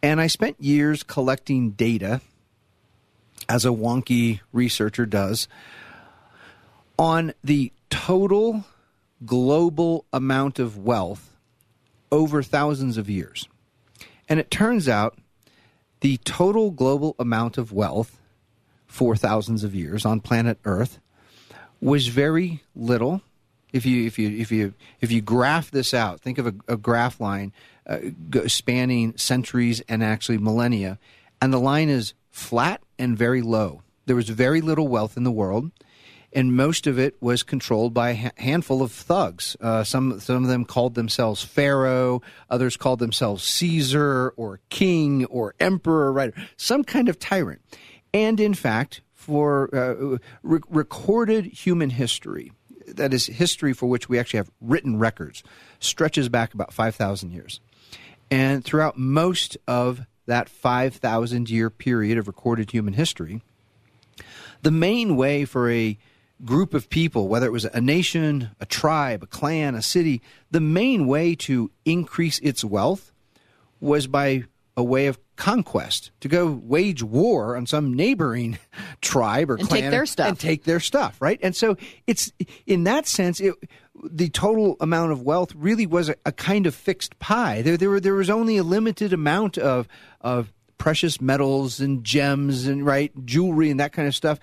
And 0.02 0.20
I 0.20 0.26
spent 0.26 0.60
years 0.60 1.04
collecting 1.04 1.70
data 1.70 2.20
as 3.48 3.64
a 3.64 3.68
wonky 3.68 4.40
researcher 4.52 5.06
does 5.06 5.46
on 6.98 7.32
the 7.44 7.70
total 7.90 8.64
global 9.24 10.04
amount 10.12 10.58
of 10.58 10.76
wealth 10.76 11.36
over 12.10 12.42
thousands 12.42 12.96
of 12.96 13.08
years. 13.08 13.48
And 14.28 14.40
it 14.40 14.50
turns 14.50 14.88
out 14.88 15.16
the 16.00 16.16
total 16.24 16.72
global 16.72 17.14
amount 17.20 17.56
of 17.56 17.70
wealth 17.72 18.18
for 18.88 19.14
thousands 19.14 19.62
of 19.62 19.76
years 19.76 20.04
on 20.04 20.18
planet 20.18 20.58
Earth 20.64 20.98
was 21.82 22.06
very 22.06 22.62
little. 22.74 23.20
If 23.72 23.84
you 23.84 24.06
if 24.06 24.18
you 24.18 24.30
if 24.30 24.52
you 24.52 24.74
if 25.00 25.10
you 25.10 25.20
graph 25.20 25.70
this 25.70 25.92
out, 25.92 26.20
think 26.20 26.38
of 26.38 26.46
a, 26.46 26.54
a 26.68 26.76
graph 26.76 27.20
line 27.20 27.52
uh, 27.86 27.98
spanning 28.46 29.16
centuries 29.16 29.82
and 29.88 30.02
actually 30.02 30.38
millennia, 30.38 30.98
and 31.40 31.52
the 31.52 31.58
line 31.58 31.88
is 31.88 32.14
flat 32.30 32.80
and 32.98 33.16
very 33.18 33.42
low. 33.42 33.82
There 34.06 34.16
was 34.16 34.28
very 34.28 34.60
little 34.60 34.88
wealth 34.88 35.16
in 35.16 35.24
the 35.24 35.30
world 35.30 35.70
and 36.32 36.54
most 36.54 36.86
of 36.86 36.98
it 36.98 37.16
was 37.20 37.42
controlled 37.42 37.92
by 37.92 38.10
a 38.10 38.40
handful 38.40 38.82
of 38.82 38.90
thugs. 38.90 39.56
Uh, 39.60 39.84
some 39.84 40.18
some 40.20 40.42
of 40.42 40.48
them 40.48 40.64
called 40.64 40.94
themselves 40.94 41.42
Pharaoh, 41.42 42.22
others 42.48 42.76
called 42.76 42.98
themselves 42.98 43.44
Caesar 43.44 44.32
or 44.36 44.60
King 44.70 45.24
or 45.26 45.54
Emperor, 45.60 46.12
right? 46.12 46.32
Some 46.56 46.84
kind 46.84 47.08
of 47.08 47.18
tyrant. 47.18 47.60
And 48.14 48.40
in 48.40 48.54
fact, 48.54 49.02
for 49.22 49.74
uh, 49.74 50.18
re- 50.42 50.60
recorded 50.68 51.46
human 51.46 51.90
history, 51.90 52.52
that 52.86 53.14
is 53.14 53.26
history 53.26 53.72
for 53.72 53.86
which 53.86 54.08
we 54.08 54.18
actually 54.18 54.38
have 54.38 54.50
written 54.60 54.98
records, 54.98 55.42
stretches 55.78 56.28
back 56.28 56.52
about 56.54 56.72
five 56.72 56.94
thousand 56.94 57.30
years, 57.30 57.60
and 58.30 58.64
throughout 58.64 58.98
most 58.98 59.56
of 59.68 60.06
that 60.26 60.48
5,000 60.48 61.50
year 61.50 61.70
period 61.70 62.18
of 62.18 62.26
recorded 62.26 62.70
human 62.70 62.94
history, 62.94 63.42
the 64.62 64.70
main 64.70 65.16
way 65.16 65.44
for 65.44 65.70
a 65.70 65.98
group 66.44 66.74
of 66.74 66.88
people, 66.88 67.28
whether 67.28 67.46
it 67.46 67.52
was 67.52 67.64
a 67.64 67.80
nation, 67.80 68.50
a 68.60 68.66
tribe, 68.66 69.22
a 69.22 69.26
clan, 69.26 69.74
a 69.74 69.82
city, 69.82 70.22
the 70.50 70.60
main 70.60 71.06
way 71.06 71.34
to 71.34 71.70
increase 71.84 72.38
its 72.40 72.64
wealth 72.64 73.12
was 73.80 74.06
by 74.06 74.44
a 74.76 74.82
way 74.82 75.06
of 75.06 75.18
conquest 75.36 76.10
to 76.20 76.28
go 76.28 76.46
wage 76.62 77.02
war 77.02 77.56
on 77.56 77.66
some 77.66 77.92
neighboring 77.92 78.58
tribe 79.00 79.50
or 79.50 79.56
and 79.56 79.68
clan 79.68 79.82
take 79.82 79.90
their 79.90 80.06
stuff. 80.06 80.28
and 80.28 80.40
take 80.40 80.64
their 80.64 80.80
stuff 80.80 81.20
right? 81.20 81.38
And 81.42 81.54
so 81.54 81.76
it's 82.06 82.32
in 82.66 82.84
that 82.84 83.06
sense 83.06 83.40
it, 83.40 83.54
the 84.04 84.28
total 84.28 84.76
amount 84.80 85.12
of 85.12 85.22
wealth 85.22 85.54
really 85.54 85.86
was 85.86 86.08
a, 86.08 86.16
a 86.24 86.32
kind 86.32 86.66
of 86.66 86.74
fixed 86.74 87.18
pie. 87.18 87.62
There, 87.62 87.76
there, 87.76 87.90
were, 87.90 88.00
there 88.00 88.14
was 88.14 88.30
only 88.30 88.56
a 88.56 88.62
limited 88.62 89.12
amount 89.12 89.58
of 89.58 89.88
of 90.20 90.52
precious 90.78 91.20
metals 91.20 91.78
and 91.78 92.02
gems 92.02 92.66
and 92.66 92.84
right 92.84 93.12
jewelry 93.24 93.70
and 93.70 93.78
that 93.78 93.92
kind 93.92 94.08
of 94.08 94.14
stuff. 94.14 94.40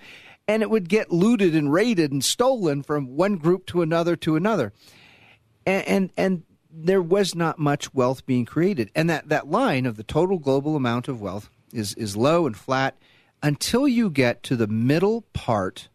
And 0.48 0.62
it 0.62 0.70
would 0.70 0.88
get 0.88 1.12
looted 1.12 1.54
and 1.54 1.70
raided 1.70 2.12
and 2.12 2.24
stolen 2.24 2.82
from 2.82 3.14
one 3.14 3.36
group 3.36 3.66
to 3.66 3.82
another 3.82 4.16
to 4.16 4.36
another. 4.36 4.72
And, 5.66 5.86
and, 5.86 6.10
and 6.16 6.42
there 6.72 7.02
was 7.02 7.34
not 7.34 7.58
much 7.58 7.92
wealth 7.94 8.24
being 8.26 8.44
created. 8.44 8.90
And 8.94 9.10
that, 9.10 9.28
that 9.28 9.50
line 9.50 9.86
of 9.86 9.96
the 9.96 10.02
total 10.02 10.38
global 10.38 10.76
amount 10.76 11.08
of 11.08 11.20
wealth 11.20 11.50
is, 11.72 11.94
is 11.94 12.16
low 12.16 12.46
and 12.46 12.56
flat 12.56 12.96
until 13.42 13.88
you 13.88 14.10
get 14.10 14.42
to 14.44 14.56
the 14.56 14.66
middle 14.66 15.22
part 15.32 15.88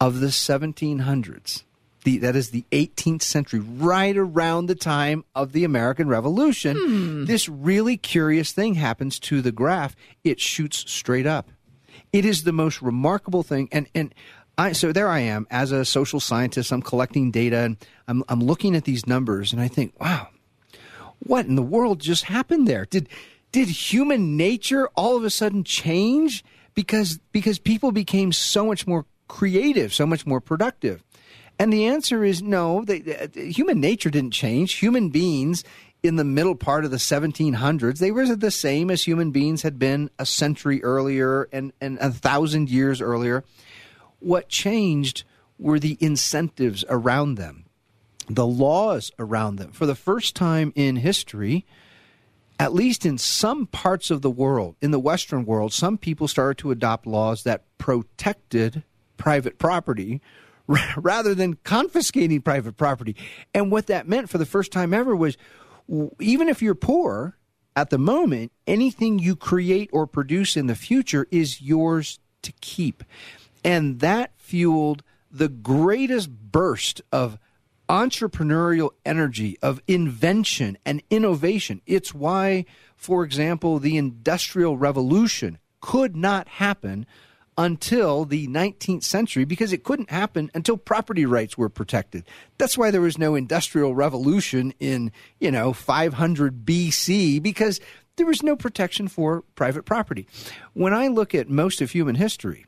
of 0.00 0.20
the 0.20 0.28
1700s. 0.28 1.64
The, 2.02 2.16
that 2.18 2.34
is 2.34 2.50
the 2.50 2.64
18th 2.72 3.22
century, 3.22 3.60
right 3.60 4.16
around 4.16 4.66
the 4.66 4.74
time 4.74 5.24
of 5.34 5.52
the 5.52 5.64
American 5.64 6.08
Revolution. 6.08 6.76
Hmm. 6.76 7.24
This 7.26 7.46
really 7.46 7.98
curious 7.98 8.52
thing 8.52 8.74
happens 8.74 9.18
to 9.20 9.42
the 9.42 9.52
graph. 9.52 9.94
It 10.24 10.40
shoots 10.40 10.90
straight 10.90 11.26
up. 11.26 11.50
It 12.10 12.24
is 12.24 12.42
the 12.42 12.52
most 12.52 12.80
remarkable 12.80 13.42
thing. 13.42 13.68
And, 13.70 13.86
and 13.94 14.14
I, 14.60 14.72
so 14.72 14.92
there 14.92 15.08
I 15.08 15.20
am 15.20 15.46
as 15.50 15.72
a 15.72 15.86
social 15.86 16.20
scientist. 16.20 16.70
I'm 16.70 16.82
collecting 16.82 17.30
data 17.30 17.60
and 17.60 17.76
I'm, 18.06 18.22
I'm 18.28 18.40
looking 18.40 18.76
at 18.76 18.84
these 18.84 19.06
numbers 19.06 19.54
and 19.54 19.62
I 19.62 19.68
think, 19.68 19.98
wow, 19.98 20.28
what 21.20 21.46
in 21.46 21.54
the 21.54 21.62
world 21.62 21.98
just 21.98 22.24
happened 22.24 22.68
there? 22.68 22.84
Did, 22.84 23.08
did 23.52 23.68
human 23.68 24.36
nature 24.36 24.88
all 24.96 25.16
of 25.16 25.24
a 25.24 25.30
sudden 25.30 25.64
change 25.64 26.44
because, 26.74 27.18
because 27.32 27.58
people 27.58 27.90
became 27.90 28.32
so 28.32 28.66
much 28.66 28.86
more 28.86 29.06
creative, 29.28 29.94
so 29.94 30.04
much 30.04 30.26
more 30.26 30.42
productive? 30.42 31.02
And 31.58 31.72
the 31.72 31.86
answer 31.86 32.22
is 32.22 32.42
no. 32.42 32.84
They, 32.84 33.28
human 33.34 33.80
nature 33.80 34.10
didn't 34.10 34.32
change. 34.32 34.74
Human 34.74 35.08
beings 35.08 35.64
in 36.02 36.16
the 36.16 36.24
middle 36.24 36.54
part 36.54 36.84
of 36.84 36.90
the 36.90 36.98
1700s, 36.98 37.98
they 37.98 38.10
were 38.10 38.34
the 38.34 38.50
same 38.50 38.90
as 38.90 39.04
human 39.04 39.30
beings 39.30 39.62
had 39.62 39.78
been 39.78 40.10
a 40.18 40.26
century 40.26 40.82
earlier 40.82 41.48
and, 41.50 41.72
and 41.80 41.98
a 41.98 42.10
thousand 42.10 42.68
years 42.68 43.00
earlier. 43.00 43.42
What 44.20 44.48
changed 44.48 45.24
were 45.58 45.78
the 45.78 45.98
incentives 46.00 46.84
around 46.88 47.34
them, 47.34 47.66
the 48.28 48.46
laws 48.46 49.10
around 49.18 49.56
them. 49.56 49.72
For 49.72 49.86
the 49.86 49.94
first 49.94 50.34
time 50.34 50.72
in 50.74 50.96
history, 50.96 51.66
at 52.58 52.74
least 52.74 53.06
in 53.06 53.18
some 53.18 53.66
parts 53.66 54.10
of 54.10 54.22
the 54.22 54.30
world, 54.30 54.76
in 54.80 54.90
the 54.90 54.98
Western 54.98 55.44
world, 55.44 55.72
some 55.72 55.98
people 55.98 56.28
started 56.28 56.58
to 56.58 56.70
adopt 56.70 57.06
laws 57.06 57.42
that 57.44 57.64
protected 57.78 58.82
private 59.16 59.58
property 59.58 60.20
rather 60.96 61.34
than 61.34 61.54
confiscating 61.64 62.40
private 62.40 62.76
property. 62.76 63.16
And 63.54 63.70
what 63.70 63.86
that 63.86 64.08
meant 64.08 64.30
for 64.30 64.38
the 64.38 64.46
first 64.46 64.72
time 64.72 64.94
ever 64.94 65.16
was 65.16 65.36
even 66.20 66.48
if 66.48 66.62
you're 66.62 66.74
poor 66.74 67.36
at 67.76 67.90
the 67.90 67.98
moment, 67.98 68.52
anything 68.66 69.18
you 69.18 69.36
create 69.36 69.90
or 69.92 70.06
produce 70.06 70.56
in 70.56 70.66
the 70.66 70.74
future 70.74 71.26
is 71.30 71.62
yours 71.62 72.18
to 72.42 72.52
keep. 72.60 73.04
And 73.64 74.00
that 74.00 74.32
fueled 74.36 75.02
the 75.30 75.48
greatest 75.48 76.30
burst 76.30 77.00
of 77.12 77.38
entrepreneurial 77.88 78.90
energy, 79.04 79.58
of 79.62 79.82
invention 79.88 80.78
and 80.84 81.02
innovation. 81.10 81.82
It's 81.86 82.14
why, 82.14 82.64
for 82.96 83.24
example, 83.24 83.78
the 83.78 83.96
Industrial 83.96 84.76
Revolution 84.76 85.58
could 85.80 86.14
not 86.14 86.46
happen 86.46 87.06
until 87.58 88.24
the 88.24 88.46
19th 88.48 89.02
century 89.02 89.44
because 89.44 89.72
it 89.72 89.84
couldn't 89.84 90.10
happen 90.10 90.50
until 90.54 90.76
property 90.76 91.26
rights 91.26 91.58
were 91.58 91.68
protected. 91.68 92.24
That's 92.58 92.78
why 92.78 92.90
there 92.90 93.00
was 93.00 93.18
no 93.18 93.34
industrial 93.34 93.94
revolution 93.94 94.72
in, 94.78 95.12
you 95.40 95.50
know, 95.50 95.72
500 95.72 96.64
BC 96.64 97.42
because 97.42 97.80
there 98.16 98.26
was 98.26 98.42
no 98.42 98.56
protection 98.56 99.08
for 99.08 99.42
private 99.56 99.84
property. 99.84 100.26
When 100.74 100.94
I 100.94 101.08
look 101.08 101.34
at 101.34 101.50
most 101.50 101.80
of 101.80 101.90
human 101.90 102.14
history, 102.14 102.66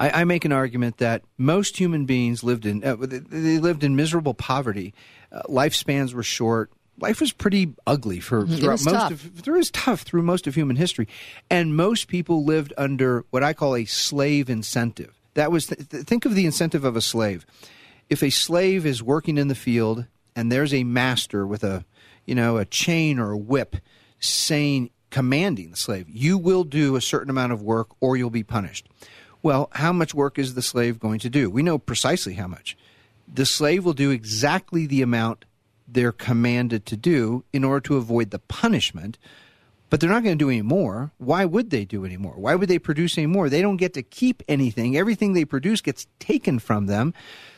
I, 0.00 0.22
I 0.22 0.24
make 0.24 0.44
an 0.44 0.52
argument 0.52 0.96
that 0.96 1.22
most 1.38 1.76
human 1.76 2.06
beings 2.06 2.42
lived 2.42 2.66
in 2.66 2.82
uh, 2.82 2.96
they 2.98 3.58
lived 3.58 3.84
in 3.84 3.94
miserable 3.94 4.34
poverty. 4.34 4.94
Uh, 5.30 5.42
lifespans 5.42 6.14
were 6.14 6.24
short 6.24 6.72
life 7.00 7.20
was 7.20 7.32
pretty 7.32 7.74
ugly 7.86 8.20
for 8.20 8.40
Mm-hmm. 8.40 8.56
Throughout 8.56 8.84
most 8.84 8.94
tough. 8.94 9.10
of 9.12 9.46
was 9.46 9.70
tough 9.70 10.02
through 10.02 10.22
most 10.22 10.46
of 10.46 10.54
human 10.54 10.76
history, 10.76 11.08
and 11.50 11.76
most 11.76 12.08
people 12.08 12.44
lived 12.44 12.72
under 12.78 13.24
what 13.30 13.42
I 13.42 13.52
call 13.52 13.76
a 13.76 13.84
slave 13.84 14.48
incentive. 14.48 15.14
That 15.34 15.52
was 15.52 15.66
th- 15.66 15.80
think 16.04 16.24
of 16.24 16.34
the 16.34 16.46
incentive 16.46 16.84
of 16.84 16.96
a 16.96 17.00
slave. 17.00 17.44
If 18.08 18.22
a 18.22 18.30
slave 18.30 18.86
is 18.86 19.02
working 19.02 19.38
in 19.38 19.48
the 19.48 19.54
field 19.54 20.06
and 20.34 20.50
there's 20.50 20.72
a 20.72 20.84
master 20.84 21.46
with 21.46 21.62
a 21.62 21.84
you 22.24 22.34
know 22.34 22.56
a 22.56 22.64
chain 22.64 23.18
or 23.18 23.32
a 23.32 23.38
whip 23.38 23.76
saying 24.18 24.90
commanding 25.10 25.70
the 25.70 25.76
slave, 25.76 26.08
you 26.08 26.38
will 26.38 26.64
do 26.64 26.96
a 26.96 27.00
certain 27.00 27.30
amount 27.30 27.52
of 27.52 27.62
work 27.62 27.88
or 28.00 28.16
you'll 28.16 28.30
be 28.30 28.44
punished. 28.44 28.88
Well, 29.42 29.68
how 29.72 29.92
much 29.92 30.14
work 30.14 30.38
is 30.38 30.54
the 30.54 30.62
slave 30.62 30.98
going 30.98 31.18
to 31.20 31.30
do? 31.30 31.48
We 31.48 31.62
know 31.62 31.78
precisely 31.78 32.34
how 32.34 32.46
much. 32.46 32.76
The 33.32 33.46
slave 33.46 33.84
will 33.84 33.94
do 33.94 34.10
exactly 34.10 34.86
the 34.86 35.02
amount 35.02 35.44
they're 35.88 36.12
commanded 36.12 36.86
to 36.86 36.96
do 36.96 37.44
in 37.52 37.64
order 37.64 37.80
to 37.80 37.96
avoid 37.96 38.30
the 38.30 38.38
punishment. 38.38 39.18
but 39.90 40.00
they're 40.00 40.08
not 40.08 40.22
going 40.22 40.38
to 40.38 40.44
do 40.44 40.50
any 40.50 40.62
more. 40.62 41.10
Why 41.18 41.44
would 41.44 41.70
they 41.70 41.84
do 41.84 42.04
any 42.04 42.16
more? 42.16 42.34
Why 42.34 42.54
would 42.54 42.68
they 42.68 42.78
produce 42.78 43.18
any 43.18 43.26
more? 43.26 43.48
They 43.48 43.60
don't 43.60 43.76
get 43.76 43.92
to 43.94 44.02
keep 44.02 44.42
anything. 44.48 44.96
Everything 44.96 45.32
they 45.32 45.44
produce 45.44 45.80
gets 45.80 46.06
taken 46.20 46.60
from 46.60 46.86
them. 46.86 47.12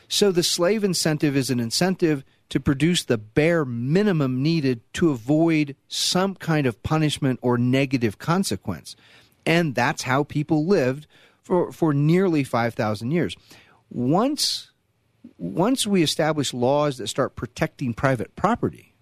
So 0.08 0.32
the 0.32 0.42
slave 0.42 0.82
incentive 0.82 1.36
is 1.36 1.50
an 1.50 1.60
incentive 1.60 2.24
to 2.48 2.58
produce 2.58 3.04
the 3.04 3.18
bare 3.18 3.64
minimum 3.64 4.42
needed 4.42 4.80
to 4.94 5.10
avoid 5.10 5.76
some 5.88 6.34
kind 6.34 6.66
of 6.66 6.82
punishment 6.82 7.38
or 7.42 7.56
negative 7.58 8.18
consequence. 8.18 8.96
And 9.44 9.74
that's 9.74 10.02
how 10.02 10.24
people 10.24 10.66
lived 10.66 11.06
for, 11.42 11.72
for 11.72 11.92
nearly 11.92 12.44
5,000 12.44 13.10
years. 13.10 13.36
Once, 13.90 14.70
once 15.38 15.86
we 15.86 16.02
establish 16.02 16.54
laws 16.54 16.98
that 16.98 17.08
start 17.08 17.36
protecting 17.36 17.94
private 17.94 18.34
property, 18.36 18.94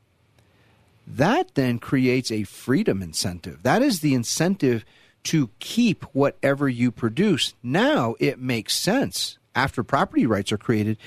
that 1.06 1.54
then 1.54 1.78
creates 1.78 2.30
a 2.30 2.44
freedom 2.44 3.02
incentive. 3.02 3.62
That 3.62 3.82
is 3.82 4.00
the 4.00 4.14
incentive 4.14 4.84
to 5.24 5.50
keep 5.58 6.04
whatever 6.14 6.68
you 6.68 6.90
produce. 6.90 7.54
Now 7.62 8.14
it 8.18 8.38
makes 8.38 8.74
sense 8.74 9.38
after 9.54 9.82
property 9.82 10.26
rights 10.26 10.52
are 10.52 10.58
created 10.58 10.98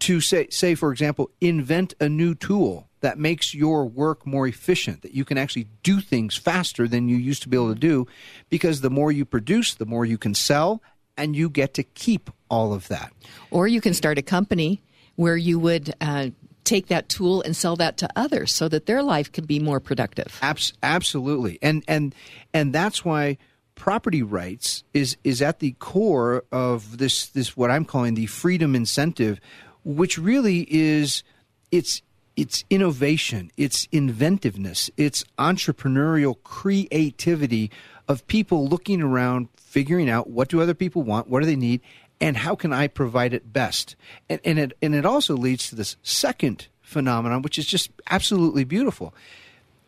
to 0.00 0.20
say, 0.20 0.48
say 0.50 0.74
for 0.74 0.90
example, 0.92 1.30
invent 1.40 1.94
a 2.00 2.08
new 2.08 2.34
tool 2.34 2.88
that 3.02 3.18
makes 3.18 3.54
your 3.54 3.84
work 3.84 4.26
more 4.26 4.46
efficient, 4.46 5.02
that 5.02 5.14
you 5.14 5.24
can 5.24 5.38
actually 5.38 5.68
do 5.82 6.00
things 6.00 6.36
faster 6.36 6.88
than 6.88 7.08
you 7.08 7.16
used 7.16 7.42
to 7.42 7.48
be 7.48 7.56
able 7.56 7.72
to 7.72 7.78
do, 7.78 8.06
because 8.48 8.80
the 8.80 8.90
more 8.90 9.12
you 9.12 9.24
produce, 9.24 9.74
the 9.74 9.86
more 9.86 10.04
you 10.04 10.18
can 10.18 10.34
sell, 10.34 10.82
and 11.16 11.36
you 11.36 11.50
get 11.50 11.74
to 11.74 11.82
keep 11.82 12.30
all 12.48 12.72
of 12.72 12.88
that. 12.88 13.12
Or 13.50 13.68
you 13.68 13.80
can 13.80 13.94
start 13.94 14.18
a 14.18 14.22
company 14.22 14.82
where 15.16 15.36
you 15.36 15.58
would 15.58 15.94
uh, 16.00 16.30
take 16.64 16.86
that 16.86 17.08
tool 17.08 17.42
and 17.42 17.54
sell 17.54 17.76
that 17.76 17.98
to 17.98 18.08
others 18.16 18.52
so 18.52 18.68
that 18.68 18.86
their 18.86 19.02
life 19.02 19.30
can 19.30 19.44
be 19.44 19.58
more 19.58 19.80
productive. 19.80 20.38
Abs- 20.40 20.72
absolutely, 20.82 21.58
and 21.60 21.84
and 21.86 22.14
and 22.54 22.72
that's 22.72 23.04
why 23.04 23.36
property 23.74 24.22
rights 24.22 24.84
is 24.94 25.16
is 25.24 25.42
at 25.42 25.58
the 25.58 25.72
core 25.72 26.44
of 26.52 26.98
this 26.98 27.26
this 27.28 27.56
what 27.56 27.70
I'm 27.70 27.84
calling 27.84 28.14
the 28.14 28.26
freedom 28.26 28.74
incentive 28.74 29.40
which 29.84 30.18
really 30.18 30.66
is 30.70 31.22
it's 31.70 32.02
it's 32.36 32.64
innovation, 32.70 33.50
it's 33.56 33.88
inventiveness, 33.92 34.90
it's 34.96 35.24
entrepreneurial 35.38 36.36
creativity 36.42 37.70
of 38.08 38.26
people 38.26 38.66
looking 38.66 39.02
around, 39.02 39.48
figuring 39.56 40.08
out 40.08 40.30
what 40.30 40.48
do 40.48 40.60
other 40.60 40.74
people 40.74 41.02
want, 41.02 41.28
what 41.28 41.40
do 41.40 41.46
they 41.46 41.56
need, 41.56 41.80
and 42.20 42.36
how 42.36 42.54
can 42.54 42.72
I 42.72 42.88
provide 42.88 43.34
it 43.34 43.52
best. 43.52 43.96
And, 44.28 44.40
and 44.44 44.58
it 44.58 44.76
and 44.80 44.94
it 44.94 45.04
also 45.04 45.36
leads 45.36 45.68
to 45.68 45.76
this 45.76 45.96
second 46.02 46.68
phenomenon, 46.80 47.42
which 47.42 47.58
is 47.58 47.66
just 47.66 47.90
absolutely 48.10 48.64
beautiful. 48.64 49.14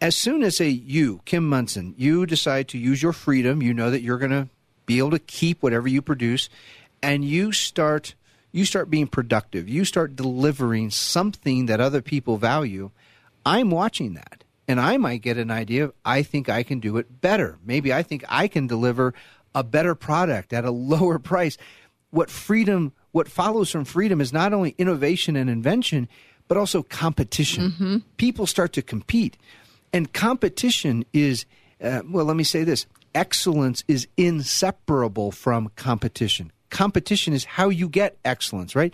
As 0.01 0.17
soon 0.17 0.43
as 0.43 0.61
a 0.61 0.69
you, 0.69 1.21
Kim 1.25 1.49
Monson, 1.49 1.95
you 1.97 2.27
decide 2.27 2.69
to 2.69 2.79
use 2.79 3.03
your 3.03 3.13
freedom, 3.13 3.63
you 3.63 3.73
know 3.73 3.91
that 3.91 4.03
you're 4.03 4.19
going 4.19 4.33
to 4.33 4.49
be 4.87 4.99
able 4.99 5.13
to 5.13 5.19
keep 5.19 5.63
whatever 5.63 5.89
you 5.89 6.03
produce, 6.03 6.51
and 7.03 7.25
you 7.25 7.53
start 7.53 8.15
you 8.55 8.65
start 8.65 8.89
being 8.89 9.09
productive, 9.09 9.69
you 9.69 9.85
start 9.85 10.15
delivering 10.15 10.89
something 10.89 11.67
that 11.67 11.81
other 11.81 12.01
people 12.01 12.37
value, 12.37 12.93
I'm 13.45 13.69
watching 13.69 14.15
that. 14.15 14.45
And 14.69 14.81
I 14.81 14.97
might 14.97 15.23
get 15.23 15.39
an 15.39 15.51
idea 15.51 15.87
of, 15.87 15.93
I 16.05 16.23
think 16.23 16.49
I 16.49 16.63
can 16.63 16.79
do 16.79 16.97
it 16.99 17.21
better. 17.21 17.59
Maybe 17.65 17.93
I 17.93 18.05
think 18.05 18.23
I 18.29 18.47
can 18.47 18.69
deliver 18.69 19.13
a 19.57 19.65
better 19.65 19.97
product 19.97 20.53
at 20.53 20.65
a 20.65 20.71
lower 20.95 21.19
price. 21.19 21.59
What 22.11 22.31
freedom, 22.31 22.93
what 23.11 23.29
follows 23.29 23.73
from 23.73 23.85
freedom 23.85 24.21
is 24.21 24.33
not 24.33 24.53
only 24.53 24.77
innovation 24.79 25.35
and 25.35 25.51
invention, 25.51 26.09
but 26.47 26.57
also 26.57 26.85
competition. 26.85 27.73
Mm-hmm. 27.73 27.97
People 28.19 28.47
start 28.47 28.73
to 28.75 28.83
compete. 28.83 29.37
And 29.93 30.13
competition 30.13 31.05
is, 31.13 31.45
uh, 31.83 32.03
well, 32.09 32.25
let 32.25 32.37
me 32.37 32.45
say 32.45 32.63
this 32.63 32.87
excellence 33.17 33.83
is 33.89 34.07
inseparable 34.17 35.33
from 35.33 35.73
competition 35.75 36.53
competition 36.75 37.33
is 37.33 37.45
how 37.45 37.71
you 37.71 37.89
get 37.89 38.19
excellence, 38.25 38.75
right? 38.75 38.93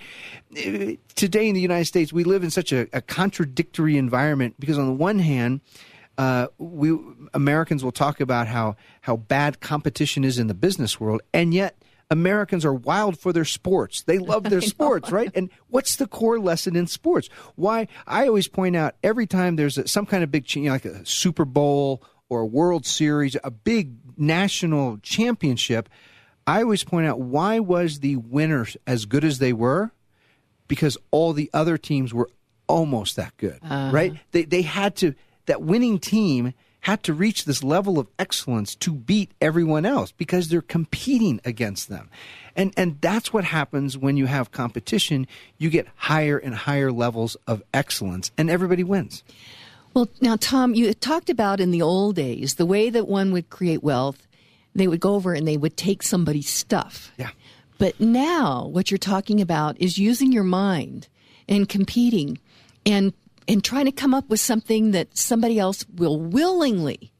Today 1.16 1.48
in 1.48 1.54
the 1.54 1.60
United 1.60 1.86
States, 1.86 2.12
we 2.12 2.22
live 2.22 2.44
in 2.44 2.50
such 2.50 2.72
a, 2.72 2.86
a 2.92 3.00
contradictory 3.00 3.96
environment 3.96 4.54
because, 4.60 4.78
on 4.78 4.86
the 4.86 4.92
one 4.92 5.18
hand, 5.18 5.62
uh, 6.18 6.48
we 6.58 6.96
Americans 7.32 7.82
will 7.82 7.90
talk 7.90 8.20
about 8.20 8.46
how 8.46 8.76
how 9.00 9.16
bad 9.16 9.60
competition 9.60 10.22
is 10.22 10.38
in 10.38 10.46
the 10.46 10.54
business 10.54 11.00
world, 11.00 11.22
and 11.32 11.54
yet 11.54 11.82
Americans 12.10 12.64
are 12.64 12.74
wild 12.74 13.18
for 13.18 13.32
their 13.32 13.46
sports. 13.46 14.02
They 14.02 14.18
love 14.18 14.44
their 14.44 14.60
sports, 14.74 15.10
right? 15.10 15.30
And 15.34 15.48
what's 15.68 15.96
the 15.96 16.06
core 16.06 16.38
lesson 16.38 16.76
in 16.76 16.86
sports? 16.86 17.30
Why 17.54 17.88
I 18.06 18.26
always 18.26 18.46
point 18.46 18.76
out 18.76 18.96
every 19.02 19.26
time 19.26 19.56
there's 19.56 19.78
a, 19.78 19.88
some 19.88 20.04
kind 20.04 20.22
of 20.22 20.30
big, 20.30 20.54
you 20.54 20.64
know, 20.64 20.72
like 20.72 20.84
a 20.84 21.04
Super 21.06 21.46
Bowl 21.46 22.02
or 22.28 22.40
a 22.40 22.46
World 22.46 22.84
Series, 22.84 23.36
a 23.42 23.50
big 23.50 23.94
national 24.18 24.98
championship. 24.98 25.88
I 26.46 26.62
always 26.62 26.84
point 26.84 27.06
out 27.06 27.20
why 27.20 27.58
was 27.58 28.00
the 28.00 28.16
winners 28.16 28.76
as 28.86 29.04
good 29.04 29.24
as 29.24 29.38
they 29.38 29.52
were? 29.52 29.92
Because 30.68 30.96
all 31.10 31.32
the 31.32 31.50
other 31.52 31.78
teams 31.78 32.14
were 32.14 32.28
almost 32.66 33.16
that 33.16 33.36
good, 33.36 33.58
uh-huh. 33.62 33.90
right? 33.92 34.14
They 34.32 34.44
they 34.44 34.62
had 34.62 34.96
to 34.96 35.14
that 35.46 35.62
winning 35.62 35.98
team 35.98 36.54
had 36.80 37.02
to 37.02 37.12
reach 37.12 37.44
this 37.44 37.62
level 37.62 37.98
of 37.98 38.08
excellence 38.18 38.74
to 38.74 38.92
beat 38.92 39.32
everyone 39.40 39.84
else 39.84 40.12
because 40.12 40.48
they're 40.48 40.62
competing 40.62 41.40
against 41.44 41.88
them. 41.88 42.08
And 42.56 42.72
and 42.76 43.00
that's 43.00 43.32
what 43.32 43.44
happens 43.44 43.98
when 43.98 44.16
you 44.16 44.26
have 44.26 44.50
competition, 44.50 45.26
you 45.58 45.70
get 45.70 45.88
higher 45.96 46.38
and 46.38 46.54
higher 46.54 46.92
levels 46.92 47.36
of 47.46 47.62
excellence 47.74 48.30
and 48.38 48.48
everybody 48.48 48.84
wins. 48.84 49.22
Well, 49.92 50.08
now 50.20 50.36
Tom, 50.36 50.74
you 50.74 50.94
talked 50.94 51.30
about 51.30 51.60
in 51.60 51.72
the 51.72 51.82
old 51.82 52.14
days 52.16 52.54
the 52.54 52.66
way 52.66 52.90
that 52.90 53.08
one 53.08 53.32
would 53.32 53.50
create 53.50 53.82
wealth 53.82 54.28
they 54.74 54.88
would 54.88 55.00
go 55.00 55.14
over 55.14 55.34
and 55.34 55.46
they 55.46 55.56
would 55.56 55.76
take 55.76 56.02
somebody's 56.02 56.48
stuff. 56.48 57.12
Yeah. 57.18 57.30
But 57.78 57.98
now 57.98 58.66
what 58.66 58.90
you're 58.90 58.98
talking 58.98 59.40
about 59.40 59.80
is 59.80 59.98
using 59.98 60.32
your 60.32 60.44
mind 60.44 61.08
and 61.48 61.68
competing 61.68 62.38
and 62.86 63.12
and 63.48 63.64
trying 63.64 63.86
to 63.86 63.92
come 63.92 64.14
up 64.14 64.28
with 64.28 64.38
something 64.38 64.92
that 64.92 65.16
somebody 65.16 65.58
else 65.58 65.84
will 65.96 66.20
willingly 66.20 67.10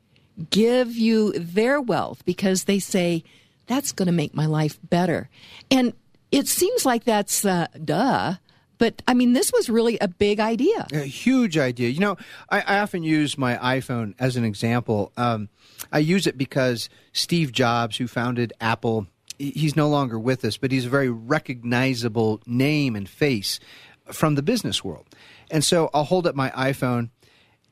give 0.51 0.95
you 0.97 1.33
their 1.33 1.81
wealth 1.81 2.25
because 2.25 2.65
they 2.65 2.79
say 2.79 3.25
that's 3.67 3.93
going 3.93 4.07
to 4.07 4.13
make 4.13 4.35
my 4.35 4.47
life 4.47 4.79
better. 4.89 5.29
And 5.71 5.93
it 6.31 6.47
seems 6.47 6.87
like 6.87 7.05
that's 7.05 7.45
uh, 7.45 7.67
duh. 7.85 8.35
But 8.81 9.03
I 9.07 9.13
mean, 9.13 9.35
this 9.35 9.53
was 9.53 9.69
really 9.69 9.99
a 9.99 10.09
big 10.09 10.41
idea. 10.41 10.87
A 10.91 11.01
huge 11.01 11.59
idea. 11.59 11.91
You 11.91 12.01
know, 12.01 12.17
I, 12.49 12.63
I 12.63 12.79
often 12.79 13.03
use 13.03 13.37
my 13.37 13.57
iPhone 13.57 14.15
as 14.19 14.37
an 14.37 14.45
example. 14.45 15.13
Um, 15.19 15.51
I 15.93 15.99
use 15.99 16.27
it 16.27 16.39
because 16.39 16.89
Steve 17.13 17.53
Jobs, 17.53 17.99
who 17.99 18.09
founded 18.09 18.55
Apple, 18.59 19.07
he's 19.39 19.77
no 19.77 19.87
longer 19.91 20.19
with 20.19 20.47
us, 20.47 20.57
but 20.57 20.73
he's 20.73 20.87
a 20.87 20.89
very 20.89 21.11
recognizable 21.11 22.41
name 22.47 22.97
and 22.97 23.07
face 23.07 23.61
from 24.07 24.35
the 24.35 24.43
business 24.43 24.83
world. 24.83 25.07
And 25.51 25.63
so 25.63 25.91
I'll 25.93 26.05
hold 26.05 26.27
up 26.27 26.35
my 26.35 26.49
iPhone 26.51 27.11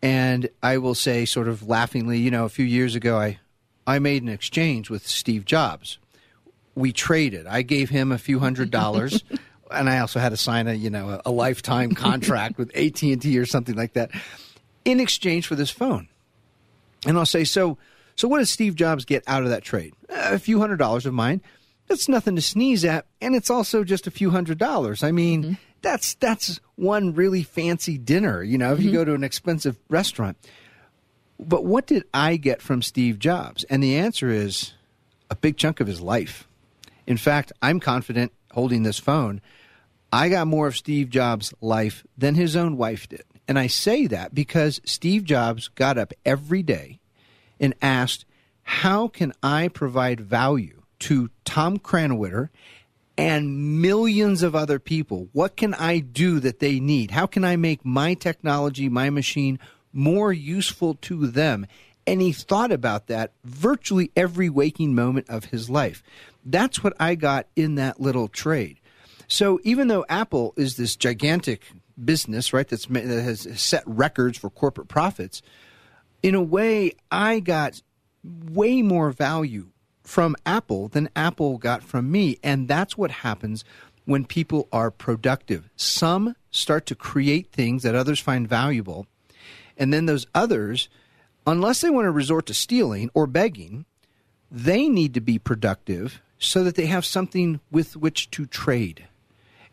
and 0.02 0.50
I 0.62 0.76
will 0.76 0.94
say, 0.94 1.24
sort 1.24 1.48
of 1.48 1.66
laughingly, 1.66 2.18
you 2.18 2.30
know, 2.30 2.44
a 2.44 2.50
few 2.50 2.66
years 2.66 2.94
ago, 2.94 3.16
I, 3.16 3.38
I 3.86 3.98
made 3.98 4.22
an 4.22 4.28
exchange 4.28 4.90
with 4.90 5.06
Steve 5.06 5.46
Jobs. 5.46 5.98
We 6.74 6.92
traded. 6.92 7.46
I 7.46 7.62
gave 7.62 7.88
him 7.88 8.12
a 8.12 8.18
few 8.18 8.40
hundred 8.40 8.70
dollars. 8.70 9.24
and 9.70 9.88
I 9.88 9.98
also 9.98 10.20
had 10.20 10.30
to 10.30 10.36
sign 10.36 10.68
a 10.68 10.74
you 10.74 10.90
know 10.90 11.08
a, 11.10 11.22
a 11.26 11.30
lifetime 11.30 11.92
contract 11.94 12.58
with 12.58 12.74
AT 12.76 13.02
and 13.02 13.20
T 13.20 13.38
or 13.38 13.46
something 13.46 13.74
like 13.74 13.94
that 13.94 14.10
in 14.84 15.00
exchange 15.00 15.46
for 15.46 15.54
this 15.54 15.70
phone. 15.70 16.08
And 17.06 17.16
I'll 17.18 17.26
say, 17.26 17.44
so 17.44 17.78
so 18.16 18.26
what 18.26 18.38
does 18.38 18.50
Steve 18.50 18.74
Jobs 18.74 19.04
get 19.04 19.22
out 19.26 19.44
of 19.44 19.50
that 19.50 19.62
trade? 19.62 19.94
A 20.08 20.38
few 20.38 20.58
hundred 20.58 20.78
dollars 20.78 21.06
of 21.06 21.14
mine. 21.14 21.40
That's 21.86 22.08
nothing 22.08 22.36
to 22.36 22.42
sneeze 22.42 22.84
at, 22.84 23.06
and 23.20 23.34
it's 23.34 23.48
also 23.48 23.84
just 23.84 24.06
a 24.06 24.10
few 24.10 24.30
hundred 24.30 24.58
dollars. 24.58 25.02
I 25.02 25.10
mean, 25.12 25.42
mm-hmm. 25.42 25.52
that's 25.82 26.14
that's 26.14 26.60
one 26.76 27.14
really 27.14 27.42
fancy 27.42 27.96
dinner, 27.96 28.42
you 28.42 28.58
know, 28.58 28.72
if 28.72 28.78
mm-hmm. 28.78 28.88
you 28.88 28.92
go 28.92 29.04
to 29.04 29.14
an 29.14 29.24
expensive 29.24 29.78
restaurant. 29.88 30.36
But 31.38 31.64
what 31.64 31.86
did 31.86 32.04
I 32.12 32.36
get 32.36 32.60
from 32.60 32.82
Steve 32.82 33.18
Jobs? 33.18 33.64
And 33.64 33.82
the 33.82 33.96
answer 33.96 34.28
is 34.28 34.74
a 35.30 35.36
big 35.36 35.56
chunk 35.56 35.80
of 35.80 35.86
his 35.86 36.00
life. 36.00 36.48
In 37.06 37.16
fact, 37.16 37.52
I'm 37.62 37.80
confident 37.80 38.32
holding 38.58 38.82
this 38.82 38.98
phone, 38.98 39.40
I 40.12 40.28
got 40.30 40.48
more 40.48 40.66
of 40.66 40.76
Steve 40.76 41.10
Jobs' 41.10 41.54
life 41.60 42.04
than 42.16 42.34
his 42.34 42.56
own 42.56 42.76
wife 42.76 43.08
did. 43.08 43.22
And 43.46 43.56
I 43.56 43.68
say 43.68 44.08
that 44.08 44.34
because 44.34 44.80
Steve 44.84 45.22
Jobs 45.22 45.68
got 45.68 45.96
up 45.96 46.12
every 46.24 46.64
day 46.64 46.98
and 47.60 47.72
asked, 47.80 48.24
How 48.64 49.06
can 49.06 49.32
I 49.44 49.68
provide 49.68 50.18
value 50.20 50.82
to 51.00 51.30
Tom 51.44 51.78
Krannawitter 51.78 52.48
and 53.16 53.80
millions 53.80 54.42
of 54.42 54.56
other 54.56 54.80
people? 54.80 55.28
What 55.32 55.56
can 55.56 55.72
I 55.74 56.00
do 56.00 56.40
that 56.40 56.58
they 56.58 56.80
need? 56.80 57.12
How 57.12 57.26
can 57.26 57.44
I 57.44 57.54
make 57.54 57.84
my 57.84 58.14
technology, 58.14 58.88
my 58.88 59.08
machine, 59.08 59.60
more 59.92 60.32
useful 60.32 60.94
to 61.02 61.28
them? 61.28 61.64
And 62.08 62.20
he 62.20 62.32
thought 62.32 62.72
about 62.72 63.06
that 63.06 63.34
virtually 63.44 64.10
every 64.16 64.50
waking 64.50 64.96
moment 64.96 65.30
of 65.30 65.44
his 65.44 65.70
life. 65.70 66.02
That's 66.50 66.82
what 66.82 66.94
I 66.98 67.14
got 67.14 67.46
in 67.56 67.74
that 67.76 68.00
little 68.00 68.28
trade. 68.28 68.80
So 69.28 69.60
even 69.62 69.88
though 69.88 70.06
Apple 70.08 70.54
is 70.56 70.76
this 70.76 70.96
gigantic 70.96 71.62
business, 72.02 72.52
right, 72.52 72.66
that's, 72.66 72.86
that 72.86 73.04
has 73.04 73.46
set 73.60 73.82
records 73.86 74.38
for 74.38 74.48
corporate 74.48 74.88
profits, 74.88 75.42
in 76.22 76.34
a 76.34 76.42
way, 76.42 76.92
I 77.10 77.40
got 77.40 77.82
way 78.24 78.82
more 78.82 79.10
value 79.10 79.68
from 80.02 80.34
Apple 80.46 80.88
than 80.88 81.10
Apple 81.14 81.58
got 81.58 81.82
from 81.82 82.10
me. 82.10 82.38
And 82.42 82.66
that's 82.66 82.96
what 82.96 83.10
happens 83.10 83.62
when 84.06 84.24
people 84.24 84.68
are 84.72 84.90
productive. 84.90 85.68
Some 85.76 86.34
start 86.50 86.86
to 86.86 86.94
create 86.94 87.52
things 87.52 87.82
that 87.82 87.94
others 87.94 88.20
find 88.20 88.48
valuable. 88.48 89.06
And 89.76 89.92
then 89.92 90.06
those 90.06 90.26
others, 90.34 90.88
unless 91.46 91.82
they 91.82 91.90
want 91.90 92.06
to 92.06 92.10
resort 92.10 92.46
to 92.46 92.54
stealing 92.54 93.10
or 93.12 93.26
begging, 93.26 93.84
they 94.50 94.88
need 94.88 95.12
to 95.12 95.20
be 95.20 95.38
productive 95.38 96.22
so 96.38 96.64
that 96.64 96.74
they 96.74 96.86
have 96.86 97.04
something 97.04 97.60
with 97.70 97.96
which 97.96 98.30
to 98.32 98.46
trade. 98.46 99.06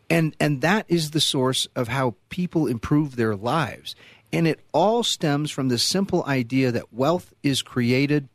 And 0.08 0.36
and 0.38 0.60
that 0.60 0.86
is 0.88 1.10
the 1.10 1.20
source 1.20 1.66
of 1.74 1.88
how 1.88 2.14
people 2.28 2.66
improve 2.66 3.16
their 3.16 3.34
lives. 3.34 3.96
And 4.32 4.46
it 4.46 4.60
all 4.72 5.02
stems 5.02 5.50
from 5.50 5.68
the 5.68 5.78
simple 5.78 6.24
idea 6.26 6.72
that 6.72 6.92
wealth 6.92 7.32
is 7.42 7.62
created 7.62 8.28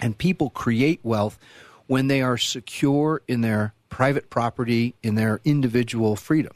and 0.00 0.16
people 0.16 0.50
create 0.50 1.00
wealth 1.02 1.38
when 1.86 2.08
they 2.08 2.22
are 2.22 2.38
secure 2.38 3.22
in 3.28 3.40
their 3.40 3.72
private 3.88 4.30
property, 4.30 4.94
in 5.02 5.14
their 5.14 5.40
individual 5.44 6.16
freedom. 6.16 6.52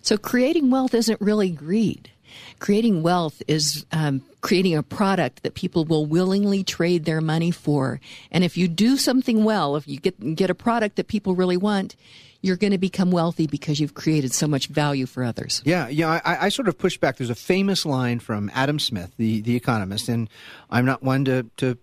So 0.00 0.16
creating 0.16 0.70
wealth 0.70 0.94
isn't 0.94 1.20
really 1.20 1.50
greed. 1.50 2.10
Creating 2.58 3.02
wealth 3.02 3.42
is 3.48 3.86
um, 3.92 4.22
creating 4.40 4.74
a 4.74 4.82
product 4.82 5.42
that 5.42 5.54
people 5.54 5.84
will 5.84 6.06
willingly 6.06 6.62
trade 6.64 7.04
their 7.04 7.20
money 7.20 7.50
for. 7.50 8.00
And 8.30 8.44
if 8.44 8.56
you 8.56 8.68
do 8.68 8.96
something 8.96 9.44
well, 9.44 9.76
if 9.76 9.86
you 9.86 9.98
get 9.98 10.34
get 10.34 10.50
a 10.50 10.54
product 10.54 10.96
that 10.96 11.08
people 11.08 11.34
really 11.34 11.56
want, 11.56 11.96
you're 12.40 12.56
going 12.56 12.72
to 12.72 12.78
become 12.78 13.10
wealthy 13.10 13.46
because 13.46 13.80
you've 13.80 13.94
created 13.94 14.32
so 14.32 14.46
much 14.46 14.68
value 14.68 15.06
for 15.06 15.24
others. 15.24 15.60
Yeah, 15.64 15.88
yeah. 15.88 16.20
I, 16.24 16.46
I 16.46 16.48
sort 16.50 16.68
of 16.68 16.78
push 16.78 16.96
back. 16.96 17.16
There's 17.16 17.30
a 17.30 17.34
famous 17.34 17.84
line 17.84 18.20
from 18.20 18.50
Adam 18.54 18.78
Smith, 18.78 19.12
the 19.16 19.40
the 19.40 19.56
economist, 19.56 20.08
and 20.08 20.28
I'm 20.70 20.84
not 20.84 21.02
one 21.02 21.24
to 21.24 21.46
to 21.58 21.78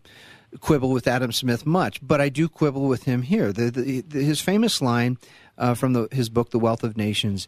quibble 0.59 0.89
with 0.89 1.07
Adam 1.07 1.31
Smith 1.31 1.65
much, 1.65 1.99
but 2.05 2.21
I 2.21 2.29
do 2.29 2.47
quibble 2.47 2.87
with 2.87 3.03
him 3.03 3.23
here. 3.23 3.51
The, 3.51 3.71
the, 3.71 4.01
the, 4.01 4.23
his 4.23 4.41
famous 4.41 4.81
line 4.81 5.17
uh, 5.57 5.73
from 5.73 6.07
his 6.11 6.29
book, 6.29 6.51
The 6.51 6.59
Wealth 6.59 6.83
of 6.83 6.97
Nations, 6.97 7.47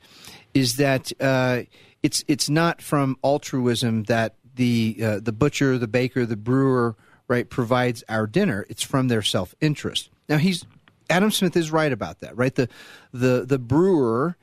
is 0.53 0.75
that 0.75 1.11
uh, 1.21 1.61
it's 2.03 2.23
it's 2.27 2.49
not 2.49 2.81
from 2.81 3.17
altruism 3.23 4.03
that 4.03 4.35
the 4.55 4.97
uh, 5.03 5.19
the 5.19 5.31
butcher, 5.31 5.77
the 5.77 5.87
baker, 5.87 6.25
the 6.25 6.37
brewer, 6.37 6.95
right, 7.27 7.49
provides 7.49 8.03
our 8.09 8.27
dinner. 8.27 8.65
It's 8.69 8.83
from 8.83 9.07
their 9.07 9.21
self 9.21 9.55
interest. 9.61 10.09
Now 10.29 10.37
he's 10.37 10.65
Adam 11.09 11.31
Smith 11.31 11.55
is 11.55 11.71
right 11.71 11.91
about 11.91 12.19
that, 12.19 12.35
right? 12.37 12.53
The 12.53 12.69
the 13.13 13.45
the 13.45 13.59
brewer 13.59 14.37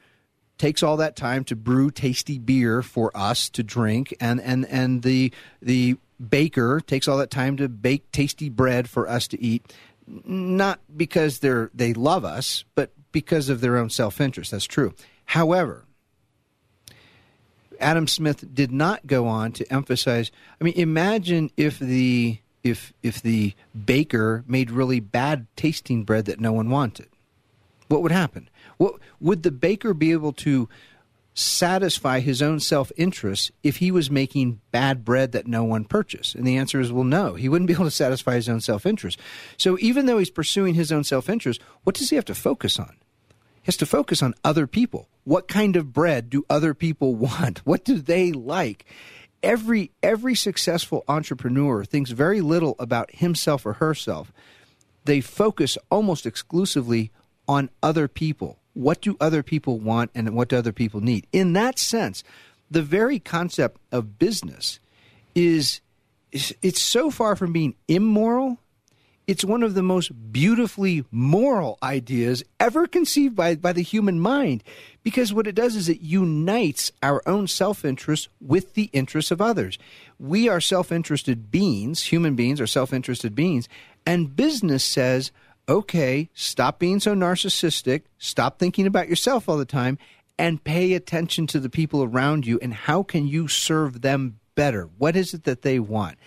takes 0.58 0.82
all 0.82 0.96
that 0.96 1.16
time 1.16 1.44
to 1.44 1.56
brew 1.56 1.90
tasty 1.90 2.38
beer 2.38 2.82
for 2.82 3.14
us 3.16 3.48
to 3.50 3.62
drink 3.62 4.14
and 4.20 4.40
and 4.40 4.66
and 4.66 5.02
the 5.02 5.32
the 5.60 5.96
baker 6.28 6.80
takes 6.80 7.08
all 7.08 7.18
that 7.18 7.30
time 7.30 7.56
to 7.56 7.68
bake 7.68 8.10
tasty 8.12 8.48
bread 8.48 8.88
for 8.88 9.08
us 9.08 9.26
to 9.28 9.40
eat 9.42 9.72
not 10.06 10.78
because 10.96 11.40
they're 11.40 11.70
they 11.74 11.92
love 11.92 12.24
us 12.24 12.64
but 12.74 12.92
because 13.10 13.48
of 13.48 13.60
their 13.60 13.76
own 13.76 13.90
self-interest 13.90 14.52
that's 14.52 14.64
true 14.64 14.94
however 15.24 15.84
Adam 17.80 18.06
Smith 18.06 18.54
did 18.54 18.72
not 18.72 19.06
go 19.06 19.26
on 19.26 19.52
to 19.52 19.72
emphasize 19.72 20.30
I 20.60 20.64
mean 20.64 20.74
imagine 20.74 21.50
if 21.56 21.78
the 21.78 22.38
if 22.62 22.92
if 23.02 23.20
the 23.22 23.54
baker 23.84 24.44
made 24.46 24.70
really 24.70 25.00
bad 25.00 25.46
tasting 25.56 26.04
bread 26.04 26.26
that 26.26 26.40
no 26.40 26.52
one 26.52 26.70
wanted 26.70 27.08
what 27.88 28.02
would 28.02 28.12
happen 28.12 28.48
what 28.76 28.94
would 29.20 29.42
the 29.42 29.50
baker 29.50 29.94
be 29.94 30.12
able 30.12 30.32
to 30.32 30.68
satisfy 31.34 32.20
his 32.20 32.40
own 32.40 32.60
self 32.60 32.92
interest 32.96 33.50
if 33.62 33.76
he 33.76 33.90
was 33.90 34.10
making 34.10 34.60
bad 34.70 35.04
bread 35.04 35.32
that 35.32 35.46
no 35.46 35.64
one 35.64 35.84
purchased? 35.84 36.34
And 36.34 36.46
the 36.46 36.56
answer 36.56 36.80
is 36.80 36.92
well, 36.92 37.04
no. 37.04 37.34
He 37.34 37.48
wouldn't 37.48 37.66
be 37.66 37.74
able 37.74 37.84
to 37.84 37.90
satisfy 37.90 38.36
his 38.36 38.48
own 38.48 38.60
self 38.60 38.86
interest. 38.86 39.18
So 39.56 39.76
even 39.80 40.06
though 40.06 40.18
he's 40.18 40.30
pursuing 40.30 40.74
his 40.74 40.92
own 40.92 41.04
self 41.04 41.28
interest, 41.28 41.60
what 41.82 41.96
does 41.96 42.10
he 42.10 42.16
have 42.16 42.24
to 42.26 42.34
focus 42.34 42.78
on? 42.78 42.96
Has 43.64 43.76
to 43.78 43.86
focus 43.86 44.22
on 44.22 44.34
other 44.44 44.66
people. 44.66 45.08
What 45.24 45.48
kind 45.48 45.76
of 45.76 45.92
bread 45.92 46.30
do 46.30 46.44
other 46.48 46.74
people 46.74 47.14
want? 47.16 47.58
What 47.66 47.84
do 47.84 47.98
they 47.98 48.32
like? 48.32 48.86
Every 49.42 49.90
every 50.02 50.34
successful 50.34 51.04
entrepreneur 51.08 51.84
thinks 51.84 52.10
very 52.10 52.40
little 52.40 52.76
about 52.78 53.14
himself 53.14 53.66
or 53.66 53.74
herself. 53.74 54.32
They 55.04 55.20
focus 55.20 55.76
almost 55.90 56.24
exclusively 56.24 57.10
on 57.46 57.68
other 57.82 58.08
people 58.08 58.58
what 58.74 59.00
do 59.00 59.16
other 59.20 59.42
people 59.42 59.78
want 59.78 60.10
and 60.14 60.34
what 60.34 60.48
do 60.48 60.58
other 60.58 60.72
people 60.72 61.00
need? 61.00 61.26
In 61.32 61.54
that 61.54 61.78
sense, 61.78 62.22
the 62.70 62.82
very 62.82 63.18
concept 63.18 63.80
of 63.90 64.18
business 64.18 64.80
is 65.34 65.80
it's 66.32 66.82
so 66.82 67.10
far 67.10 67.36
from 67.36 67.52
being 67.52 67.76
immoral 67.86 68.58
it's 69.26 69.44
one 69.44 69.62
of 69.62 69.74
the 69.74 69.82
most 69.82 70.32
beautifully 70.32 71.04
moral 71.10 71.78
ideas 71.82 72.44
ever 72.60 72.86
conceived 72.86 73.34
by, 73.34 73.54
by 73.54 73.72
the 73.72 73.82
human 73.82 74.20
mind 74.20 74.62
because 75.02 75.32
what 75.32 75.46
it 75.46 75.54
does 75.54 75.76
is 75.76 75.88
it 75.88 76.00
unites 76.00 76.92
our 77.02 77.22
own 77.26 77.46
self 77.46 77.84
interest 77.84 78.28
with 78.40 78.74
the 78.74 78.90
interests 78.92 79.30
of 79.30 79.40
others. 79.40 79.78
We 80.18 80.48
are 80.48 80.60
self 80.60 80.92
interested 80.92 81.50
beings, 81.50 82.04
human 82.04 82.34
beings 82.34 82.60
are 82.60 82.66
self 82.66 82.92
interested 82.92 83.34
beings, 83.34 83.68
and 84.04 84.36
business 84.36 84.84
says, 84.84 85.32
okay, 85.68 86.28
stop 86.34 86.78
being 86.78 87.00
so 87.00 87.14
narcissistic, 87.14 88.02
stop 88.18 88.58
thinking 88.58 88.86
about 88.86 89.08
yourself 89.08 89.48
all 89.48 89.56
the 89.56 89.64
time, 89.64 89.98
and 90.38 90.62
pay 90.62 90.94
attention 90.94 91.46
to 91.46 91.60
the 91.60 91.70
people 91.70 92.02
around 92.02 92.46
you 92.46 92.58
and 92.60 92.74
how 92.74 93.02
can 93.02 93.26
you 93.26 93.48
serve 93.48 94.02
them 94.02 94.38
better? 94.54 94.88
What 94.98 95.16
is 95.16 95.32
it 95.32 95.44
that 95.44 95.62
they 95.62 95.78
want? 95.78 96.18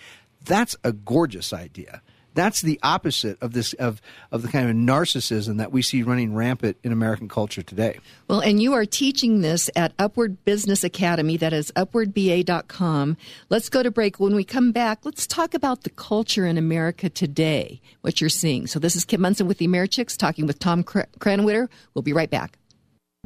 That's 0.44 0.76
a 0.82 0.92
gorgeous 0.92 1.52
idea. 1.52 2.02
That's 2.38 2.60
the 2.60 2.78
opposite 2.84 3.36
of 3.42 3.52
this 3.52 3.72
of 3.72 4.00
of 4.30 4.42
the 4.42 4.48
kind 4.48 4.70
of 4.70 4.76
narcissism 4.76 5.56
that 5.56 5.72
we 5.72 5.82
see 5.82 6.04
running 6.04 6.36
rampant 6.36 6.76
in 6.84 6.92
American 6.92 7.26
culture 7.26 7.62
today. 7.62 7.98
Well, 8.28 8.38
and 8.38 8.62
you 8.62 8.74
are 8.74 8.84
teaching 8.84 9.40
this 9.40 9.68
at 9.74 9.92
Upward 9.98 10.44
Business 10.44 10.84
Academy. 10.84 11.36
That 11.36 11.52
is 11.52 11.72
upwardba.com. 11.72 13.16
Let's 13.48 13.68
go 13.68 13.82
to 13.82 13.90
break. 13.90 14.20
When 14.20 14.36
we 14.36 14.44
come 14.44 14.70
back, 14.70 15.00
let's 15.04 15.26
talk 15.26 15.52
about 15.52 15.82
the 15.82 15.90
culture 15.90 16.46
in 16.46 16.56
America 16.56 17.10
today. 17.10 17.80
What 18.02 18.20
you're 18.20 18.30
seeing. 18.30 18.68
So 18.68 18.78
this 18.78 18.94
is 18.94 19.04
Kim 19.04 19.20
Monson 19.20 19.48
with 19.48 19.58
the 19.58 19.66
Americhicks 19.66 20.16
talking 20.16 20.46
with 20.46 20.60
Tom 20.60 20.84
Krannawitter. 20.84 21.68
We'll 21.94 22.02
be 22.02 22.12
right 22.12 22.30
back. 22.30 22.56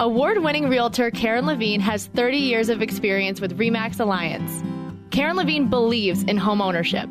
Award 0.00 0.42
winning 0.42 0.70
realtor 0.70 1.10
Karen 1.10 1.44
Levine 1.44 1.80
has 1.80 2.06
30 2.06 2.38
years 2.38 2.70
of 2.70 2.80
experience 2.80 3.42
with 3.42 3.58
REMAX 3.58 4.00
Alliance. 4.00 4.62
Karen 5.10 5.36
Levine 5.36 5.68
believes 5.68 6.22
in 6.22 6.38
home 6.38 6.62
ownership. 6.62 7.10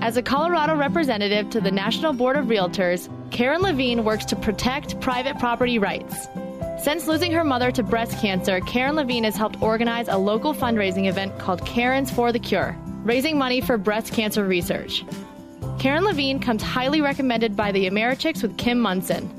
As 0.00 0.16
a 0.16 0.22
Colorado 0.22 0.76
representative 0.76 1.48
to 1.50 1.60
the 1.60 1.70
National 1.70 2.12
Board 2.12 2.36
of 2.36 2.46
Realtors, 2.46 3.08
Karen 3.30 3.62
Levine 3.62 4.04
works 4.04 4.24
to 4.26 4.36
protect 4.36 5.00
private 5.00 5.38
property 5.38 5.78
rights. 5.78 6.28
Since 6.82 7.06
losing 7.06 7.32
her 7.32 7.44
mother 7.44 7.70
to 7.72 7.82
breast 7.82 8.18
cancer, 8.18 8.60
Karen 8.60 8.96
Levine 8.96 9.24
has 9.24 9.36
helped 9.36 9.62
organize 9.62 10.08
a 10.08 10.18
local 10.18 10.52
fundraising 10.52 11.08
event 11.08 11.38
called 11.38 11.64
Karen's 11.64 12.10
for 12.10 12.32
the 12.32 12.38
Cure, 12.38 12.76
raising 13.02 13.38
money 13.38 13.62
for 13.62 13.78
breast 13.78 14.12
cancer 14.12 14.44
research. 14.44 15.04
Karen 15.78 16.04
Levine 16.04 16.38
comes 16.38 16.62
highly 16.62 17.00
recommended 17.00 17.56
by 17.56 17.72
the 17.72 17.88
Americhicks 17.88 18.42
with 18.42 18.58
Kim 18.58 18.78
Monson. 18.78 19.30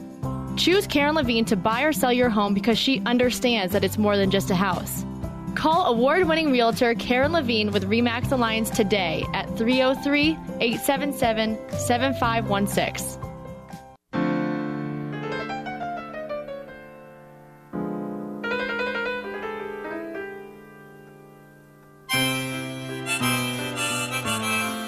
Choose 0.58 0.88
Karen 0.88 1.14
Levine 1.16 1.46
to 1.46 1.56
buy 1.56 1.84
or 1.84 1.94
sell 1.94 2.14
your 2.14 2.30
home 2.30 2.54
because 2.54 2.80
she 2.80 3.02
understands 3.06 3.74
that 3.74 3.84
it's 3.84 3.98
more 3.98 4.18
than 4.18 4.32
just 4.32 4.50
a 4.50 4.56
house. 4.56 5.06
Call 5.56 5.86
award 5.86 6.28
winning 6.28 6.52
realtor 6.52 6.94
Karen 6.96 7.32
Levine 7.32 7.72
with 7.72 7.86
REMAX 7.86 8.32
Alliance 8.32 8.70
today 8.70 9.26
at 9.34 9.48
303 9.58 10.32
877 10.60 11.58
7516. 11.72 13.22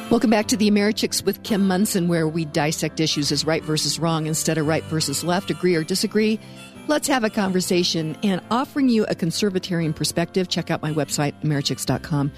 Welcome 0.09 0.29
back 0.31 0.47
to 0.47 0.57
the 0.57 0.71
Americhicks 0.71 1.23
with 1.23 1.43
Kim 1.43 1.67
Monson, 1.67 2.07
where 2.07 2.27
we 2.27 2.45
dissect 2.45 2.99
issues 2.99 3.31
as 3.31 3.45
right 3.45 3.63
versus 3.63 3.99
wrong 3.99 4.25
instead 4.25 4.57
of 4.57 4.65
right 4.65 4.83
versus 4.85 5.23
left, 5.23 5.51
agree 5.51 5.75
or 5.75 5.83
disagree. 5.83 6.39
Let's 6.87 7.09
have 7.09 7.25
a 7.25 7.29
conversation 7.29 8.17
and 8.23 8.39
offering 8.49 8.87
you 8.87 9.03
a 9.07 9.13
conservatarian 9.13 9.93
perspective. 9.93 10.47
Check 10.47 10.71
out 10.71 10.81
my 10.81 10.93
website, 10.93 11.33
americhicks.com. 11.43 12.31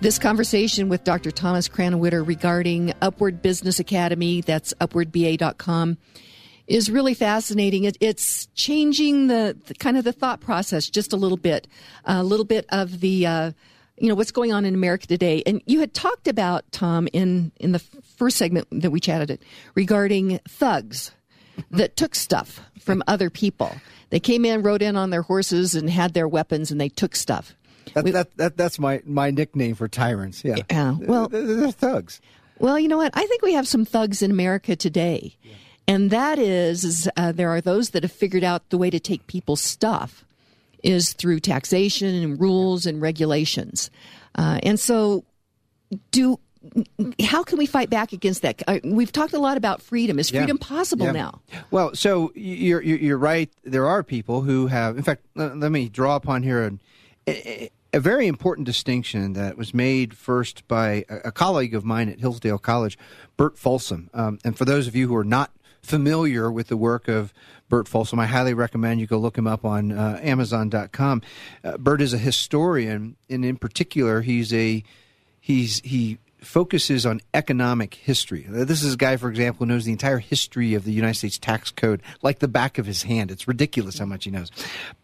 This 0.00 0.18
conversation 0.18 0.88
with 0.88 1.04
Dr. 1.04 1.30
Thomas 1.30 1.68
Krannawitter 1.68 2.26
regarding 2.26 2.94
Upward 3.02 3.42
Business 3.42 3.78
Academy, 3.78 4.40
that's 4.40 4.72
upwardba.com, 4.80 5.98
is 6.66 6.90
really 6.90 7.12
fascinating. 7.12 7.84
It, 7.84 7.98
it's 8.00 8.46
changing 8.54 9.26
the, 9.26 9.54
the, 9.66 9.74
kind 9.74 9.98
of 9.98 10.04
the 10.04 10.14
thought 10.14 10.40
process 10.40 10.88
just 10.88 11.12
a 11.12 11.16
little 11.16 11.36
bit, 11.36 11.68
a 12.06 12.24
little 12.24 12.46
bit 12.46 12.64
of 12.70 13.00
the, 13.00 13.26
uh, 13.26 13.52
you 13.98 14.08
know, 14.08 14.14
what's 14.14 14.30
going 14.30 14.50
on 14.50 14.64
in 14.64 14.74
America 14.74 15.06
today. 15.06 15.42
And 15.44 15.60
you 15.66 15.80
had 15.80 15.92
talked 15.92 16.26
about, 16.26 16.64
Tom, 16.72 17.06
in, 17.12 17.52
in 17.60 17.72
the 17.72 17.80
first 18.16 18.38
segment 18.38 18.66
that 18.70 18.90
we 18.90 18.98
chatted 18.98 19.30
it, 19.30 19.42
regarding 19.74 20.38
thugs 20.48 21.12
that 21.70 21.96
took 21.96 22.14
stuff 22.14 22.60
from 22.80 23.02
other 23.06 23.30
people. 23.30 23.74
They 24.10 24.20
came 24.20 24.44
in, 24.44 24.62
rode 24.62 24.82
in 24.82 24.96
on 24.96 25.10
their 25.10 25.22
horses, 25.22 25.74
and 25.74 25.88
had 25.88 26.14
their 26.14 26.28
weapons, 26.28 26.70
and 26.70 26.80
they 26.80 26.88
took 26.88 27.14
stuff. 27.14 27.54
That, 27.94 28.04
we, 28.04 28.10
that, 28.10 28.36
that, 28.36 28.56
that's 28.56 28.78
my, 28.78 29.02
my 29.04 29.30
nickname 29.30 29.74
for 29.74 29.88
tyrants. 29.88 30.44
Yeah. 30.44 30.56
yeah 30.70 30.96
well, 31.00 31.28
they're, 31.28 31.42
they're 31.42 31.72
thugs. 31.72 32.20
Well, 32.58 32.78
you 32.78 32.88
know 32.88 32.98
what? 32.98 33.12
I 33.14 33.26
think 33.26 33.42
we 33.42 33.54
have 33.54 33.66
some 33.66 33.84
thugs 33.84 34.22
in 34.22 34.30
America 34.30 34.76
today. 34.76 35.36
Yeah. 35.42 35.54
And 35.88 36.10
that 36.10 36.38
is, 36.38 36.84
is 36.84 37.08
uh, 37.16 37.32
there 37.32 37.50
are 37.50 37.60
those 37.60 37.90
that 37.90 38.04
have 38.04 38.12
figured 38.12 38.44
out 38.44 38.68
the 38.70 38.78
way 38.78 38.90
to 38.90 39.00
take 39.00 39.26
people's 39.26 39.60
stuff 39.60 40.24
is 40.82 41.12
through 41.12 41.40
taxation 41.40 42.14
and 42.14 42.40
rules 42.40 42.86
and 42.86 43.02
regulations. 43.02 43.90
Uh, 44.34 44.60
and 44.62 44.78
so, 44.78 45.24
do 46.10 46.38
how 47.22 47.42
can 47.42 47.58
we 47.58 47.66
fight 47.66 47.88
back 47.90 48.12
against 48.12 48.42
that? 48.42 48.62
Uh, 48.66 48.80
we've 48.84 49.12
talked 49.12 49.32
a 49.32 49.38
lot 49.38 49.56
about 49.56 49.80
freedom. 49.80 50.18
Is 50.18 50.30
freedom 50.30 50.58
yeah. 50.60 50.66
possible 50.66 51.06
yeah. 51.06 51.12
now? 51.12 51.40
Well, 51.70 51.94
so 51.94 52.32
you're 52.34 52.82
you're 52.82 53.18
right. 53.18 53.50
There 53.64 53.86
are 53.86 54.02
people 54.02 54.42
who 54.42 54.66
have. 54.66 54.96
In 54.96 55.02
fact, 55.02 55.22
let 55.34 55.72
me 55.72 55.88
draw 55.88 56.16
upon 56.16 56.42
here 56.42 56.78
a, 57.26 57.70
a 57.92 58.00
very 58.00 58.26
important 58.26 58.66
distinction 58.66 59.32
that 59.34 59.56
was 59.56 59.74
made 59.74 60.14
first 60.14 60.66
by 60.68 61.04
a, 61.08 61.16
a 61.26 61.32
colleague 61.32 61.74
of 61.74 61.84
mine 61.84 62.08
at 62.08 62.20
Hillsdale 62.20 62.58
College, 62.58 62.98
Burt 63.36 63.58
Folsom. 63.58 64.10
Um, 64.14 64.38
and 64.44 64.56
for 64.56 64.64
those 64.64 64.86
of 64.86 64.94
you 64.94 65.08
who 65.08 65.16
are 65.16 65.24
not 65.24 65.50
familiar 65.82 66.52
with 66.52 66.68
the 66.68 66.76
work 66.76 67.08
of 67.08 67.32
Burt 67.68 67.88
Folsom, 67.88 68.18
I 68.18 68.26
highly 68.26 68.54
recommend 68.54 69.00
you 69.00 69.06
go 69.06 69.18
look 69.18 69.38
him 69.38 69.46
up 69.46 69.64
on 69.64 69.92
uh, 69.92 70.20
Amazon.com. 70.22 71.22
Uh, 71.64 71.78
Burt 71.78 72.02
is 72.02 72.12
a 72.12 72.18
historian, 72.18 73.16
and 73.28 73.44
in 73.44 73.56
particular, 73.56 74.20
he's 74.20 74.52
a 74.52 74.82
he's 75.40 75.80
he 75.80 76.18
focuses 76.42 77.06
on 77.06 77.20
economic 77.34 77.94
history. 77.94 78.46
This 78.48 78.82
is 78.82 78.94
a 78.94 78.96
guy, 78.96 79.16
for 79.16 79.28
example, 79.28 79.66
who 79.66 79.72
knows 79.72 79.84
the 79.84 79.92
entire 79.92 80.18
history 80.18 80.74
of 80.74 80.84
the 80.84 80.92
United 80.92 81.16
States 81.16 81.38
tax 81.38 81.70
code 81.70 82.02
like 82.22 82.38
the 82.38 82.48
back 82.48 82.78
of 82.78 82.86
his 82.86 83.02
hand. 83.04 83.30
It's 83.30 83.46
ridiculous 83.46 83.98
how 83.98 84.06
much 84.06 84.24
he 84.24 84.30
knows. 84.30 84.50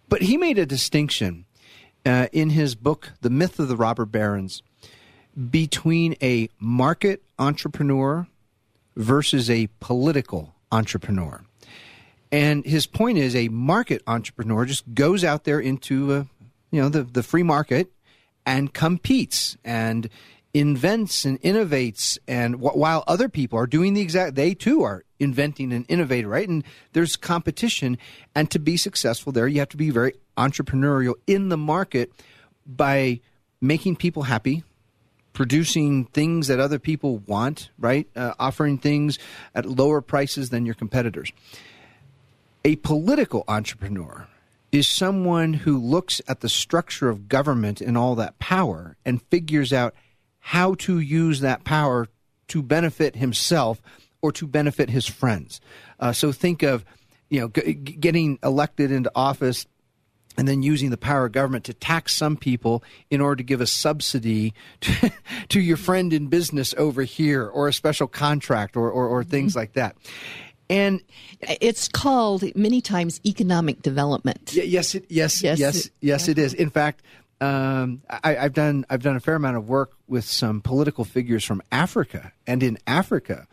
But 0.09 0.23
he 0.23 0.37
made 0.37 0.59
a 0.59 0.67
distinction 0.67 1.45
uh, 2.05 2.29
in 2.33 2.51
his 2.51 2.75
book, 2.75 3.13
The 3.21 3.31
Myth 3.31 3.59
of 3.59 3.69
the 3.69 3.77
Robber 3.77 4.05
Barons, 4.07 4.63
between 5.51 6.17
a 6.23 6.49
market 6.59 7.23
entrepreneur 7.39 8.27
versus 8.97 9.51
a 9.51 9.69
political 9.81 10.55
entrepreneur. 10.73 11.45
And 12.33 12.65
his 12.65 12.87
point 12.87 13.19
is 13.19 13.37
a 13.37 13.49
market 13.49 14.03
entrepreneur 14.07 14.65
just 14.65 14.95
goes 14.95 15.25
out 15.25 15.45
there 15.45 15.61
into 15.61 16.13
uh, 16.13 16.25
you 16.71 16.81
know 16.81 16.89
the, 16.89 17.03
the 17.05 17.23
free 17.23 17.43
market 17.43 17.93
and 18.45 18.73
competes 18.73 19.57
and 19.65 20.09
invents 20.57 21.27
and 21.27 21.39
innovates 21.43 22.17
and 22.27 22.63
while 22.63 23.05
other 23.07 23.29
people 23.29 23.59
are 23.59 23.67
doing 23.67 23.93
the 23.93 24.01
exact 24.01 24.37
they 24.37 24.55
too 24.55 24.83
are 24.83 25.05
inventing 25.21 25.71
and 25.71 25.85
innovating 25.87 26.27
right? 26.29 26.49
And 26.49 26.65
there's 26.95 27.15
competition. 27.15 27.99
And 28.35 28.51
to 28.51 28.59
be 28.59 28.79
successful 28.79 29.33
there 29.33 29.47
you 29.47 29.59
have 29.59 29.69
to 29.71 29.77
be 29.77 29.91
very 29.91 30.15
entrepreneurial 30.39 31.15
in 31.27 31.51
the 31.51 31.59
market 31.59 32.11
by 32.65 33.21
making 33.61 33.97
people 33.97 34.23
happy 34.23 34.65
producing 35.35 36.07
things 36.07 36.47
that 36.47 36.59
other 36.59 36.79
people 36.79 37.19
want 37.19 37.69
right? 37.79 38.09
Uh, 38.17 38.33
offering 38.39 38.79
things 38.79 39.19
at 39.55 39.67
lower 39.67 40.01
prices 40.01 40.49
than 40.49 40.65
your 40.65 40.75
competitors. 40.75 41.33
A 42.65 42.77
political 42.77 43.45
entrepreneur 43.47 44.27
is 44.73 44.89
someone 44.89 45.53
who 45.53 45.79
looks 45.79 46.23
at 46.27 46.41
the 46.41 46.49
structure 46.49 47.11
of 47.11 47.29
government 47.29 47.83
and 47.83 47.99
all 47.99 48.15
that 48.15 48.39
power 48.39 48.97
and 49.05 49.23
figures 49.25 49.71
out 49.75 49.95
how 50.47 50.75
to 50.75 51.01
use 51.01 51.41
that 51.41 51.65
power 51.65 52.07
to 52.47 52.63
benefit 52.63 53.17
himself 53.17 53.83
or 54.23 54.31
to 54.31 54.47
benefit 54.47 54.89
his 54.89 55.05
friends. 55.05 55.61
Uh, 55.99 56.13
so 56.13 56.31
think 56.31 56.63
of 56.63 56.85
you 57.29 57.41
know 57.41 57.49
g- 57.49 57.75
getting 57.75 58.39
elected 58.45 58.93
into 58.93 59.11
office 59.17 59.67
and 60.39 60.47
then 60.47 60.63
using 60.63 60.91
the 60.91 60.97
power 60.97 61.27
of 61.27 61.33
government 61.33 61.65
to 61.65 61.75
tax 61.75 62.15
some 62.15 62.37
people 62.37 62.85
in 63.11 63.21
order 63.21 63.35
to 63.35 63.43
give 63.43 63.61
a 63.61 63.67
subsidy 63.67 64.55
to, 64.81 65.11
to 65.49 65.61
your 65.61 65.77
friend 65.77 66.13
in 66.13 66.29
business 66.29 66.75
over 66.79 67.03
here 67.03 67.45
or 67.45 67.67
a 67.67 67.73
special 67.73 68.07
contract 68.07 68.77
or, 68.77 68.89
or, 68.89 69.09
or 69.09 69.25
things 69.25 69.53
mm-hmm. 69.53 69.59
like 69.59 69.73
that. 69.73 69.97
And 70.71 71.01
it's 71.43 71.89
called 71.89 72.45
many 72.55 72.81
times 72.81 73.21
economic 73.27 73.83
development. 73.83 74.53
yes, 74.55 74.95
it, 74.95 75.07
yes, 75.09 75.43
yes, 75.43 75.59
yes, 75.59 75.91
yes, 76.01 76.29
it 76.29 76.39
is. 76.39 76.55
In 76.55 76.71
fact, 76.71 77.03
um, 77.41 78.03
I, 78.09 78.35
have 78.35 78.55
done 78.55 78.87
I've 78.89 79.03
done 79.03 79.17
a 79.17 79.21
fair 79.21 79.35
amount 79.35 79.57
of 79.57 79.69
work 79.69 79.93
with 80.09 80.25
some 80.25 80.61
political 80.61 81.05
figures 81.05 81.45
from 81.45 81.63
Africa, 81.71 82.33
and 82.47 82.63
in 82.63 82.79
Africa, 82.87 83.47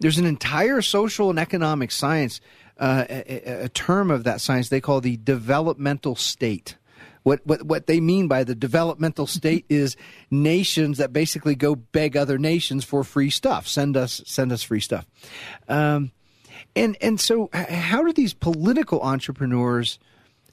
there's 0.00 0.18
an 0.18 0.26
entire 0.26 0.82
social 0.82 1.30
and 1.30 1.38
economic 1.38 1.90
science, 1.90 2.40
uh, 2.78 3.04
a, 3.08 3.64
a, 3.64 3.68
term 3.70 4.10
of 4.10 4.24
that 4.24 4.40
science 4.42 4.68
they 4.68 4.82
call 4.82 5.00
the 5.00 5.16
developmental 5.16 6.14
state. 6.14 6.76
What, 7.22 7.40
what 7.44 7.62
what 7.62 7.86
they 7.86 8.00
mean 8.00 8.28
by 8.28 8.44
the 8.44 8.54
developmental 8.54 9.26
state 9.26 9.64
is 9.70 9.96
nations 10.30 10.98
that 10.98 11.12
basically 11.12 11.54
go 11.54 11.74
beg 11.74 12.16
other 12.16 12.38
nations 12.38 12.84
for 12.84 13.02
free 13.02 13.30
stuff. 13.30 13.66
Send 13.66 13.96
us 13.96 14.20
send 14.26 14.52
us 14.52 14.62
free 14.62 14.80
stuff. 14.80 15.06
Um, 15.68 16.12
and 16.74 16.98
and 17.00 17.18
so 17.18 17.48
how 17.52 18.02
do 18.02 18.12
these 18.12 18.34
political 18.34 19.00
entrepreneurs? 19.00 19.98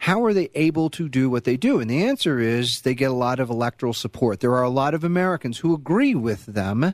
How 0.04 0.26
are 0.26 0.34
they 0.34 0.50
able 0.54 0.90
to 0.90 1.08
do 1.08 1.30
what 1.30 1.46
they 1.46 1.56
do? 1.56 1.80
And 1.80 1.90
the 1.90 2.04
answer 2.04 2.38
is 2.38 2.82
they 2.82 2.94
get 2.94 3.10
a 3.10 3.14
lot 3.14 3.40
of 3.40 3.50
electoral 3.50 3.94
support. 3.94 4.42
There 4.42 4.54
are 4.54 4.64
a 4.64 4.70
lot 4.70 4.94
of 4.94 5.06
Americans 5.06 5.60
who 5.60 5.74
agree 5.74 6.14
with 6.14 6.46
them 6.46 6.94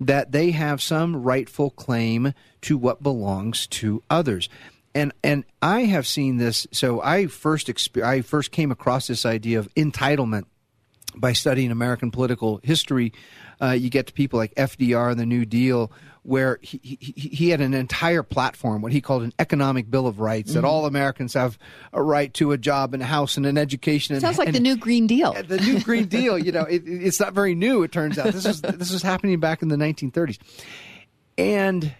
that 0.00 0.32
they 0.32 0.52
have 0.52 0.80
some 0.80 1.22
rightful 1.22 1.68
claim 1.68 2.32
to 2.62 2.78
what 2.78 3.02
belongs 3.02 3.66
to 3.66 4.02
others. 4.08 4.48
And 4.94 5.12
and 5.22 5.44
I 5.60 5.80
have 5.80 6.06
seen 6.06 6.38
this. 6.38 6.66
So 6.72 7.02
I 7.02 7.26
first 7.26 7.66
exper- 7.66 8.02
I 8.02 8.22
first 8.22 8.50
came 8.50 8.70
across 8.70 9.08
this 9.08 9.26
idea 9.26 9.58
of 9.58 9.68
entitlement 9.74 10.44
by 11.14 11.34
studying 11.34 11.70
American 11.70 12.10
political 12.10 12.60
history. 12.62 13.12
Uh, 13.60 13.70
you 13.70 13.90
get 13.90 14.06
to 14.06 14.12
people 14.12 14.38
like 14.38 14.54
FDR 14.54 15.10
and 15.10 15.20
the 15.20 15.26
New 15.26 15.44
Deal, 15.44 15.90
where 16.22 16.58
he, 16.62 16.78
he, 16.82 17.12
he, 17.12 17.48
had 17.50 17.60
an 17.60 17.74
entire 17.74 18.22
platform, 18.22 18.82
what 18.82 18.92
he 18.92 19.00
called 19.00 19.22
an 19.22 19.32
economic 19.38 19.90
bill 19.90 20.06
of 20.06 20.20
rights, 20.20 20.50
mm-hmm. 20.50 20.60
that 20.60 20.66
all 20.66 20.84
Americans 20.86 21.34
have 21.34 21.58
a 21.92 22.02
right 22.02 22.32
to 22.34 22.52
a 22.52 22.58
job 22.58 22.92
and 22.92 23.02
a 23.02 23.06
house 23.06 23.36
and 23.36 23.46
an 23.46 23.56
education. 23.56 24.14
And, 24.14 24.20
Sounds 24.20 24.38
like 24.38 24.48
and, 24.48 24.54
the 24.54 24.60
new 24.60 24.76
Green 24.76 25.06
Deal. 25.06 25.32
The 25.32 25.58
new 25.58 25.80
Green 25.80 26.06
Deal, 26.06 26.38
you 26.38 26.52
know, 26.52 26.64
it, 26.64 26.82
it's 26.86 27.18
not 27.18 27.32
very 27.32 27.54
new. 27.54 27.82
It 27.82 27.92
turns 27.92 28.18
out 28.18 28.32
this 28.32 28.44
is 28.44 28.60
this 28.60 28.92
was 28.92 29.02
happening 29.02 29.40
back 29.40 29.62
in 29.62 29.68
the 29.68 29.76
1930s, 29.76 30.38
and 31.38 31.94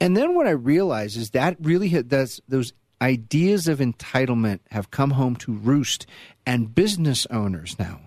and 0.00 0.16
then 0.16 0.34
what 0.34 0.46
I 0.46 0.50
realized 0.50 1.16
is 1.16 1.30
that 1.30 1.56
really 1.60 1.88
that's, 1.88 2.40
those 2.48 2.72
ideas 3.00 3.68
of 3.68 3.80
entitlement 3.80 4.60
have 4.70 4.90
come 4.90 5.10
home 5.10 5.36
to 5.36 5.52
roost, 5.52 6.06
and 6.46 6.74
business 6.74 7.26
owners 7.30 7.76
now 7.78 8.00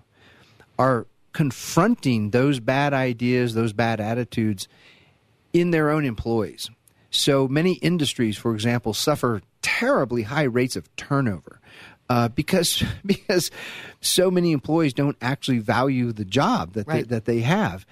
are 0.79 1.07
confronting 1.35 2.29
those 2.29 2.61
bad 2.61 2.93
ideas, 2.93 3.53
those 3.53 3.73
bad 3.73 3.99
attitudes 3.99 4.69
in 5.51 5.71
their 5.71 5.89
own 5.89 6.05
employees. 6.05 6.71
So 7.11 7.45
many 7.45 7.73
industries, 7.73 8.37
for 8.37 8.53
example, 8.53 8.93
suffer 8.93 9.41
terribly 9.61 10.23
high 10.23 10.43
rates 10.43 10.77
of 10.77 10.93
turnover 10.95 11.59
uh, 12.09 12.29
because 12.29 12.81
because 13.05 13.51
so 13.99 14.31
many 14.31 14.53
employees 14.53 14.93
don't 14.93 15.17
actually 15.21 15.59
value 15.59 16.13
the 16.13 16.23
job 16.23 16.71
that 16.73 16.87
right. 16.87 17.07
they, 17.07 17.15
that 17.15 17.25
they 17.25 17.41
have, 17.41 17.85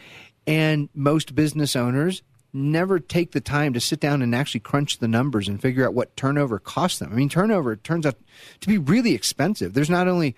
and 0.47 0.87
most 0.95 1.35
business 1.35 1.75
owners 1.75 2.23
never 2.53 2.97
take 2.97 3.33
the 3.33 3.41
time 3.41 3.73
to 3.73 3.81
sit 3.81 3.99
down 3.99 4.21
and 4.21 4.33
actually 4.33 4.61
crunch 4.61 4.99
the 4.99 5.07
numbers 5.07 5.49
and 5.49 5.61
figure 5.61 5.85
out 5.85 5.93
what 5.93 6.15
turnover 6.15 6.59
costs 6.59 6.99
them. 6.99 7.11
I 7.11 7.15
mean, 7.15 7.27
turnover 7.27 7.75
turns 7.75 8.05
out 8.05 8.15
to 8.61 8.67
be 8.69 8.77
really 8.77 9.13
expensive. 9.13 9.73
There's 9.73 9.89
not 9.89 10.07
only 10.07 10.33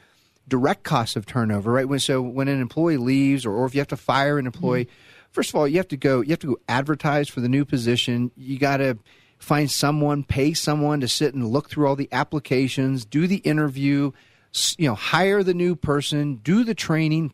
direct 0.48 0.84
costs 0.84 1.16
of 1.16 1.26
turnover, 1.26 1.72
right? 1.72 1.88
When 1.88 2.00
so 2.00 2.22
when 2.22 2.48
an 2.48 2.62
employee 2.62 2.98
leaves, 2.98 3.46
or, 3.46 3.52
or 3.54 3.66
if 3.66 3.74
you 3.74 3.82
have 3.82 3.88
to 3.90 3.98
fire 3.98 4.38
an 4.38 4.46
employee. 4.46 4.86
Mm-hmm 4.86 5.12
first 5.36 5.50
of 5.50 5.56
all, 5.56 5.68
you 5.68 5.76
have 5.78 5.90
to 5.90 5.98
go. 5.98 6.22
You 6.22 6.30
have 6.30 6.40
to 6.40 6.48
go 6.48 6.60
advertise 6.68 7.28
for 7.28 7.42
the 7.42 7.50
new 7.50 7.66
position. 7.66 8.32
You 8.38 8.58
got 8.58 8.78
to 8.78 8.98
find 9.38 9.70
someone, 9.70 10.24
pay 10.24 10.54
someone 10.54 11.02
to 11.02 11.08
sit 11.08 11.36
and 11.36 11.46
look 11.46 11.70
through 11.70 11.88
all 11.88 11.96
the 11.96 12.10
applications, 12.12 13.06
do 13.06 13.28
the 13.28 13.38
interview, 13.38 14.12
you 14.78 14.88
know, 14.88 14.96
hire 14.96 15.44
the 15.44 15.54
new 15.54 15.76
person, 15.76 16.36
do 16.36 16.64
the 16.64 16.74
training, 16.74 17.34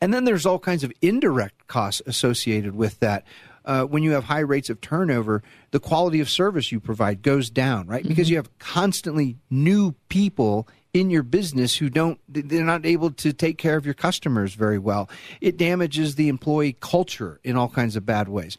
and 0.00 0.12
then 0.12 0.24
there's 0.24 0.46
all 0.46 0.58
kinds 0.58 0.82
of 0.82 0.92
indirect 1.00 1.68
costs 1.68 2.02
associated 2.06 2.74
with 2.74 2.98
that. 3.00 3.24
Uh, 3.64 3.84
when 3.84 4.02
you 4.02 4.10
have 4.10 4.24
high 4.24 4.40
rates 4.40 4.68
of 4.68 4.80
turnover, 4.80 5.40
the 5.70 5.78
quality 5.78 6.18
of 6.18 6.28
service 6.28 6.72
you 6.72 6.80
provide 6.80 7.22
goes 7.22 7.48
down, 7.48 7.86
right? 7.86 8.00
Mm-hmm. 8.00 8.08
Because 8.08 8.28
you 8.28 8.34
have 8.34 8.58
constantly 8.58 9.36
new 9.50 9.92
people 10.08 10.66
in 10.94 11.08
your 11.08 11.22
business 11.22 11.76
who 11.76 11.88
don't 11.88 12.20
they're 12.28 12.64
not 12.64 12.84
able 12.84 13.10
to 13.10 13.32
take 13.32 13.56
care 13.56 13.76
of 13.76 13.84
your 13.84 13.94
customers 13.94 14.54
very 14.54 14.78
well. 14.78 15.08
It 15.40 15.56
damages 15.56 16.14
the 16.14 16.28
employee 16.28 16.76
culture 16.80 17.40
in 17.42 17.56
all 17.56 17.68
kinds 17.68 17.96
of 17.96 18.04
bad 18.04 18.28
ways. 18.28 18.58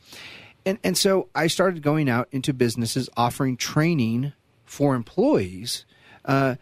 And 0.65 0.79
and 0.83 0.97
so 0.97 1.29
I 1.35 1.47
started 1.47 1.83
going 1.83 2.09
out 2.09 2.27
into 2.31 2.53
businesses 2.53 3.09
offering 3.15 3.57
training 3.57 4.33
for 4.65 4.95
employees, 4.95 5.85
uh, 6.25 6.55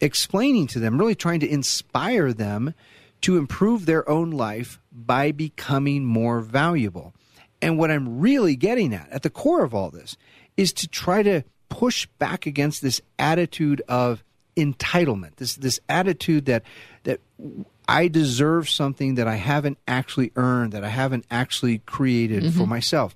explaining 0.00 0.68
to 0.68 0.78
them, 0.78 0.98
really 0.98 1.16
trying 1.16 1.40
to 1.40 1.48
inspire 1.48 2.32
them 2.32 2.74
to 3.22 3.38
improve 3.38 3.86
their 3.86 4.08
own 4.08 4.30
life 4.30 4.78
by 4.92 5.32
becoming 5.32 6.04
more 6.04 6.40
valuable. 6.40 7.14
And 7.62 7.78
what 7.78 7.90
I'm 7.90 8.20
really 8.20 8.54
getting 8.54 8.92
at, 8.92 9.08
at 9.10 9.22
the 9.22 9.30
core 9.30 9.64
of 9.64 9.74
all 9.74 9.90
this, 9.90 10.16
is 10.56 10.72
to 10.74 10.88
try 10.88 11.22
to 11.22 11.42
push 11.70 12.06
back 12.18 12.46
against 12.46 12.82
this 12.82 13.00
attitude 13.18 13.82
of 13.88 14.22
entitlement, 14.56 15.36
this 15.36 15.56
this 15.56 15.80
attitude 15.88 16.46
that 16.46 16.62
that 17.04 17.20
I 17.88 18.08
deserve 18.08 18.68
something 18.68 19.16
that 19.16 19.28
I 19.28 19.36
haven't 19.36 19.78
actually 19.86 20.32
earned, 20.36 20.72
that 20.72 20.84
I 20.84 20.88
haven't 20.88 21.26
actually 21.30 21.78
created 21.78 22.42
mm-hmm. 22.42 22.58
for 22.58 22.66
myself. 22.66 23.14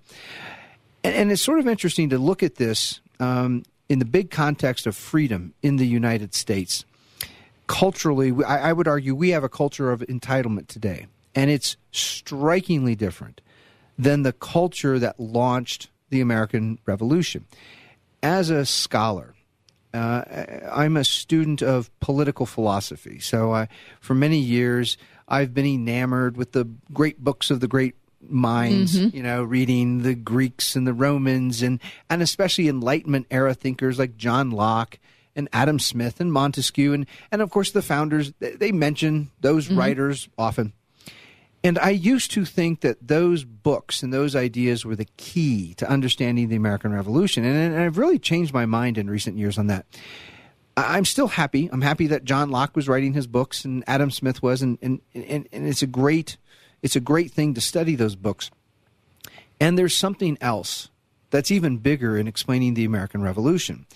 And, 1.03 1.15
and, 1.15 1.33
it's 1.33 1.43
sort 1.43 1.59
of 1.59 1.67
interesting 1.67 2.11
to 2.11 2.19
look 2.19 2.43
at 2.43 2.57
this 2.57 3.01
um, 3.21 3.63
in 3.89 3.99
the 3.99 4.05
big 4.05 4.31
context 4.31 4.87
of 4.87 4.95
freedom 4.97 5.55
in 5.63 5.77
the 5.77 5.87
United 5.87 6.35
States. 6.35 6.85
Culturally, 7.67 8.33
I, 8.45 8.71
I 8.71 8.73
would 8.73 8.89
argue 8.89 9.15
we 9.15 9.31
have 9.31 9.45
a 9.45 9.49
culture 9.49 9.91
of 9.91 10.01
entitlement 10.01 10.67
today, 10.67 11.07
and 11.35 11.51
it's 11.51 11.77
strikingly 11.93 12.95
different 12.95 13.41
than 13.99 14.23
the 14.23 14.33
culture 14.33 14.99
that 14.99 15.19
launched 15.19 15.89
the 16.11 16.21
American 16.21 16.79
Revolution. 16.87 17.47
As 18.23 18.51
a 18.51 18.67
scholar, 18.67 19.35
uh, 19.95 20.23
I'm 20.71 20.97
a 20.97 21.05
student 21.05 21.63
of 21.63 21.91
political 22.01 22.47
philosophy. 22.47 23.19
So, 23.21 23.53
I, 23.53 23.69
for 24.01 24.15
many 24.15 24.39
years, 24.39 24.97
I've 25.29 25.55
been 25.55 25.67
enamored 25.67 26.37
with 26.37 26.53
the 26.53 26.69
great 26.93 27.23
books 27.23 27.51
of 27.51 27.61
the 27.61 27.69
great 27.69 27.95
minds, 28.21 28.99
mm-hmm. 28.99 29.17
you 29.17 29.23
know, 29.23 29.43
reading 29.43 30.03
the 30.03 30.15
Greeks 30.15 30.75
and 30.75 30.87
the 30.87 30.93
Romans 30.93 31.63
and, 31.63 31.81
and 32.11 32.23
especially 32.23 32.69
Enlightenment 32.69 33.27
era 33.31 33.55
thinkers 33.55 33.99
like 33.99 34.17
John 34.17 34.51
Locke 34.51 34.99
and 35.37 35.49
Adam 35.53 35.79
Smith 35.79 36.21
and 36.21 36.33
Montesquieu. 36.33 36.93
And, 36.93 37.07
and 37.31 37.41
of 37.43 37.51
course, 37.51 37.71
the 37.71 37.83
founders, 37.83 38.33
they, 38.41 38.53
they 38.53 38.73
mention 38.73 39.31
those 39.41 39.69
mm-hmm. 39.69 39.79
writers 39.79 40.29
often. 40.37 40.73
And 41.65 41.79
I 41.79 41.91
used 41.91 42.31
to 42.33 42.45
think 42.45 42.83
that 42.83 43.09
those 43.09 43.45
books 43.45 44.03
and 44.03 44.13
those 44.13 44.37
ideas 44.37 44.85
were 44.85 44.95
the 44.95 45.09
key 45.17 45.75
to 45.75 45.91
understanding 45.91 46.49
the 46.49 46.57
American 46.57 46.93
Revolution. 46.93 47.45
And, 47.45 47.75
and 47.75 47.83
I've 47.83 47.99
really 47.99 48.19
changed 48.19 48.55
my 48.55 48.65
mind 48.65 48.97
in 48.97 49.11
recent 49.11 49.37
years 49.37 49.59
on 49.59 49.67
that. 49.67 49.85
I'm 50.77 51.05
still 51.05 51.27
happy. 51.27 51.69
I'm 51.73 51.81
happy 51.81 52.07
that 52.09 52.25
John 52.25 52.51
Locke 52.51 52.77
was 52.77 52.89
writing 52.89 53.13
his 53.13 53.27
books 53.27 53.65
and 53.65 53.83
Adam 53.89 54.13
Smith 54.13 54.41
was, 54.41 54.63
and, 54.63 54.79
and, 54.81 55.01
and, 55.13 55.49
and 55.53 55.67
it's 55.67 55.83
a 55.83 55.89
great 55.89 56.37
it's 56.83 56.97
a 56.97 57.01
great 57.01 57.33
thing 57.33 57.55
to 57.55 57.61
study 57.61 57.95
those 57.97 58.15
books. 58.15 58.51
And 59.61 59.77
there's 59.77 59.97
something 59.97 60.39
else 60.41 60.91
that's 61.31 61.51
even 61.51 61.79
bigger 61.79 62.17
in 62.17 62.29
explaining 62.29 62.75
the 62.75 62.85
American 62.85 63.23
Revolution. 63.23 63.87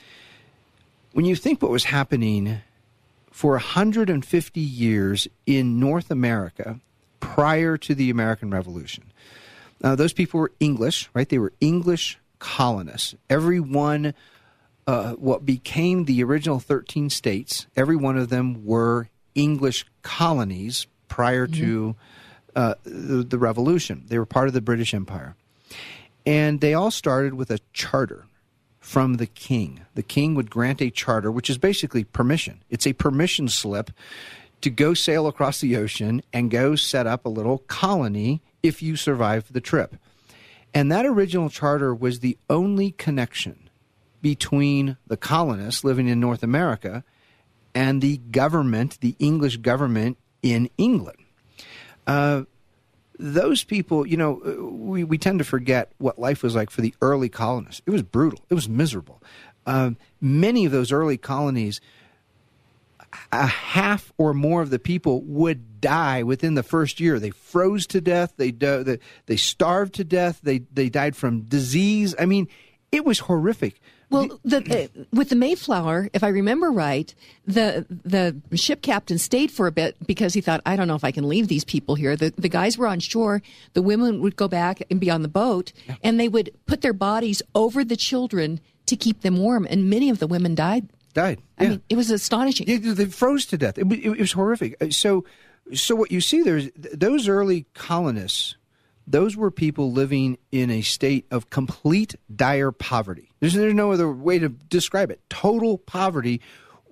When 1.13 1.25
you 1.25 1.37
think 1.37 1.63
what 1.63 1.71
was 1.71 1.85
happening 1.85 2.61
for 3.31 3.53
150 3.53 4.61
years 4.61 5.29
in 5.47 5.79
North 5.79 6.11
America 6.11 6.81
prior 7.23 7.79
to 7.79 7.95
the 7.95 8.11
American 8.11 8.51
Revolution. 8.51 9.05
Now, 9.81 9.95
those 9.95 10.13
people 10.13 10.41
were 10.41 10.53
English, 10.61 11.09
right? 11.15 11.29
They 11.29 11.39
were 11.39 11.55
English 11.61 12.19
colonists. 12.39 13.15
Every 13.31 13.61
one, 13.61 14.13
uh, 14.87 15.13
what 15.13 15.47
became 15.47 16.05
the 16.05 16.23
original 16.23 16.59
13 16.59 17.09
states, 17.09 17.67
every 17.75 17.97
one 17.97 18.19
of 18.19 18.29
them 18.29 18.67
were 18.67 19.09
English 19.35 19.87
colonies 20.03 20.87
prior 21.09 21.47
mm-hmm. 21.47 21.63
to 21.63 21.97
uh, 22.55 22.75
the, 22.83 23.23
the 23.23 23.39
Revolution. 23.39 24.05
They 24.09 24.19
were 24.19 24.27
part 24.27 24.49
of 24.49 24.55
the 24.55 24.61
British 24.61 24.93
Empire. 24.93 25.37
And 26.27 26.61
they 26.61 26.75
all 26.75 26.91
started 26.91 27.35
with 27.35 27.51
a 27.51 27.61
charter 27.73 28.27
from 28.81 29.15
the 29.15 29.27
king. 29.27 29.83
The 29.95 30.03
king 30.03 30.35
would 30.35 30.51
grant 30.51 30.83
a 30.83 30.91
charter, 30.91 31.31
which 31.31 31.49
is 31.49 31.57
basically 31.57 32.03
permission. 32.05 32.63
It's 32.69 32.87
a 32.87 32.93
permission 32.93 33.49
slip 33.49 33.91
to 34.63 34.71
go 34.71 34.95
sail 34.95 35.27
across 35.27 35.61
the 35.61 35.77
ocean 35.77 36.23
and 36.33 36.51
go 36.51 36.75
set 36.75 37.07
up 37.07 37.25
a 37.25 37.29
little 37.29 37.59
colony 37.59 38.43
if 38.63 38.83
you 38.83 38.97
survive 38.97 39.53
the 39.53 39.61
trip. 39.61 39.97
And 40.75 40.91
that 40.91 41.05
original 41.05 41.51
charter 41.51 41.95
was 41.95 42.21
the 42.21 42.39
only 42.49 42.93
connection 42.93 43.69
between 44.23 44.97
the 45.07 45.17
colonists 45.17 45.85
living 45.85 46.09
in 46.09 46.21
North 46.21 46.43
America 46.43 47.05
and 47.75 48.01
the 48.01 48.19
government, 48.19 48.99
the 49.01 49.17
English 49.19 49.59
government 49.59 50.17
in 50.43 50.71
England. 50.79 51.19
Uh, 52.07 52.43
those 53.19 53.65
people, 53.65 54.07
you 54.07 54.17
know, 54.17 54.35
we, 54.73 55.05
we 55.05 55.19
tend 55.19 55.39
to 55.39 55.45
forget 55.45 55.93
what 55.99 56.19
life 56.19 56.43
was 56.43 56.55
like 56.55 56.71
for 56.71 56.81
the 56.81 56.95
early 57.03 57.29
colonists. 57.29 57.83
It 57.87 57.91
was 57.91 58.03
brutal, 58.03 58.45
it 58.49 58.55
was 58.55 58.69
miserable. 58.69 59.23
Uh, 59.67 59.93
many 60.21 60.65
of 60.65 60.73
those 60.73 60.91
early 60.91 61.17
colonies 61.17 61.81
a 63.31 63.47
half 63.47 64.13
or 64.19 64.35
more 64.35 64.63
of 64.63 64.71
the 64.71 64.79
people 64.79 65.23
would 65.23 65.81
die 65.81 66.23
within 66.23 66.55
the 66.55 66.63
first 66.63 67.01
year. 67.01 67.19
They 67.19 67.31
froze 67.31 67.87
to 67.89 68.01
death. 68.01 68.35
They 68.37 68.51
they 68.51 69.37
starved 69.37 69.95
to 69.95 70.05
death. 70.05 70.41
They 70.43 70.59
they 70.73 70.89
died 70.89 71.17
from 71.17 71.43
disease. 71.43 72.15
I 72.19 72.27
mean, 72.27 72.49
it 72.91 73.05
was 73.05 73.21
horrific. 73.21 73.81
Well, 74.13 74.39
the, 74.45 74.91
uh, 74.95 75.05
with 75.11 75.31
the 75.31 75.37
Mayflower, 75.37 76.11
if 76.13 76.23
I 76.23 76.29
remember 76.29 76.71
right, 76.71 77.15
the 77.47 77.87
the 77.89 78.37
ship 78.57 78.83
captain 78.83 79.17
stayed 79.17 79.51
for 79.51 79.67
a 79.67 79.73
bit 79.73 79.97
because 80.07 80.35
he 80.35 80.43
thought, 80.43 80.61
I 80.67 80.77
don't 80.77 80.87
know 80.87 80.95
if 80.95 81.05
I 81.05 81.13
can 81.13 81.29
leave 81.29 81.49
these 81.49 81.65
people 81.65 81.95
here. 81.95 82.15
The 82.15 82.31
the 82.37 82.51
guys 82.51 82.77
were 82.77 82.87
on 82.87 83.01
shore. 83.01 83.41
The 83.73 83.81
women 83.81 84.21
would 84.21 84.37
go 84.37 84.49
back 84.49 84.83
and 84.91 85.01
be 85.01 85.11
on 85.11 85.23
the 85.23 85.29
boat, 85.29 85.73
yeah. 85.89 85.97
and 86.03 86.21
they 86.21 86.29
would 86.29 86.51
put 86.67 86.83
their 86.83 86.93
bodies 86.93 87.41
over 87.55 87.85
the 87.85 87.97
children 87.97 88.61
to 88.85 88.97
keep 88.97 89.23
them 89.23 89.39
warm. 89.39 89.67
And 89.69 89.89
many 89.89 90.11
of 90.11 90.19
the 90.19 90.27
women 90.27 90.55
died 90.55 90.89
died. 91.13 91.41
Yeah. 91.59 91.67
I 91.67 91.69
mean, 91.71 91.83
it 91.89 91.97
was 91.97 92.11
astonishing. 92.11 92.69
Yeah, 92.69 92.95
they 92.95 93.07
froze 93.07 93.47
to 93.47 93.59
death. 93.59 93.79
It, 93.79 93.91
it, 93.93 94.05
it, 94.05 94.19
was 94.19 94.33
horrific. 94.33 94.77
Uh, 94.81 94.91
so, 94.91 95.25
so 95.75 95.95
what 95.95 96.11
you 96.11 96.21
see 96.21 96.43
there 96.43 96.57
is 96.57 96.71
those 96.75 97.29
early 97.29 97.67
colonists. 97.75 98.57
Those 99.07 99.37
were 99.37 99.51
people 99.51 99.91
living 99.91 100.39
in 100.53 100.71
a 100.71 100.81
state 100.83 101.27
of 101.31 101.51
complete 101.51 102.15
dire 102.35 102.71
poverty. 102.71 103.33
There's, 103.41 103.55
there's 103.55 103.75
no 103.75 103.91
other 103.91 104.11
way 104.11 104.39
to 104.39 104.49
describe 104.49 105.11
it. 105.11 105.21
Total 105.29 105.77
poverty, 105.77 106.41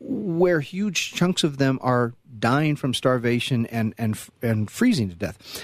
where 0.00 0.60
huge 0.60 1.12
chunks 1.12 1.44
of 1.44 1.58
them 1.58 1.78
are 1.82 2.14
dying 2.38 2.74
from 2.74 2.94
starvation 2.94 3.66
and 3.66 3.94
and 3.96 4.18
and 4.42 4.68
freezing 4.70 5.08
to 5.08 5.14
death. 5.14 5.62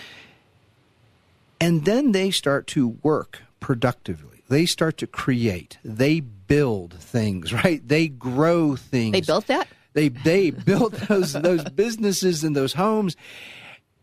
And 1.60 1.84
then 1.84 2.12
they 2.12 2.30
start 2.30 2.66
to 2.68 2.88
work 3.02 3.40
productively. 3.60 4.44
They 4.48 4.66
start 4.66 4.98
to 4.98 5.06
create. 5.06 5.78
They 5.82 6.20
build 6.46 6.94
things, 6.94 7.52
right? 7.52 7.86
They 7.86 8.08
grow 8.08 8.76
things. 8.76 9.12
They 9.12 9.20
built 9.20 9.46
that? 9.46 9.68
They 9.92 10.08
they 10.08 10.50
built 10.50 10.92
those 11.08 11.32
those 11.32 11.64
businesses 11.64 12.44
and 12.44 12.54
those 12.54 12.74
homes. 12.74 13.16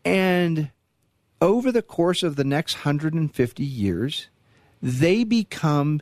And 0.04 0.70
over 1.40 1.72
the 1.72 1.82
course 1.82 2.22
of 2.22 2.36
the 2.36 2.44
next 2.44 2.76
150 2.76 3.64
years, 3.64 4.28
they 4.82 5.24
become 5.24 6.00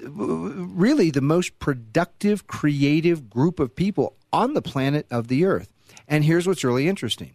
really 0.00 1.10
the 1.10 1.20
most 1.20 1.58
productive, 1.58 2.46
creative 2.46 3.28
group 3.28 3.58
of 3.58 3.74
people 3.74 4.16
on 4.32 4.54
the 4.54 4.62
planet 4.62 5.06
of 5.10 5.28
the 5.28 5.44
earth. 5.44 5.72
And 6.06 6.24
here's 6.24 6.46
what's 6.46 6.64
really 6.64 6.88
interesting 6.88 7.32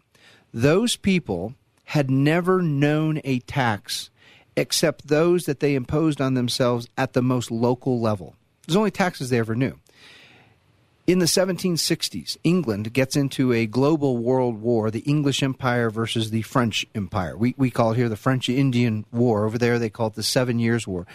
those 0.53 0.95
people 0.95 1.55
had 1.85 2.09
never 2.09 2.61
known 2.61 3.19
a 3.23 3.39
tax 3.39 4.09
except 4.57 5.07
those 5.07 5.43
that 5.45 5.59
they 5.59 5.75
imposed 5.75 6.21
on 6.21 6.33
themselves 6.33 6.87
at 6.97 7.13
the 7.13 7.21
most 7.21 7.51
local 7.51 7.99
level. 7.99 8.35
There's 8.65 8.75
only 8.75 8.91
taxes 8.91 9.29
they 9.29 9.39
ever 9.39 9.55
knew. 9.55 9.79
In 11.07 11.19
the 11.19 11.25
1760s, 11.25 12.35
England 12.43 12.91
gets 12.91 13.15
into 13.15 13.53
a 13.53 13.67
global 13.67 14.17
world 14.17 14.59
war, 14.59 14.89
the 14.89 15.01
English 15.01 15.43
Empire 15.43 15.91
versus 15.91 16.31
the 16.31 16.41
French 16.41 16.83
Empire. 16.95 17.37
We, 17.37 17.53
we 17.57 17.69
call 17.69 17.91
it 17.91 17.97
here 17.97 18.09
the 18.09 18.15
French 18.15 18.49
Indian 18.49 19.05
War. 19.11 19.45
Over 19.45 19.59
there, 19.59 19.77
they 19.77 19.91
call 19.91 20.07
it 20.07 20.15
the 20.15 20.23
Seven 20.23 20.57
Years' 20.57 20.87
War. 20.87 21.05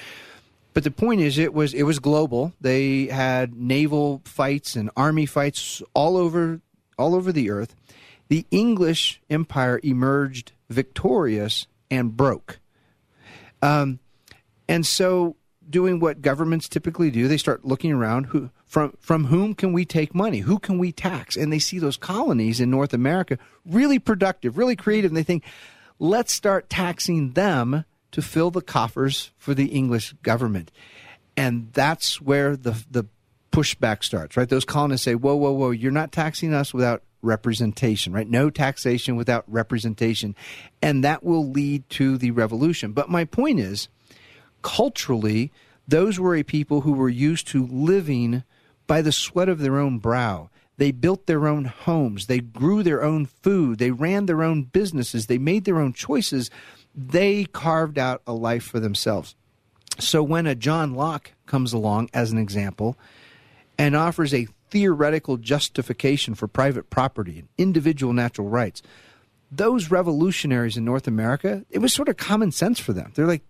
But 0.74 0.84
the 0.84 0.92
point 0.92 1.20
is, 1.20 1.38
it 1.38 1.53
was 1.53 1.74
it 1.74 1.82
was 1.82 1.98
global. 1.98 2.53
They 2.61 3.07
had 3.07 3.55
naval 3.55 4.22
fights 4.24 4.76
and 4.76 4.90
army 4.96 5.26
fights 5.26 5.82
all 5.94 6.16
over 6.16 6.61
all 6.96 7.16
over 7.16 7.32
the 7.32 7.51
earth. 7.51 7.74
The 8.28 8.46
English 8.53 9.20
Empire 9.28 9.80
emerged 9.82 10.53
victorious 10.68 11.66
and 11.90 12.16
broke. 12.16 12.61
Um, 13.61 13.98
and 14.68 14.86
so 14.86 15.34
doing 15.70 16.00
what 16.00 16.22
governments 16.22 16.68
typically 16.68 17.10
do. 17.10 17.28
They 17.28 17.36
start 17.36 17.64
looking 17.64 17.92
around 17.92 18.24
who 18.26 18.50
from 18.66 18.96
from 19.00 19.26
whom 19.26 19.54
can 19.54 19.72
we 19.72 19.84
take 19.84 20.14
money? 20.14 20.40
Who 20.40 20.58
can 20.58 20.78
we 20.78 20.92
tax? 20.92 21.36
And 21.36 21.52
they 21.52 21.58
see 21.58 21.78
those 21.78 21.96
colonies 21.96 22.60
in 22.60 22.70
North 22.70 22.92
America 22.92 23.38
really 23.64 23.98
productive, 23.98 24.58
really 24.58 24.76
creative, 24.76 25.10
and 25.10 25.16
they 25.16 25.22
think, 25.22 25.44
let's 25.98 26.32
start 26.32 26.68
taxing 26.68 27.32
them 27.32 27.84
to 28.12 28.22
fill 28.22 28.50
the 28.50 28.62
coffers 28.62 29.30
for 29.38 29.54
the 29.54 29.66
English 29.66 30.12
government. 30.22 30.72
And 31.36 31.72
that's 31.72 32.20
where 32.20 32.56
the 32.56 32.82
the 32.90 33.06
pushback 33.52 34.04
starts, 34.04 34.36
right? 34.36 34.48
Those 34.48 34.64
colonists 34.64 35.04
say, 35.04 35.14
Whoa, 35.14 35.36
whoa, 35.36 35.52
whoa, 35.52 35.70
you're 35.70 35.92
not 35.92 36.12
taxing 36.12 36.54
us 36.54 36.72
without 36.72 37.02
representation, 37.22 38.12
right? 38.12 38.28
No 38.28 38.50
taxation 38.50 39.16
without 39.16 39.44
representation. 39.46 40.34
And 40.80 41.04
that 41.04 41.22
will 41.22 41.50
lead 41.50 41.88
to 41.90 42.16
the 42.16 42.30
revolution. 42.30 42.92
But 42.92 43.10
my 43.10 43.24
point 43.24 43.60
is 43.60 43.88
culturally, 44.62 45.52
those 45.86 46.18
were 46.18 46.36
a 46.36 46.42
people 46.42 46.82
who 46.82 46.92
were 46.92 47.08
used 47.08 47.48
to 47.48 47.66
living 47.66 48.44
by 48.86 49.02
the 49.02 49.12
sweat 49.12 49.48
of 49.48 49.61
their 49.61 49.78
own 49.78 49.98
brow. 49.98 50.50
They 50.76 50.92
built 50.92 51.26
their 51.26 51.46
own 51.46 51.66
homes. 51.66 52.26
They 52.26 52.40
grew 52.40 52.82
their 52.82 53.02
own 53.02 53.26
food. 53.26 53.78
They 53.78 53.90
ran 53.90 54.26
their 54.26 54.42
own 54.42 54.62
businesses. 54.62 55.26
They 55.26 55.38
made 55.38 55.64
their 55.64 55.78
own 55.78 55.92
choices. 55.92 56.50
They 56.94 57.44
carved 57.44 57.98
out 57.98 58.22
a 58.26 58.32
life 58.32 58.64
for 58.64 58.80
themselves. 58.80 59.34
So 59.98 60.22
when 60.22 60.46
a 60.46 60.54
John 60.54 60.94
Locke 60.94 61.32
comes 61.46 61.72
along, 61.72 62.08
as 62.14 62.32
an 62.32 62.38
example, 62.38 62.96
and 63.78 63.94
offers 63.94 64.32
a 64.32 64.46
theoretical 64.70 65.36
justification 65.36 66.34
for 66.34 66.46
private 66.46 66.90
property 66.90 67.40
and 67.40 67.48
individual 67.58 68.12
natural 68.12 68.48
rights. 68.48 68.82
Those 69.52 69.90
revolutionaries 69.90 70.76
in 70.76 70.84
North 70.84 71.08
America, 71.08 71.64
it 71.70 71.80
was 71.80 71.92
sort 71.92 72.08
of 72.08 72.16
common 72.16 72.52
sense 72.52 72.78
for 72.78 72.92
them. 72.92 73.12
They're 73.14 73.26
like, 73.26 73.42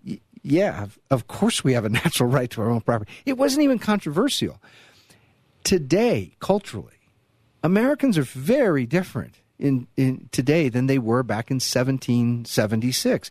yeah, 0.43 0.87
of 1.11 1.27
course 1.27 1.65
we 1.65 1.73
have 1.75 1.85
a 1.85 1.89
natural 2.01 2.29
right 2.29 2.51
to 2.51 2.63
our 2.63 2.71
own 2.71 2.81
property. 2.81 3.11
It 3.27 3.39
wasn't 3.39 3.65
even 3.65 3.79
controversial. 3.79 4.61
Today, 5.65 6.33
culturally, 6.41 6.95
Americans 7.63 8.17
are 8.17 8.23
very 8.23 8.87
different 8.87 9.37
in, 9.59 9.87
in 9.97 10.29
today 10.33 10.71
than 10.71 10.87
they 10.87 10.99
were 10.99 11.23
back 11.23 11.51
in 11.51 11.57
1776 11.57 13.31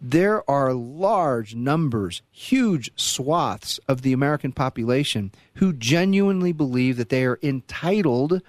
there 0.00 0.48
are 0.48 0.74
large 0.74 1.54
numbers, 1.54 2.22
huge 2.30 2.90
swaths 2.96 3.80
of 3.88 4.02
the 4.02 4.12
American 4.12 4.52
population 4.52 5.32
who 5.54 5.72
genuinely 5.72 6.52
believe 6.52 6.96
that 6.96 7.08
they 7.08 7.24
are 7.24 7.38
entitled 7.42 8.42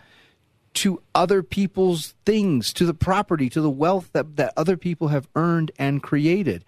to 0.78 1.02
other 1.16 1.42
people's 1.42 2.14
things, 2.24 2.72
to 2.74 2.86
the 2.86 2.94
property, 2.94 3.50
to 3.50 3.62
the 3.62 3.70
wealth 3.70 4.12
that, 4.14 4.36
that 4.36 4.54
other 4.56 4.78
people 4.78 5.08
have 5.08 5.28
earned 5.36 5.72
and 5.80 6.04
created. 6.04 6.64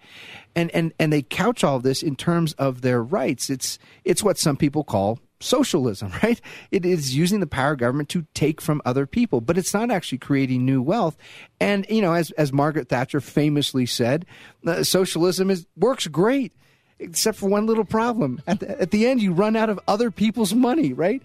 And, 0.56 0.68
and, 0.72 0.92
and 0.98 1.12
they 1.12 1.22
couch 1.22 1.62
all 1.62 1.78
this 1.78 2.02
in 2.02 2.16
terms 2.16 2.52
of 2.54 2.82
their 2.82 3.02
rights. 3.02 3.50
It's, 3.50 3.78
it's 4.04 4.24
what 4.24 4.36
some 4.36 4.56
people 4.56 4.82
call 4.82 5.20
socialism, 5.38 6.10
right? 6.24 6.40
It 6.72 6.84
is 6.84 7.16
using 7.16 7.38
the 7.38 7.46
power 7.46 7.72
of 7.72 7.78
government 7.78 8.08
to 8.10 8.26
take 8.34 8.60
from 8.60 8.82
other 8.84 9.06
people, 9.06 9.40
but 9.40 9.56
it's 9.56 9.72
not 9.72 9.92
actually 9.92 10.18
creating 10.18 10.64
new 10.64 10.82
wealth. 10.82 11.16
And 11.60 11.86
you 11.88 12.02
know, 12.02 12.12
as 12.12 12.32
as 12.32 12.52
Margaret 12.52 12.88
Thatcher 12.88 13.20
famously 13.20 13.86
said, 13.86 14.26
uh, 14.66 14.82
socialism 14.82 15.50
is 15.50 15.66
works 15.76 16.08
great. 16.08 16.52
Except 17.00 17.38
for 17.38 17.48
one 17.48 17.66
little 17.66 17.84
problem. 17.84 18.42
At 18.46 18.60
the, 18.60 18.80
at 18.80 18.90
the 18.90 19.06
end, 19.06 19.22
you 19.22 19.32
run 19.32 19.56
out 19.56 19.70
of 19.70 19.80
other 19.88 20.10
people's 20.10 20.54
money, 20.54 20.92
right? 20.92 21.22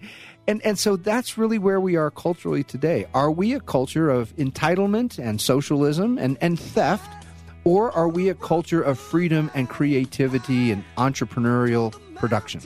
And, 0.48 0.64
and 0.64 0.78
so 0.78 0.96
that's 0.96 1.36
really 1.36 1.58
where 1.58 1.80
we 1.80 1.96
are 1.96 2.10
culturally 2.10 2.64
today. 2.64 3.06
Are 3.12 3.30
we 3.30 3.52
a 3.52 3.60
culture 3.60 4.08
of 4.08 4.34
entitlement 4.36 5.18
and 5.18 5.40
socialism 5.40 6.16
and, 6.18 6.38
and 6.40 6.58
theft, 6.58 7.26
or 7.64 7.92
are 7.92 8.08
we 8.08 8.30
a 8.30 8.34
culture 8.34 8.80
of 8.80 8.98
freedom 8.98 9.50
and 9.54 9.68
creativity 9.68 10.72
and 10.72 10.82
entrepreneurial 10.96 11.94
production? 12.14 12.62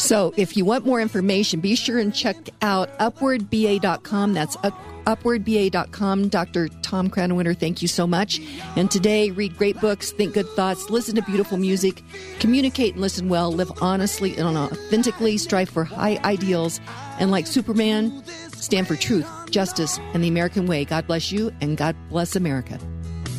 So 0.00 0.32
if 0.38 0.56
you 0.56 0.64
want 0.64 0.86
more 0.86 0.98
information, 0.98 1.60
be 1.60 1.76
sure 1.76 1.98
and 1.98 2.14
check 2.14 2.48
out 2.62 2.88
upwardba.com. 2.98 4.32
That's 4.32 4.56
upwardba.com. 4.56 6.28
Dr. 6.28 6.68
Tom 6.80 7.10
Krannawitter, 7.10 7.54
thank 7.54 7.82
you 7.82 7.88
so 7.88 8.06
much. 8.06 8.40
And 8.76 8.90
today, 8.90 9.30
read 9.30 9.58
great 9.58 9.78
books, 9.78 10.10
think 10.10 10.32
good 10.32 10.48
thoughts, 10.48 10.88
listen 10.88 11.16
to 11.16 11.22
beautiful 11.22 11.58
music, 11.58 12.02
communicate 12.38 12.94
and 12.94 13.02
listen 13.02 13.28
well, 13.28 13.52
live 13.52 13.70
honestly 13.82 14.34
and 14.38 14.56
authentically, 14.56 15.36
strive 15.36 15.68
for 15.68 15.84
high 15.84 16.18
ideals, 16.24 16.80
and 17.18 17.30
like 17.30 17.46
Superman, 17.46 18.24
stand 18.54 18.88
for 18.88 18.96
truth, 18.96 19.28
justice, 19.50 19.98
and 20.14 20.24
the 20.24 20.28
American 20.28 20.66
way. 20.66 20.86
God 20.86 21.06
bless 21.06 21.30
you, 21.30 21.52
and 21.60 21.76
God 21.76 21.94
bless 22.08 22.36
America. 22.36 22.78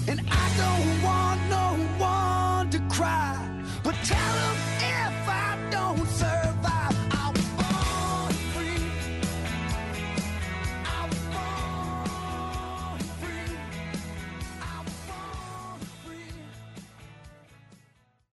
And 0.08 0.22
I 0.30 0.52
don't 0.58 1.02
want 1.02 1.42
no 1.50 2.06
one 2.06 2.70
to 2.70 2.96
cry, 2.96 3.66
but 3.84 3.96
tell 4.04 4.36
them. 4.36 4.51